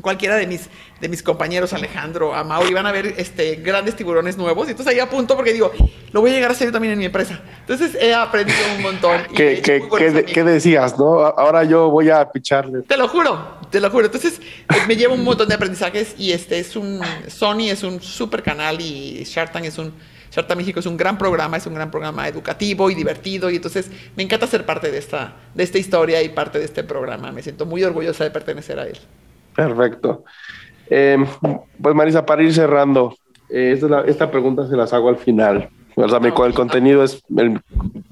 cualquiera 0.01 0.37
de 0.37 0.47
mis, 0.47 0.69
de 1.01 1.09
mis 1.09 1.23
compañeros, 1.23 1.73
Alejandro, 1.73 2.35
a 2.35 2.45
Mauri, 2.45 2.73
van 2.73 2.87
a 2.87 2.93
ver 2.93 3.15
este, 3.17 3.57
grandes 3.57 3.97
tiburones 3.97 4.37
nuevos. 4.37 4.69
Y 4.69 4.71
entonces 4.71 4.95
ahí 4.95 5.01
apunto 5.01 5.37
porque 5.37 5.53
digo, 5.53 5.73
lo 6.13 6.21
voy 6.21 6.31
a 6.31 6.35
llegar 6.35 6.51
a 6.51 6.55
hacer 6.55 6.69
yo 6.69 6.73
también 6.73 6.93
en 6.93 6.99
mi 6.99 7.05
empresa. 7.07 7.41
Entonces 7.61 7.97
he 8.01 8.15
aprendido 8.15 8.59
un 8.77 8.83
montón. 8.83 9.21
y 9.31 9.35
¿Qué, 9.35 9.61
qué, 9.63 9.83
qué, 9.99 10.25
qué 10.25 10.45
decías, 10.45 10.99
no? 10.99 11.21
Ahora 11.21 11.65
yo 11.65 11.91
voy 11.91 12.11
a 12.11 12.31
picharle. 12.31 12.83
Te 12.83 12.97
lo 12.97 13.09
juro, 13.09 13.59
te 13.71 13.81
lo 13.81 13.91
juro. 13.91 14.07
Entonces, 14.07 14.41
eh, 14.41 14.77
me 14.87 14.97
llevo 14.97 15.15
un 15.15 15.25
montón 15.25 15.49
de 15.49 15.55
aprendizajes 15.55 16.15
y 16.19 16.33
este 16.33 16.59
es 16.59 16.77
un 16.77 17.01
Sony 17.29 17.69
es 17.71 17.83
un 17.83 18.01
super 18.01 18.43
canal 18.43 18.81
y 18.81 19.25
Shark 19.25 19.53
Tank 19.53 19.65
es 19.65 19.79
un 19.79 19.93
Shark 20.31 20.49
Tank 20.49 20.57
México 20.57 20.81
es 20.81 20.87
un 20.87 20.97
gran 20.97 21.19
programa, 21.19 21.57
es 21.57 21.67
un 21.67 21.75
gran 21.75 21.91
programa 21.91 22.27
educativo 22.27 22.91
y 22.91 22.95
divertido 22.95 23.51
y 23.51 23.57
entonces 23.57 23.91
me 24.17 24.23
encanta 24.23 24.47
ser 24.47 24.65
parte 24.65 24.91
de 24.91 24.99
esta 24.99 25.37
de 25.55 25.63
esta 25.63 25.79
historia 25.79 26.23
y 26.23 26.31
parte 26.31 26.59
de 26.59 26.65
este 26.65 26.85
programa. 26.85 27.33
Me 27.33 27.43
siento 27.43 27.67
muy 27.67 27.85
orgullosa 27.85 28.25
de 28.25 28.31
pertenecer 28.31 28.79
a 28.79 28.87
él. 28.87 28.99
Perfecto. 29.55 30.25
Eh, 30.89 31.19
pues 31.81 31.95
Marisa, 31.95 32.25
para 32.25 32.43
ir 32.43 32.53
cerrando, 32.53 33.15
eh, 33.49 33.73
esta, 33.75 33.87
es 33.87 33.91
la- 33.91 34.01
esta 34.03 34.31
pregunta 34.31 34.67
se 34.69 34.77
las 34.77 34.93
hago 34.93 35.09
al 35.09 35.17
final. 35.17 35.69
O 35.95 36.09
sea, 36.09 36.21
mi- 36.21 36.29
Ah, 36.35 36.47
el 36.47 36.55
contenido 36.55 37.05
es, 37.05 37.23
el, 37.37 37.61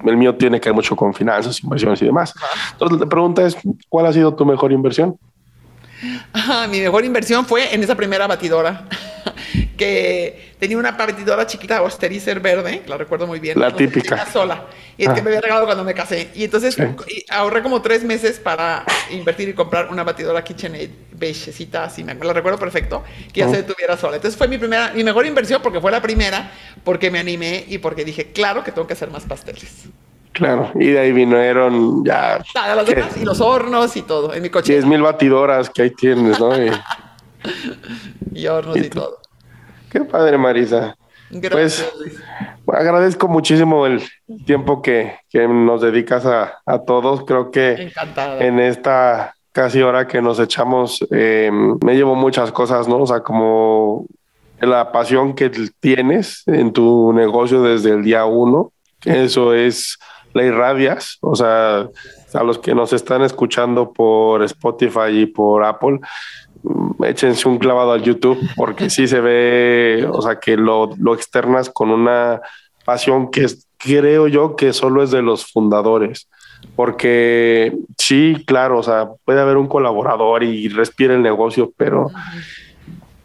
el 0.05 0.17
mío 0.17 0.35
tiene 0.35 0.59
que 0.59 0.69
ver 0.69 0.75
mucho 0.75 0.95
con 0.95 1.13
finanzas, 1.13 1.63
inversiones 1.63 2.01
y 2.01 2.05
demás. 2.05 2.33
Entonces, 2.73 2.99
la 2.99 3.07
pregunta 3.07 3.45
es, 3.45 3.57
¿cuál 3.89 4.05
ha 4.05 4.13
sido 4.13 4.35
tu 4.35 4.45
mejor 4.45 4.71
inversión? 4.71 5.17
Ah, 6.33 6.67
mi 6.69 6.79
mejor 6.79 7.05
inversión 7.05 7.45
fue 7.45 7.73
en 7.73 7.83
esa 7.83 7.95
primera 7.95 8.27
batidora 8.27 8.87
que 9.77 10.50
tenía 10.61 10.77
una 10.77 10.91
batidora 10.91 11.47
chiquita 11.47 11.77
Austerizer 11.79 12.39
verde, 12.39 12.83
la 12.85 12.95
recuerdo 12.95 13.25
muy 13.25 13.39
bien. 13.39 13.59
La 13.59 13.69
No 13.69 13.75
típica. 13.75 14.27
sola. 14.27 14.67
Y 14.95 15.01
es 15.03 15.09
Ah. 15.09 15.15
que 15.15 15.23
me 15.23 15.29
había 15.29 15.41
regalado 15.41 15.65
cuando 15.65 15.83
me 15.83 15.95
casé. 15.95 16.29
Y 16.35 16.43
entonces 16.43 16.75
Sí. 16.75 16.83
y 17.07 17.25
ahorré 17.33 17.63
como 17.63 17.81
tres 17.81 18.03
meses 18.03 18.37
para 18.39 18.85
invertir 19.09 19.49
y 19.49 19.53
comprar 19.53 19.89
una 19.89 20.03
batidora 20.03 20.43
KitchenAid 20.43 20.91
beigecita, 21.13 21.85
así 21.85 22.03
me, 22.03 22.13
la 22.13 22.31
recuerdo 22.31 22.59
perfecto, 22.59 23.03
que 23.33 23.39
ya 23.39 23.47
Oh. 23.47 23.51
se 23.51 23.63
detuviera 23.63 23.97
sola. 23.97 24.17
Entonces 24.17 24.37
fue 24.37 24.47
mi 24.47 24.59
primera, 24.59 24.91
mi 24.93 25.03
mejor 25.03 25.25
inversión 25.25 25.63
porque 25.63 25.81
fue 25.81 25.91
la 25.91 25.99
primera, 25.99 26.51
porque 26.83 27.09
me 27.09 27.17
animé 27.17 27.65
y 27.67 27.79
porque 27.79 28.05
dije, 28.05 28.31
claro 28.31 28.63
que 28.63 28.71
tengo 28.71 28.85
que 28.85 28.93
hacer 28.93 29.09
más 29.09 29.23
pasteles. 29.23 29.85
Claro, 30.33 30.71
y 30.75 30.89
de 30.91 30.99
ahí 30.99 31.11
vinieron 31.11 32.05
ya 32.05 32.35
Ah, 32.53 32.83
y 33.19 33.25
los 33.25 33.41
hornos 33.41 33.97
y 33.97 34.03
todo, 34.03 34.31
en 34.35 34.43
mi 34.43 34.51
coche. 34.51 34.73
10 34.73 34.85
mil 34.85 35.01
batidoras 35.01 35.71
que 35.71 35.81
ahí 35.81 35.89
tienes, 35.89 36.39
¿no? 36.39 36.55
Y- 36.63 36.69
Y 38.35 38.45
hornos 38.45 38.77
¿Y 38.77 38.89
todo. 38.89 39.20
Qué 39.91 40.01
padre, 40.01 40.37
Marisa. 40.37 40.95
Gracias, 41.29 41.91
Pues, 41.93 41.93
Luis. 41.99 42.23
Bueno, 42.65 42.81
agradezco 42.81 43.27
muchísimo 43.27 43.85
el 43.85 44.01
tiempo 44.45 44.81
que, 44.81 45.15
que 45.29 45.47
nos 45.47 45.81
dedicas 45.81 46.25
a, 46.25 46.61
a 46.65 46.79
todos. 46.79 47.23
Creo 47.25 47.51
que 47.51 47.73
Encantada. 47.73 48.39
en 48.43 48.59
esta 48.59 49.35
casi 49.51 49.81
hora 49.81 50.07
que 50.07 50.21
nos 50.21 50.39
echamos, 50.39 51.05
eh, 51.11 51.51
me 51.83 51.95
llevo 51.95 52.15
muchas 52.15 52.51
cosas, 52.51 52.87
¿no? 52.87 52.97
O 52.97 53.07
sea, 53.07 53.21
como 53.21 54.05
la 54.59 54.91
pasión 54.91 55.33
que 55.33 55.49
tienes 55.79 56.43
en 56.47 56.71
tu 56.71 57.11
negocio 57.13 57.61
desde 57.63 57.91
el 57.91 58.03
día 58.03 58.25
uno, 58.25 58.71
que 58.99 59.23
eso 59.23 59.53
es, 59.53 59.97
la 60.33 60.43
irradias, 60.43 61.17
o 61.21 61.35
sea, 61.35 61.87
a 62.33 62.43
los 62.43 62.59
que 62.59 62.73
nos 62.75 62.93
están 62.93 63.21
escuchando 63.23 63.91
por 63.91 64.43
Spotify 64.43 65.09
y 65.11 65.25
por 65.25 65.65
Apple, 65.65 65.99
échense 67.05 67.47
un 67.47 67.57
clavado 67.57 67.91
al 67.93 68.03
YouTube, 68.03 68.39
porque 68.55 68.89
sí 68.89 69.07
se 69.07 69.19
ve, 69.21 70.07
o 70.11 70.21
sea, 70.21 70.39
que 70.39 70.57
lo, 70.57 70.91
lo 70.97 71.13
externas 71.13 71.69
con 71.69 71.89
una 71.89 72.41
pasión 72.85 73.31
que 73.31 73.45
es- 73.45 73.67
creo 73.77 74.27
yo 74.27 74.55
que 74.55 74.73
solo 74.73 75.01
es 75.03 75.11
de 75.11 75.21
los 75.21 75.45
fundadores. 75.51 76.27
Porque 76.75 77.75
sí, 77.97 78.43
claro, 78.45 78.77
o 78.79 78.83
sea, 78.83 79.09
puede 79.25 79.41
haber 79.41 79.57
un 79.57 79.67
colaborador 79.67 80.43
y 80.43 80.69
respira 80.69 81.15
el 81.15 81.23
negocio, 81.23 81.71
pero 81.75 82.11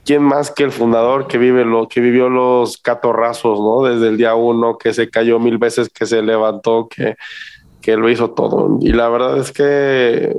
¿quién 0.07 0.23
más 0.23 0.51
que 0.51 0.63
el 0.65 0.73
fundador 0.73 1.27
que 1.27 1.37
vive 1.37 1.65
lo 1.65 1.87
que 1.89 2.01
vivió 2.01 2.31
los 2.31 2.79
catorrazos, 2.79 3.61
¿no? 3.61 3.83
Desde 3.83 4.09
el 4.09 4.17
día 4.17 4.35
uno, 4.35 4.79
que 4.79 4.95
se 4.95 5.11
cayó 5.11 5.39
mil 5.39 5.59
veces, 5.59 5.91
que 5.91 6.07
se 6.07 6.23
levantó, 6.23 6.89
que, 6.89 7.17
que 7.87 7.97
lo 7.97 8.11
hizo 8.11 8.31
todo. 8.33 8.81
Y 8.81 8.93
la 8.93 9.09
verdad 9.09 9.39
es 9.39 9.53
que 9.53 10.35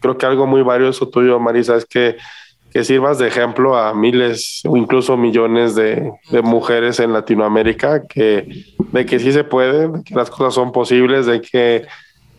creo 0.00 0.18
que 0.18 0.26
algo 0.26 0.48
muy 0.48 0.62
valioso 0.62 1.08
tuyo, 1.08 1.38
Marisa, 1.38 1.76
es 1.76 1.84
que, 1.84 2.16
que 2.72 2.82
sirvas 2.82 3.18
de 3.18 3.28
ejemplo 3.28 3.78
a 3.78 3.94
miles 3.94 4.62
o 4.66 4.76
incluso 4.76 5.16
millones 5.16 5.76
de, 5.76 6.10
de, 6.32 6.42
mujeres 6.42 6.98
en 6.98 7.12
Latinoamérica, 7.12 8.04
que, 8.08 8.64
de 8.90 9.06
que 9.06 9.20
sí 9.20 9.30
se 9.30 9.44
puede, 9.44 9.86
de 9.86 10.02
que 10.02 10.12
las 10.12 10.28
cosas 10.28 10.54
son 10.54 10.72
posibles, 10.72 11.26
de 11.26 11.40
que 11.40 11.86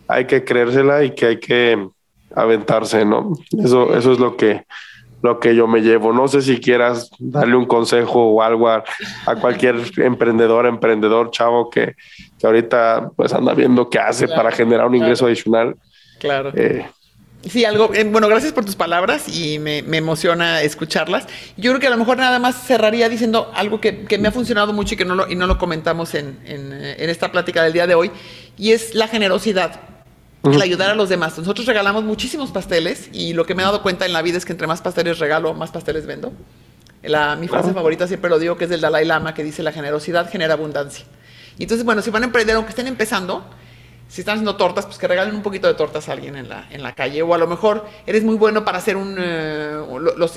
hay 0.09 0.25
que 0.25 0.43
creérsela 0.43 1.05
y 1.05 1.11
que 1.11 1.25
hay 1.27 1.39
que 1.39 1.87
aventarse, 2.35 3.05
¿no? 3.05 3.31
Eso, 3.63 3.95
eso 3.95 4.11
es 4.11 4.19
lo 4.19 4.35
que, 4.35 4.65
lo 5.21 5.39
que 5.39 5.55
yo 5.55 5.67
me 5.67 5.81
llevo. 5.81 6.13
No 6.13 6.27
sé 6.27 6.41
si 6.41 6.59
quieras 6.59 7.09
darle 7.19 7.55
un 7.55 7.65
consejo 7.65 8.31
o 8.31 8.41
algo 8.41 8.69
a, 8.69 8.83
cualquier 9.41 9.75
emprendedor, 9.97 10.65
emprendedor, 10.65 11.31
chavo 11.31 11.69
que, 11.69 11.95
que, 12.37 12.47
ahorita 12.47 13.11
pues 13.15 13.33
anda 13.33 13.53
viendo 13.53 13.89
qué 13.89 13.99
hace 13.99 14.27
para 14.27 14.51
generar 14.51 14.87
un 14.87 14.95
ingreso 14.95 15.25
adicional. 15.25 15.75
Claro. 16.19 16.51
Eh, 16.55 16.85
sí, 17.47 17.65
algo, 17.65 17.93
eh, 17.93 18.03
bueno, 18.03 18.27
gracias 18.27 18.53
por 18.53 18.65
tus 18.65 18.75
palabras 18.75 19.27
y 19.27 19.59
me, 19.59 19.81
me, 19.83 19.97
emociona 19.97 20.61
escucharlas. 20.61 21.27
Yo 21.57 21.71
creo 21.71 21.79
que 21.79 21.87
a 21.87 21.91
lo 21.91 21.97
mejor 21.97 22.17
nada 22.17 22.39
más 22.39 22.55
cerraría 22.65 23.09
diciendo 23.09 23.51
algo 23.55 23.79
que, 23.79 24.05
que 24.05 24.17
me 24.17 24.27
ha 24.27 24.31
funcionado 24.31 24.73
mucho 24.73 24.95
y 24.95 24.97
que 24.97 25.05
no 25.05 25.15
lo, 25.15 25.29
y 25.29 25.35
no 25.35 25.47
lo 25.47 25.57
comentamos 25.57 26.15
en, 26.15 26.39
en, 26.45 26.73
en 26.73 27.09
esta 27.09 27.31
plática 27.31 27.63
del 27.63 27.73
día 27.73 27.87
de 27.87 27.95
hoy, 27.95 28.11
y 28.57 28.71
es 28.71 28.95
la 28.95 29.07
generosidad 29.07 29.98
el 30.43 30.61
ayudar 30.61 30.89
a 30.89 30.95
los 30.95 31.09
demás. 31.09 31.37
Nosotros 31.37 31.65
regalamos 31.67 32.03
muchísimos 32.03 32.51
pasteles 32.51 33.09
y 33.11 33.33
lo 33.33 33.45
que 33.45 33.55
me 33.55 33.63
he 33.63 33.65
dado 33.65 33.81
cuenta 33.81 34.05
en 34.05 34.13
la 34.13 34.21
vida 34.21 34.37
es 34.37 34.45
que 34.45 34.53
entre 34.53 34.67
más 34.67 34.81
pasteles 34.81 35.19
regalo, 35.19 35.53
más 35.53 35.71
pasteles 35.71 36.05
vendo. 36.05 36.31
La, 37.03 37.35
mi 37.35 37.47
frase 37.47 37.73
favorita 37.73 38.07
siempre 38.07 38.29
lo 38.29 38.39
digo 38.39 38.57
que 38.57 38.65
es 38.65 38.69
del 38.69 38.81
Dalai 38.81 39.05
Lama 39.05 39.33
que 39.33 39.43
dice 39.43 39.63
la 39.63 39.71
generosidad 39.71 40.29
genera 40.29 40.53
abundancia. 40.53 41.05
Y 41.57 41.63
entonces, 41.63 41.85
bueno, 41.85 42.01
si 42.01 42.09
van 42.09 42.23
a 42.23 42.25
emprender, 42.25 42.55
aunque 42.55 42.69
estén 42.69 42.87
empezando, 42.87 43.43
si 44.07 44.21
están 44.21 44.35
haciendo 44.35 44.55
tortas, 44.55 44.85
pues 44.85 44.97
que 44.97 45.07
regalen 45.07 45.35
un 45.35 45.43
poquito 45.43 45.67
de 45.67 45.75
tortas 45.75 46.09
a 46.09 46.13
alguien 46.13 46.35
en 46.35 46.49
la, 46.49 46.67
en 46.71 46.81
la 46.81 46.95
calle. 46.95 47.21
O 47.21 47.33
a 47.33 47.37
lo 47.37 47.47
mejor 47.47 47.85
eres 48.07 48.23
muy 48.23 48.35
bueno 48.35 48.65
para 48.65 48.79
hacer 48.79 48.97
un 48.97 49.15
eh, 49.19 49.77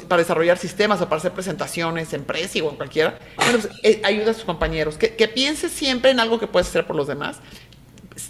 para 0.08 0.20
desarrollar 0.20 0.58
sistemas 0.58 1.00
o 1.00 1.08
para 1.08 1.18
hacer 1.18 1.32
presentaciones 1.32 2.12
en 2.12 2.24
Prezi 2.24 2.60
o 2.60 2.70
en 2.70 2.76
cualquiera. 2.76 3.18
Bueno, 3.36 3.60
pues, 3.60 3.68
eh, 3.82 4.02
ayuda 4.04 4.32
a 4.32 4.34
sus 4.34 4.44
compañeros. 4.44 4.98
Que, 4.98 5.14
que 5.14 5.28
pienses 5.28 5.72
siempre 5.72 6.10
en 6.10 6.20
algo 6.20 6.38
que 6.38 6.46
puedes 6.46 6.68
hacer 6.68 6.86
por 6.86 6.96
los 6.96 7.06
demás. 7.06 7.38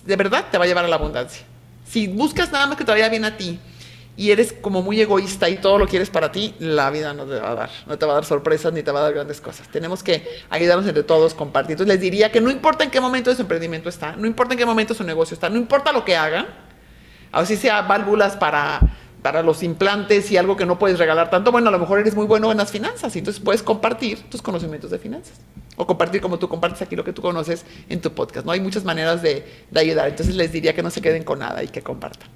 De 0.04 0.16
verdad 0.16 0.46
te 0.50 0.58
va 0.58 0.64
a 0.64 0.66
llevar 0.66 0.84
a 0.84 0.88
la 0.88 0.96
abundancia. 0.96 1.44
Si 1.92 2.08
buscas 2.08 2.50
nada 2.50 2.66
más 2.66 2.78
que 2.78 2.86
te 2.86 2.90
vaya 2.90 3.10
bien 3.10 3.26
a 3.26 3.36
ti 3.36 3.60
y 4.16 4.30
eres 4.30 4.54
como 4.54 4.80
muy 4.80 4.98
egoísta 4.98 5.50
y 5.50 5.58
todo 5.58 5.76
lo 5.76 5.86
quieres 5.86 6.08
para 6.08 6.32
ti, 6.32 6.54
la 6.58 6.88
vida 6.88 7.12
no 7.12 7.26
te 7.26 7.38
va 7.38 7.50
a 7.50 7.54
dar, 7.54 7.70
no 7.86 7.98
te 7.98 8.06
va 8.06 8.12
a 8.12 8.14
dar 8.14 8.24
sorpresas 8.24 8.72
ni 8.72 8.82
te 8.82 8.90
va 8.90 9.00
a 9.00 9.02
dar 9.02 9.12
grandes 9.12 9.42
cosas. 9.42 9.68
Tenemos 9.68 10.02
que 10.02 10.26
ayudarnos 10.48 10.86
entre 10.86 11.02
todos, 11.02 11.34
compartir. 11.34 11.72
Entonces 11.72 11.94
les 11.94 12.00
diría 12.00 12.32
que 12.32 12.40
no 12.40 12.50
importa 12.50 12.82
en 12.82 12.90
qué 12.90 12.98
momento 12.98 13.28
de 13.28 13.36
su 13.36 13.42
emprendimiento 13.42 13.90
está, 13.90 14.16
no 14.16 14.26
importa 14.26 14.54
en 14.54 14.58
qué 14.60 14.64
momento 14.64 14.94
su 14.94 15.04
negocio 15.04 15.34
está, 15.34 15.50
no 15.50 15.58
importa 15.58 15.92
lo 15.92 16.02
que 16.02 16.16
hagan, 16.16 16.46
así 17.30 17.58
sea 17.58 17.82
válvulas 17.82 18.38
para 18.38 18.80
para 19.22 19.42
los 19.42 19.62
implantes 19.62 20.30
y 20.32 20.36
algo 20.36 20.56
que 20.56 20.66
no 20.66 20.78
puedes 20.78 20.98
regalar 20.98 21.30
tanto, 21.30 21.52
bueno, 21.52 21.68
a 21.68 21.72
lo 21.72 21.78
mejor 21.78 22.00
eres 22.00 22.14
muy 22.14 22.26
bueno 22.26 22.50
en 22.50 22.58
las 22.58 22.72
finanzas 22.72 23.14
y 23.14 23.20
entonces 23.20 23.42
puedes 23.42 23.62
compartir 23.62 24.20
tus 24.28 24.42
conocimientos 24.42 24.90
de 24.90 24.98
finanzas 24.98 25.40
o 25.76 25.86
compartir 25.86 26.20
como 26.20 26.38
tú 26.38 26.48
compartes 26.48 26.82
aquí 26.82 26.96
lo 26.96 27.04
que 27.04 27.12
tú 27.12 27.22
conoces 27.22 27.64
en 27.88 28.00
tu 28.00 28.12
podcast. 28.12 28.44
No 28.44 28.52
hay 28.52 28.60
muchas 28.60 28.84
maneras 28.84 29.22
de, 29.22 29.44
ayudar, 29.74 30.08
entonces 30.08 30.34
les 30.34 30.52
diría 30.52 30.74
que 30.74 30.82
no 30.82 30.90
se 30.90 31.00
queden 31.00 31.22
con 31.22 31.38
nada 31.38 31.62
y 31.62 31.68
que 31.68 31.82
compartan. 31.82 32.28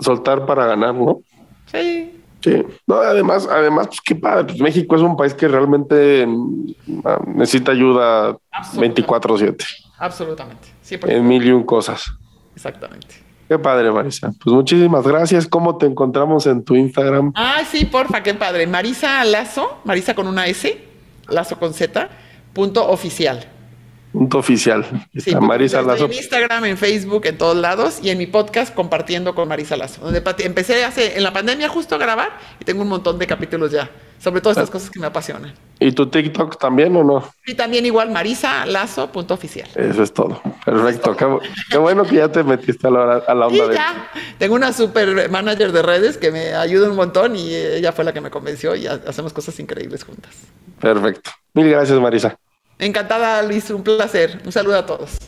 Soltar 0.00 0.46
para 0.46 0.66
ganar, 0.66 0.94
¿no? 0.94 1.20
Sí. 1.66 2.16
Sí, 2.42 2.64
no, 2.86 2.94
además, 2.94 3.46
además, 3.50 3.88
pues 3.88 4.00
qué 4.00 4.14
padre, 4.14 4.44
pues 4.44 4.60
México 4.60 4.96
es 4.96 5.02
un 5.02 5.14
país 5.14 5.34
que 5.34 5.46
realmente 5.46 6.26
ah, 7.04 7.22
necesita 7.26 7.72
ayuda 7.72 8.38
24/7. 8.76 9.62
Absolutamente, 9.98 10.68
En 11.02 11.28
mil 11.28 11.46
y 11.46 11.52
un 11.52 11.64
cosas. 11.64 12.10
Exactamente. 12.56 13.29
Qué 13.50 13.58
padre, 13.58 13.90
Marisa. 13.90 14.32
Pues 14.44 14.54
muchísimas 14.54 15.04
gracias. 15.04 15.48
¿Cómo 15.48 15.76
te 15.76 15.84
encontramos 15.84 16.46
en 16.46 16.62
tu 16.62 16.76
Instagram? 16.76 17.32
Ah, 17.34 17.62
sí, 17.68 17.84
porfa, 17.84 18.22
qué 18.22 18.32
padre. 18.32 18.64
Marisa 18.68 19.24
Lazo, 19.24 19.80
Marisa 19.82 20.14
con 20.14 20.28
una 20.28 20.46
S, 20.46 20.80
Lazo 21.28 21.58
con 21.58 21.74
Z, 21.74 22.08
punto 22.52 22.88
oficial. 22.88 23.44
Punto 24.12 24.38
oficial. 24.38 24.86
Sí, 25.16 25.34
Marisa 25.34 25.82
Lazo. 25.82 26.04
En 26.04 26.12
Instagram, 26.12 26.66
en 26.66 26.78
Facebook, 26.78 27.26
en 27.26 27.38
todos 27.38 27.56
lados 27.56 27.98
y 28.00 28.10
en 28.10 28.18
mi 28.18 28.28
podcast 28.28 28.72
compartiendo 28.72 29.34
con 29.34 29.48
Marisa 29.48 29.76
Lazo. 29.76 30.00
Donde 30.00 30.22
empecé 30.44 30.84
hace 30.84 31.16
en 31.16 31.24
la 31.24 31.32
pandemia 31.32 31.68
justo 31.68 31.96
a 31.96 31.98
grabar 31.98 32.30
y 32.60 32.64
tengo 32.64 32.82
un 32.82 32.88
montón 32.88 33.18
de 33.18 33.26
capítulos 33.26 33.72
ya 33.72 33.90
sobre 34.20 34.40
todas 34.40 34.58
estas 34.58 34.70
cosas 34.70 34.90
que 34.90 35.00
me 35.00 35.06
apasionan. 35.06 35.54
¿Y 35.78 35.92
tu 35.92 36.06
TikTok 36.06 36.58
también 36.58 36.94
o 36.94 37.02
no? 37.02 37.32
Sí, 37.46 37.54
también 37.54 37.86
igual, 37.86 38.10
Marisa 38.10 38.66
Lazo, 38.66 39.10
punto 39.10 39.34
oficial. 39.34 39.68
Eso 39.74 40.02
es 40.02 40.12
todo. 40.12 40.40
Perfecto. 40.64 41.16
Qué, 41.70 41.78
bueno 41.78 42.04
que 42.04 42.16
ya 42.16 42.30
te 42.30 42.44
metiste 42.44 42.86
a 42.86 42.90
la, 42.90 43.16
a 43.16 43.34
la 43.34 43.46
onda. 43.46 43.66
Sí, 43.66 43.72
ya. 43.72 44.10
Tengo 44.38 44.54
una 44.54 44.72
super 44.72 45.30
manager 45.30 45.72
de 45.72 45.82
redes 45.82 46.18
que 46.18 46.30
me 46.30 46.54
ayuda 46.54 46.90
un 46.90 46.96
montón 46.96 47.34
y 47.34 47.54
ella 47.54 47.92
fue 47.92 48.04
la 48.04 48.12
que 48.12 48.20
me 48.20 48.30
convenció 48.30 48.76
y 48.76 48.86
hacemos 48.86 49.32
cosas 49.32 49.58
increíbles 49.58 50.04
juntas. 50.04 50.34
Perfecto. 50.80 51.30
Mil 51.54 51.70
gracias, 51.70 51.98
Marisa. 51.98 52.36
Encantada, 52.78 53.42
Luis. 53.42 53.70
Un 53.70 53.82
placer. 53.82 54.40
Un 54.44 54.52
saludo 54.52 54.78
a 54.78 54.86
todos. 54.86 55.18